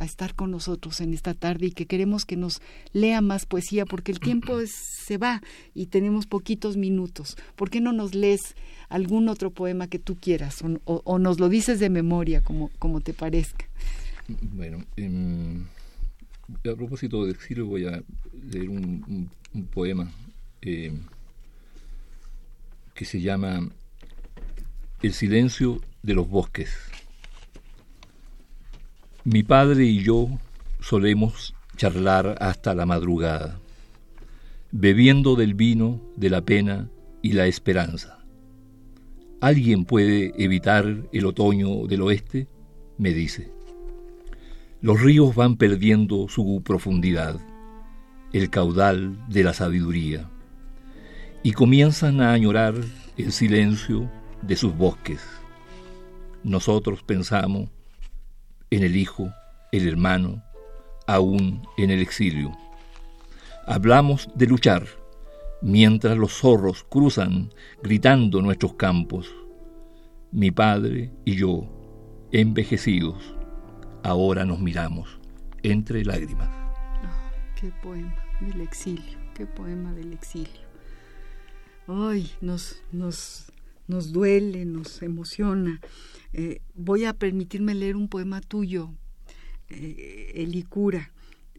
estar 0.01 0.35
con 0.35 0.51
nosotros 0.51 1.01
en 1.01 1.15
esta 1.15 1.35
tarde 1.35 1.67
y 1.67 1.71
que 1.73 1.87
queremos 1.87 2.25
que 2.25 2.37
nos 2.37 2.61
lea 2.93 3.21
más 3.21 3.47
poesía 3.47 3.85
porque 3.85 4.13
el 4.13 4.19
tiempo 4.19 4.59
se 4.67 5.19
va 5.19 5.43
y 5.75 5.87
tenemos 5.87 6.27
poquitos 6.27 6.77
minutos. 6.77 7.37
¿Por 7.57 7.71
qué 7.71 7.81
no 7.81 7.93
nos 7.93 8.15
lees 8.15 8.55
algún 8.89 9.29
otro 9.29 9.51
poema 9.51 9.87
que 9.87 9.99
tú 9.99 10.17
quieras 10.17 10.63
o, 10.85 11.19
nos 11.19 11.39
lo 11.39 11.49
dices 11.49 11.79
de 11.81 11.91
memoria 11.91 12.43
como, 12.43 12.71
como 12.79 13.01
te 13.01 13.13
parezca? 13.13 13.67
Bueno, 14.43 14.85
em, 14.97 15.65
a 16.59 16.77
propósito 16.77 17.25
de 17.25 17.33
exilio 17.33 17.67
voy 17.67 17.87
a 17.87 18.03
leer 18.51 18.69
un, 18.69 19.31
poema 19.73 20.11
eh, 20.63 20.93
que 22.95 23.05
se 23.05 23.21
llama 23.21 23.69
El 25.03 25.13
silencio 25.13 25.81
de 26.03 26.15
los 26.15 26.29
bosques. 26.29 26.71
Mi 29.25 29.43
padre 29.43 29.85
y 29.85 30.03
yo 30.03 30.29
solemos 30.81 31.55
charlar 31.77 32.37
hasta 32.41 32.75
la 32.75 32.87
madrugada, 32.87 33.59
bebiendo 34.71 35.35
del 35.37 35.55
vino 35.55 36.01
de 36.17 36.31
la 36.31 36.43
pena 36.43 36.89
y 37.23 37.33
la 37.33 37.47
esperanza. 37.47 38.19
¿Alguien 39.41 39.85
puede 39.85 40.33
evitar 40.43 41.09
el 41.13 41.27
otoño 41.27 41.87
del 41.87 42.03
oeste? 42.03 42.47
me 42.99 43.15
dice. 43.15 43.51
Los 44.83 45.03
ríos 45.03 45.35
van 45.35 45.57
perdiendo 45.57 46.27
su 46.31 46.63
profundidad, 46.65 47.39
el 48.33 48.49
caudal 48.49 49.19
de 49.29 49.45
la 49.45 49.53
sabiduría, 49.53 50.31
y 51.43 51.53
comienzan 51.53 52.23
a 52.23 52.33
añorar 52.33 52.75
el 53.19 53.33
silencio 53.33 54.11
de 54.41 54.57
sus 54.57 54.75
bosques. 54.75 55.21
Nosotros 56.45 57.03
pensamos 57.03 57.69
en 58.71 58.83
el 58.83 58.97
hijo, 58.97 59.31
el 59.71 59.87
hermano, 59.87 60.43
aún 61.07 61.61
en 61.77 61.91
el 61.91 62.01
exilio. 62.01 62.57
Hablamos 63.67 64.31
de 64.35 64.47
luchar, 64.47 64.87
mientras 65.61 66.17
los 66.17 66.33
zorros 66.33 66.85
cruzan 66.85 67.51
gritando 67.83 68.41
nuestros 68.41 68.77
campos. 68.77 69.29
Mi 70.33 70.51
padre 70.51 71.11
y 71.27 71.37
yo, 71.37 71.67
envejecidos, 72.33 73.35
ahora 74.03 74.45
nos 74.45 74.61
miramos 74.61 75.21
entre 75.63 76.05
lágrimas. 76.05 76.49
qué 77.61 77.71
poema 77.83 78.17
del 78.41 78.61
exilio, 78.63 79.19
qué 79.35 79.47
poema 79.47 79.93
del 79.93 80.13
exilio. 80.13 80.69
Ay, 81.87 82.31
nos, 82.41 82.83
nos, 82.93 83.53
nos 83.87 84.13
duele, 84.13 84.65
nos 84.65 85.03
emociona. 85.03 85.81
Eh, 86.33 86.63
voy 86.75 87.05
a 87.05 87.13
permitirme 87.13 87.75
leer 87.75 87.97
un 87.97 88.09
poema 88.09 88.41
tuyo, 88.41 88.95
eh, 89.69 90.33
Elicura, 90.37 91.13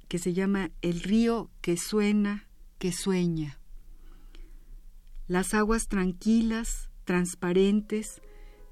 que 0.08 0.18
se 0.18 0.34
llama 0.34 0.72
El 0.82 1.02
río 1.02 1.52
que 1.62 1.78
suena, 1.78 2.48
que 2.80 2.92
sueña. 2.92 3.60
Las 5.28 5.54
aguas 5.54 5.88
tranquilas, 5.88 6.90
transparentes, 7.06 8.22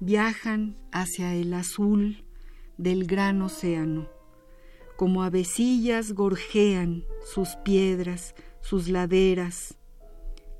viajan 0.00 0.76
hacia 0.92 1.34
el 1.34 1.54
azul 1.54 2.24
del 2.80 3.06
gran 3.06 3.42
océano. 3.42 4.08
Como 4.96 5.22
avecillas 5.22 6.12
gorjean 6.12 7.04
sus 7.22 7.56
piedras, 7.56 8.34
sus 8.62 8.88
laderas. 8.88 9.76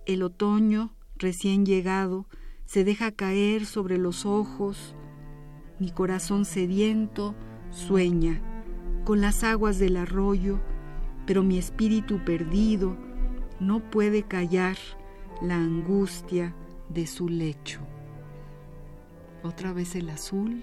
El 0.05 0.23
otoño, 0.23 0.95
recién 1.17 1.65
llegado, 1.65 2.27
se 2.67 2.85
deja 2.85 3.11
caer 3.11 3.65
sobre 3.65 3.97
los 3.97 4.27
ojos. 4.27 4.95
Mi 5.79 5.91
corazón 5.91 6.45
sediento 6.45 7.35
sueña 7.71 8.43
con 9.07 9.23
las 9.23 9.43
aguas 9.43 9.79
del 9.79 9.97
arroyo, 9.97 10.61
pero 11.27 11.43
mi 11.43 11.57
espíritu 11.57 12.23
perdido 12.23 12.99
no 13.61 13.81
puede 13.91 14.25
callar 14.25 14.77
la 15.41 15.57
angustia 15.57 16.55
de 16.91 17.07
su 17.07 17.31
lecho. 17.31 17.81
Otra 19.43 19.73
vez 19.73 19.95
el 19.97 20.11
azul, 20.11 20.63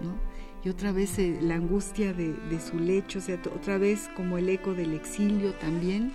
¿no? 0.00 0.33
Y 0.64 0.68
otra 0.70 0.92
vez 0.92 1.18
eh, 1.18 1.38
la 1.42 1.56
angustia 1.56 2.14
de, 2.14 2.34
su 2.60 2.78
lecho, 2.78 3.18
o 3.18 3.22
sea, 3.22 3.40
otra 3.54 3.76
vez 3.76 4.08
como 4.16 4.38
el 4.38 4.48
eco 4.48 4.72
del 4.74 4.94
exilio 4.94 5.52
también. 5.54 6.14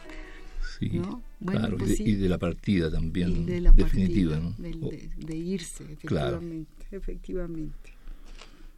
Sí, 0.79 1.01
claro, 1.45 1.77
pues 1.77 1.99
y, 1.99 2.15
de, 2.15 2.29
la 2.29 2.37
partida 2.37 2.89
también, 2.89 3.45
de 3.45 3.61
la 3.61 3.71
definitiva. 3.71 4.37
¿no? 4.37 4.55
de, 4.57 5.35
irse, 5.35 5.83
efectivamente, 5.91 6.85
efectivamente. 6.91 7.93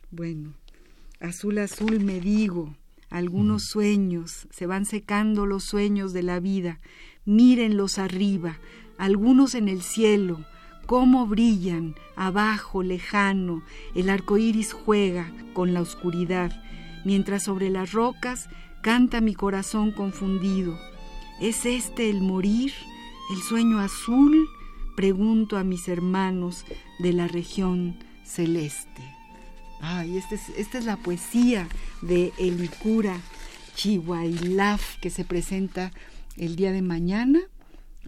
Bueno, 0.09 0.53
azul, 1.19 1.57
azul 1.59 2.01
me 2.01 2.19
digo, 2.19 2.75
algunos 3.09 3.63
sueños, 3.63 4.47
se 4.51 4.65
van 4.65 4.85
secando 4.85 5.45
los 5.45 5.63
sueños 5.63 6.11
de 6.11 6.23
la 6.23 6.39
vida, 6.39 6.81
mírenlos 7.23 7.97
arriba, 7.97 8.59
algunos 8.97 9.55
en 9.55 9.69
el 9.69 9.81
cielo, 9.83 10.45
cómo 10.85 11.27
brillan, 11.27 11.95
abajo, 12.15 12.83
lejano, 12.83 13.63
el 13.95 14.09
arco 14.09 14.37
iris 14.37 14.73
juega 14.73 15.31
con 15.53 15.73
la 15.73 15.81
oscuridad, 15.81 16.51
mientras 17.05 17.43
sobre 17.43 17.69
las 17.69 17.91
rocas 17.91 18.49
canta 18.81 19.21
mi 19.21 19.33
corazón 19.33 19.91
confundido. 19.91 20.77
¿Es 21.39 21.65
este 21.65 22.09
el 22.09 22.21
morir, 22.21 22.73
el 23.33 23.41
sueño 23.41 23.79
azul? 23.79 24.47
Pregunto 24.95 25.57
a 25.57 25.63
mis 25.63 25.87
hermanos 25.87 26.65
de 26.99 27.13
la 27.13 27.27
región 27.27 27.97
celeste. 28.25 29.01
Ay, 29.81 30.17
esta 30.17 30.35
es, 30.35 30.49
esta 30.49 30.77
es 30.77 30.85
la 30.85 30.97
poesía 30.97 31.67
de 32.01 32.33
Elicura 32.37 33.19
Chihuailaf 33.75 34.97
que 34.99 35.09
se 35.09 35.25
presenta 35.25 35.91
el 36.37 36.55
día 36.55 36.71
de 36.71 36.81
mañana 36.81 37.39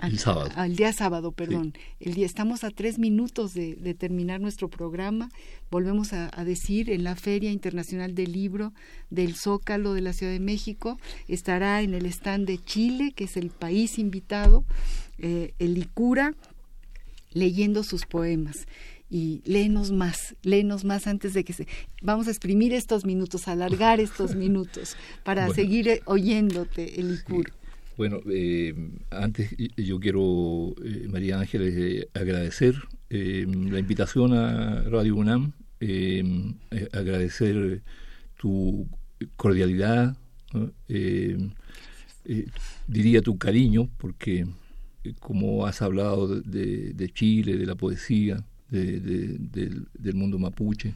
el 0.01 0.19
sábado. 0.19 0.49
Al 0.55 0.75
día 0.75 0.91
sábado, 0.91 1.31
perdón. 1.31 1.73
El 1.99 2.15
día, 2.15 2.25
estamos 2.25 2.63
a 2.63 2.71
tres 2.71 2.99
minutos 2.99 3.53
de, 3.53 3.95
terminar 3.97 4.41
nuestro 4.41 4.69
programa. 4.69 5.29
Volvemos 5.69 6.13
a, 6.13 6.29
decir, 6.43 6.89
en 6.89 7.03
la 7.03 7.15
Feria 7.15 7.51
Internacional 7.51 8.15
del 8.15 8.31
Libro 8.31 8.73
del 9.09 9.35
Zócalo 9.35 9.93
de 9.93 10.01
la 10.01 10.13
Ciudad 10.13 10.33
de 10.33 10.39
México 10.39 10.99
estará 11.27 11.81
en 11.81 11.93
el 11.93 12.05
stand 12.07 12.47
de 12.47 12.57
Chile, 12.57 13.13
que 13.15 13.25
es 13.25 13.37
el 13.37 13.49
país 13.49 13.99
invitado, 13.99 14.63
eh, 15.19 15.53
el 15.59 15.77
Icura, 15.77 16.33
leyendo 17.33 17.83
sus 17.83 18.05
poemas 18.05 18.67
y 19.09 19.43
léenos 19.45 19.91
más, 19.91 20.35
léenos 20.41 20.85
más 20.85 21.05
antes 21.05 21.33
de 21.33 21.43
que 21.43 21.53
se... 21.53 21.67
Vamos 22.01 22.27
a 22.27 22.31
exprimir 22.31 22.73
estos 22.73 23.05
minutos, 23.05 23.47
alargar 23.47 23.99
estos 23.99 24.35
minutos 24.43 24.97
para 25.23 25.49
seguir 25.53 25.87
eh, 25.87 26.01
oyéndote, 26.05 26.99
el 26.99 27.13
Icura. 27.13 27.53
Bueno, 27.95 28.21
eh, 28.31 28.73
antes 29.11 29.55
yo 29.77 29.99
quiero, 29.99 30.73
eh, 30.83 31.07
María 31.09 31.39
Ángeles, 31.39 31.75
eh, 31.77 32.09
agradecer 32.13 32.75
la 33.09 33.77
invitación 33.77 34.33
a 34.33 34.81
Radio 34.89 35.15
UNAM, 35.15 35.53
agradecer 36.91 37.83
tu 38.37 38.87
cordialidad, 39.35 40.17
diría 42.87 43.21
tu 43.21 43.37
cariño, 43.37 43.87
porque 43.97 44.47
como 45.19 45.67
has 45.67 45.83
hablado 45.83 46.27
de, 46.41 47.11
Chile, 47.13 47.55
de 47.55 47.67
la 47.67 47.75
poesía, 47.75 48.43
del, 48.71 50.15
mundo 50.15 50.39
mapuche, 50.39 50.95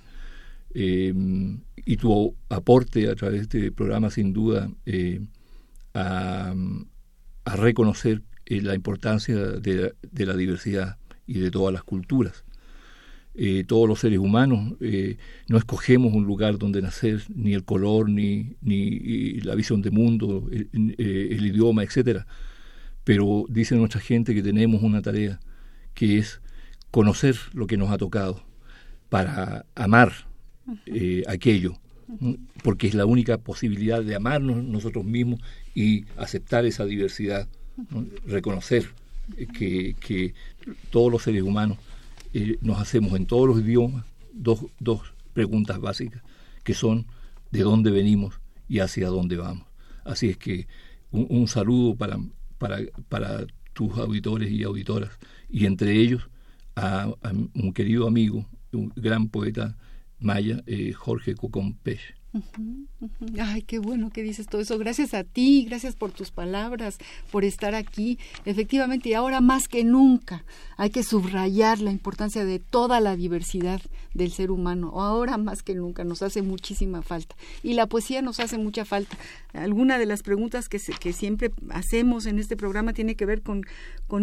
y 0.74 1.98
tu 1.98 2.34
aporte 2.50 3.12
a 3.12 3.16
través 3.16 3.42
de 3.42 3.44
este 3.44 3.72
programa, 3.72 4.10
sin 4.10 4.34
duda, 4.34 4.72
a, 5.98 6.54
reconocer 7.56 8.24
eh, 8.46 8.62
la 8.62 8.76
importancia 8.76 9.36
de, 9.36 9.94
la 10.14 10.36
diversidad 10.36 10.98
y 11.26 11.40
de 11.40 11.50
todas 11.50 11.74
las 11.74 11.84
culturas. 11.84 12.44
Eh, 13.36 13.64
todos 13.66 13.88
los 13.88 14.00
seres 14.00 14.18
humanos 14.18 14.76
eh, 14.82 15.18
no 15.48 15.58
escogemos 15.58 16.14
un 16.14 16.26
lugar 16.26 16.58
donde 16.58 16.82
nacer, 16.82 17.24
ni 17.34 17.54
el 17.54 17.64
color, 17.64 18.10
ni, 18.10 18.58
ni 18.62 19.40
la 19.42 19.56
visión 19.56 19.82
de 19.82 19.92
mundo, 19.92 20.50
el, 20.52 20.96
el 20.98 21.46
idioma, 21.46 21.84
etcétera. 21.84 22.28
Pero 23.04 23.46
dice 23.48 23.76
nuestra 23.76 24.02
gente 24.02 24.34
que 24.34 24.44
tenemos 24.44 24.84
una 24.84 25.02
tarea 25.02 25.40
que 25.94 26.18
es 26.18 26.42
conocer 26.92 27.38
lo 27.54 27.68
que 27.68 27.78
nos 27.78 27.92
ha 27.92 27.98
tocado 27.98 28.44
para 29.10 29.66
amar 29.76 30.12
aquello 31.28 31.80
porque 32.64 32.88
es 32.88 32.94
la 32.94 33.06
única 33.06 33.38
posibilidad 33.38 34.04
de 34.04 34.16
amarnos 34.16 34.64
nosotros 34.64 35.06
mismos 35.06 35.42
y 35.76 36.06
aceptar 36.18 36.66
esa 36.66 36.86
diversidad, 36.86 37.48
reconocer 38.26 38.90
que, 39.54 40.34
todos 40.90 41.12
los 41.12 41.24
seres 41.24 41.44
humanos 41.44 41.78
eh, 42.34 42.58
nos 42.62 42.80
hacemos 42.80 43.14
en 43.14 43.26
todos 43.26 43.48
los 43.48 43.60
idiomas 43.60 44.06
dos, 44.34 44.66
dos 44.80 45.02
preguntas 45.34 45.80
básicas, 45.80 46.22
que 46.64 46.74
son 46.74 47.08
de 47.52 47.62
dónde 47.62 47.92
venimos 47.92 48.40
y 48.68 48.80
hacia 48.80 49.08
dónde 49.08 49.38
vamos. 49.38 49.66
Así 50.04 50.30
es 50.30 50.38
que 50.38 50.68
un, 51.12 51.48
saludo 51.48 51.96
para, 51.96 52.18
para, 52.58 52.80
para, 53.10 53.46
tus 53.74 53.96
auditores 53.98 54.52
y 54.52 54.64
auditoras, 54.64 55.12
y 55.50 55.66
entre 55.66 55.94
ellos 55.94 56.30
a 56.76 57.14
un 57.54 57.74
querido 57.74 58.08
amigo, 58.08 58.46
un 58.72 58.92
gran 58.96 59.30
poeta 59.30 59.78
maya, 60.20 60.64
eh, 60.68 60.94
Jorge 60.94 61.36
Ay, 63.40 63.62
qué 63.62 63.80
bueno 63.80 64.10
que 64.10 64.24
dices 64.24 64.48
todo 64.48 64.62
eso. 64.62 64.78
Gracias 64.78 65.14
a 65.14 65.24
ti, 65.24 65.66
gracias 65.66 65.96
por 65.96 66.12
tus 66.12 66.32
palabras, 66.32 66.98
por 67.32 67.44
estar 67.44 67.76
aquí. 67.76 68.18
Efectivamente, 68.46 69.10
y 69.10 69.14
ahora 69.14 69.42
más 69.42 69.68
que 69.68 69.84
nunca 69.84 70.44
hay 70.78 70.90
que 70.90 71.04
subrayar 71.04 71.80
la 71.80 71.92
importancia 71.92 72.46
de 72.46 72.60
toda 72.60 73.00
la 73.00 73.16
diversidad 73.16 73.82
del 74.14 74.32
ser 74.32 74.52
humano. 74.52 74.92
Ahora 75.00 75.38
más 75.38 75.64
que 75.64 75.76
nunca 75.76 76.04
nos 76.04 76.22
hace 76.22 76.42
muchísima 76.42 77.02
falta. 77.02 77.36
Y 77.64 77.74
la 77.74 77.88
poesía 77.88 78.22
nos 78.22 78.40
hace 78.40 78.58
mucha 78.58 78.86
falta. 78.86 79.18
Alguna 79.54 79.98
de 79.98 80.06
las 80.06 80.24
preguntas 80.24 80.70
que, 80.70 80.80
siempre 80.80 81.52
hacemos 81.70 82.26
en 82.26 82.40
este 82.40 82.58
programa 82.58 82.94
tiene 82.94 83.16
que 83.16 83.26
ver 83.26 83.42
con, 83.42 83.64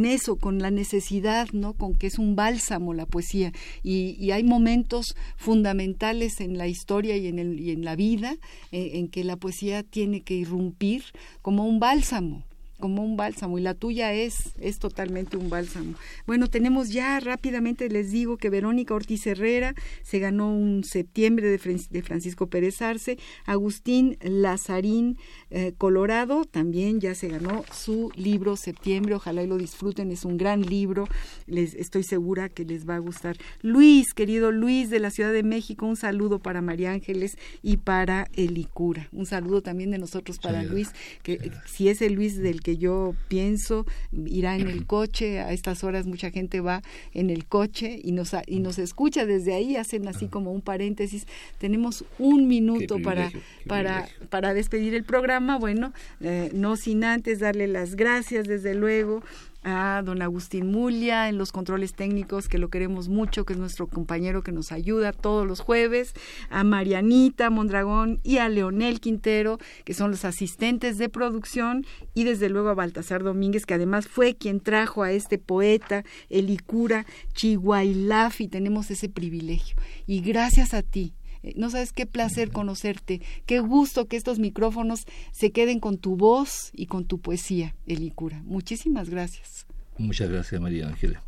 eso, 0.04 0.36
con 0.36 0.58
la 0.60 0.70
necesidad, 0.70 1.48
¿no? 1.52 1.74
Con 1.74 1.94
que 1.94 2.08
es 2.08 2.18
un 2.18 2.36
bálsamo 2.36 2.94
la 2.94 3.06
poesía. 3.06 3.52
Y, 3.82 4.16
y 4.18 4.32
hay 4.32 4.42
momentos 4.42 5.16
fundamentales 5.36 6.40
en 6.40 6.58
la 6.58 6.66
historia 6.66 7.16
y 7.16 7.28
en, 7.28 7.38
el, 7.38 7.60
y 7.60 7.70
en 7.70 7.84
la 7.84 7.96
vida 7.96 8.03
eh, 8.12 8.90
en 8.94 9.08
que 9.08 9.24
la 9.24 9.36
poesía 9.36 9.82
tiene 9.82 10.20
que 10.22 10.34
irrumpir 10.34 11.04
como 11.42 11.66
un 11.66 11.80
bálsamo 11.80 12.44
como 12.78 13.04
un 13.04 13.16
bálsamo 13.16 13.58
y 13.58 13.62
la 13.62 13.74
tuya 13.74 14.12
es 14.12 14.54
es 14.60 14.78
totalmente 14.78 15.36
un 15.36 15.50
bálsamo. 15.50 15.94
Bueno, 16.26 16.48
tenemos 16.48 16.90
ya 16.90 17.20
rápidamente 17.20 17.88
les 17.88 18.10
digo 18.10 18.36
que 18.36 18.50
Verónica 18.50 18.94
Ortiz 18.94 19.26
Herrera 19.26 19.74
se 20.02 20.18
ganó 20.18 20.54
un 20.54 20.84
septiembre 20.84 21.48
de, 21.48 22.02
Francisco 22.02 22.46
Pérez 22.48 22.82
Arce, 22.82 23.18
Agustín 23.46 24.16
Lazarín 24.22 25.18
eh, 25.50 25.72
Colorado 25.76 26.44
también 26.44 27.00
ya 27.00 27.14
se 27.14 27.28
ganó 27.28 27.64
su 27.72 28.10
libro 28.16 28.56
Septiembre, 28.56 29.14
ojalá 29.14 29.42
y 29.42 29.46
lo 29.46 29.56
disfruten, 29.56 30.10
es 30.10 30.24
un 30.24 30.36
gran 30.36 30.62
libro, 30.62 31.06
les 31.46 31.74
estoy 31.74 32.02
segura 32.02 32.48
que 32.48 32.64
les 32.64 32.88
va 32.88 32.96
a 32.96 32.98
gustar. 32.98 33.36
Luis, 33.62 34.14
querido 34.14 34.50
Luis 34.50 34.90
de 34.90 34.98
la 34.98 35.10
Ciudad 35.10 35.32
de 35.32 35.42
México, 35.42 35.86
un 35.86 35.96
saludo 35.96 36.38
para 36.38 36.60
María 36.60 36.92
Ángeles 36.92 37.36
y 37.62 37.76
para 37.76 38.26
Elicura. 38.34 39.08
Un 39.12 39.26
saludo 39.26 39.62
también 39.62 39.90
de 39.90 39.98
nosotros 39.98 40.38
para 40.38 40.62
Luis, 40.62 40.90
que 41.22 41.52
si 41.66 41.88
es 41.88 42.02
el 42.02 42.14
Luis 42.14 42.36
del 42.36 42.60
que 42.64 42.78
yo 42.78 43.14
pienso, 43.28 43.86
irá 44.10 44.56
en 44.56 44.68
el 44.68 44.86
coche, 44.86 45.38
a 45.40 45.52
estas 45.52 45.84
horas 45.84 46.06
mucha 46.06 46.30
gente 46.30 46.60
va 46.60 46.82
en 47.12 47.28
el 47.28 47.44
coche 47.44 48.00
y 48.02 48.12
nos, 48.12 48.34
y 48.46 48.60
nos 48.60 48.78
escucha 48.78 49.26
desde 49.26 49.54
ahí, 49.54 49.76
hacen 49.76 50.08
así 50.08 50.28
como 50.28 50.50
un 50.50 50.62
paréntesis. 50.62 51.26
Tenemos 51.58 52.04
un 52.18 52.48
minuto 52.48 52.98
para, 53.00 53.30
para, 53.68 54.08
para 54.30 54.54
despedir 54.54 54.94
el 54.94 55.04
programa, 55.04 55.58
bueno, 55.58 55.92
eh, 56.22 56.50
no 56.54 56.76
sin 56.76 57.04
antes 57.04 57.38
darle 57.38 57.68
las 57.68 57.96
gracias 57.96 58.48
desde 58.48 58.74
luego 58.74 59.22
a 59.64 60.02
don 60.04 60.22
Agustín 60.22 60.70
Mulia 60.70 61.28
en 61.28 61.38
los 61.38 61.52
controles 61.52 61.94
técnicos, 61.94 62.48
que 62.48 62.58
lo 62.58 62.68
queremos 62.68 63.08
mucho, 63.08 63.44
que 63.44 63.54
es 63.54 63.58
nuestro 63.58 63.86
compañero 63.86 64.42
que 64.42 64.52
nos 64.52 64.72
ayuda 64.72 65.12
todos 65.12 65.46
los 65.46 65.60
jueves, 65.60 66.14
a 66.50 66.64
Marianita 66.64 67.50
Mondragón 67.50 68.20
y 68.22 68.38
a 68.38 68.48
Leonel 68.48 69.00
Quintero, 69.00 69.58
que 69.84 69.94
son 69.94 70.10
los 70.10 70.24
asistentes 70.24 70.98
de 70.98 71.08
producción, 71.08 71.86
y 72.14 72.24
desde 72.24 72.48
luego 72.48 72.68
a 72.68 72.74
Baltasar 72.74 73.22
Domínguez, 73.22 73.66
que 73.66 73.74
además 73.74 74.06
fue 74.06 74.34
quien 74.34 74.60
trajo 74.60 75.02
a 75.02 75.12
este 75.12 75.38
poeta, 75.38 76.04
Elicura 76.28 77.06
Chihuailaf, 77.32 78.40
y 78.40 78.48
tenemos 78.48 78.90
ese 78.90 79.08
privilegio. 79.08 79.76
Y 80.06 80.20
gracias 80.20 80.74
a 80.74 80.82
ti, 80.82 81.14
no 81.56 81.70
sabes 81.70 81.92
qué 81.92 82.06
placer 82.06 82.50
conocerte, 82.50 83.20
qué 83.46 83.60
gusto 83.60 84.06
que 84.06 84.16
estos 84.16 84.38
micrófonos 84.38 85.04
se 85.32 85.50
queden 85.50 85.80
con 85.80 85.98
tu 85.98 86.16
voz 86.16 86.70
y 86.72 86.86
con 86.86 87.04
tu 87.04 87.18
poesía, 87.18 87.74
Elicura. 87.86 88.42
Muchísimas 88.44 89.10
gracias. 89.10 89.66
Muchas 89.98 90.30
gracias, 90.30 90.60
María 90.60 90.88
Ángeles. 90.88 91.18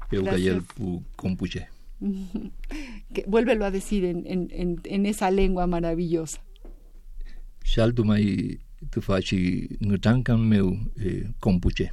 compuche. 1.17 1.69
Vuélvelo 3.27 3.65
a 3.65 3.71
decir 3.71 4.05
en, 4.05 4.27
en, 4.27 4.81
en, 4.85 5.07
esa 5.07 5.31
lengua 5.31 5.67
maravillosa. 5.67 6.43
Eh, 10.97 11.31
compuche. 11.41 11.93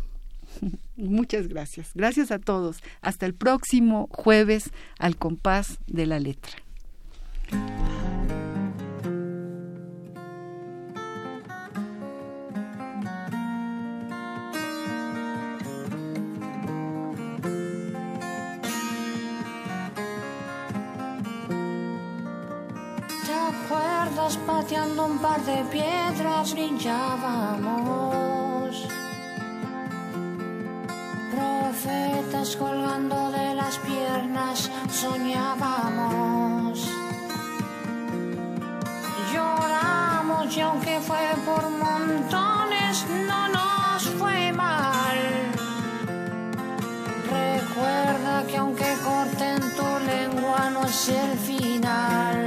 Muchas 0.95 1.47
gracias. 1.47 1.91
Gracias 1.93 2.31
a 2.31 2.39
todos. 2.39 2.83
Hasta 3.01 3.25
el 3.25 3.33
próximo 3.33 4.07
jueves 4.11 4.71
al 4.99 5.17
compás 5.17 5.79
de 5.87 6.05
la 6.05 6.19
letra. 6.19 6.51
Pateando 24.45 25.05
un 25.05 25.17
par 25.17 25.41
de 25.41 25.63
piedras 25.71 26.53
brinchábamos. 26.53 28.87
Profetas 31.31 32.55
colgando 32.55 33.31
de 33.31 33.55
las 33.55 33.79
piernas 33.79 34.69
soñábamos. 34.89 36.87
Lloramos 39.33 40.57
y 40.57 40.61
aunque 40.61 40.99
fue 40.99 41.33
por 41.45 41.67
montones, 41.69 43.05
no 43.27 43.47
nos 43.49 44.03
fue 44.19 44.53
mal. 44.53 45.17
Recuerda 47.31 48.43
que 48.47 48.57
aunque 48.57 48.95
corten 49.03 49.59
tu 49.77 49.99
lengua 50.05 50.69
no 50.69 50.85
es 50.85 51.09
el 51.09 51.37
final. 51.39 52.42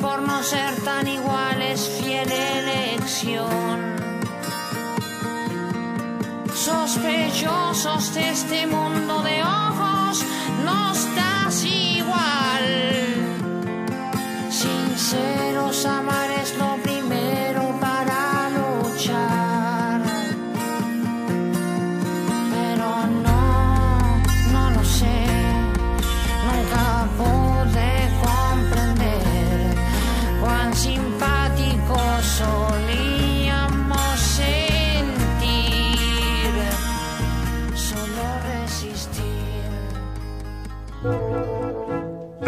Por 0.00 0.22
no 0.22 0.42
ser 0.42 0.74
tan 0.84 1.06
iguales, 1.06 1.88
fiel 2.00 2.30
elección. 2.30 3.96
Sospechosos 6.54 8.14
de 8.14 8.30
este 8.30 8.66
mundo 8.66 9.22
de 9.22 9.42
ojos, 9.42 10.24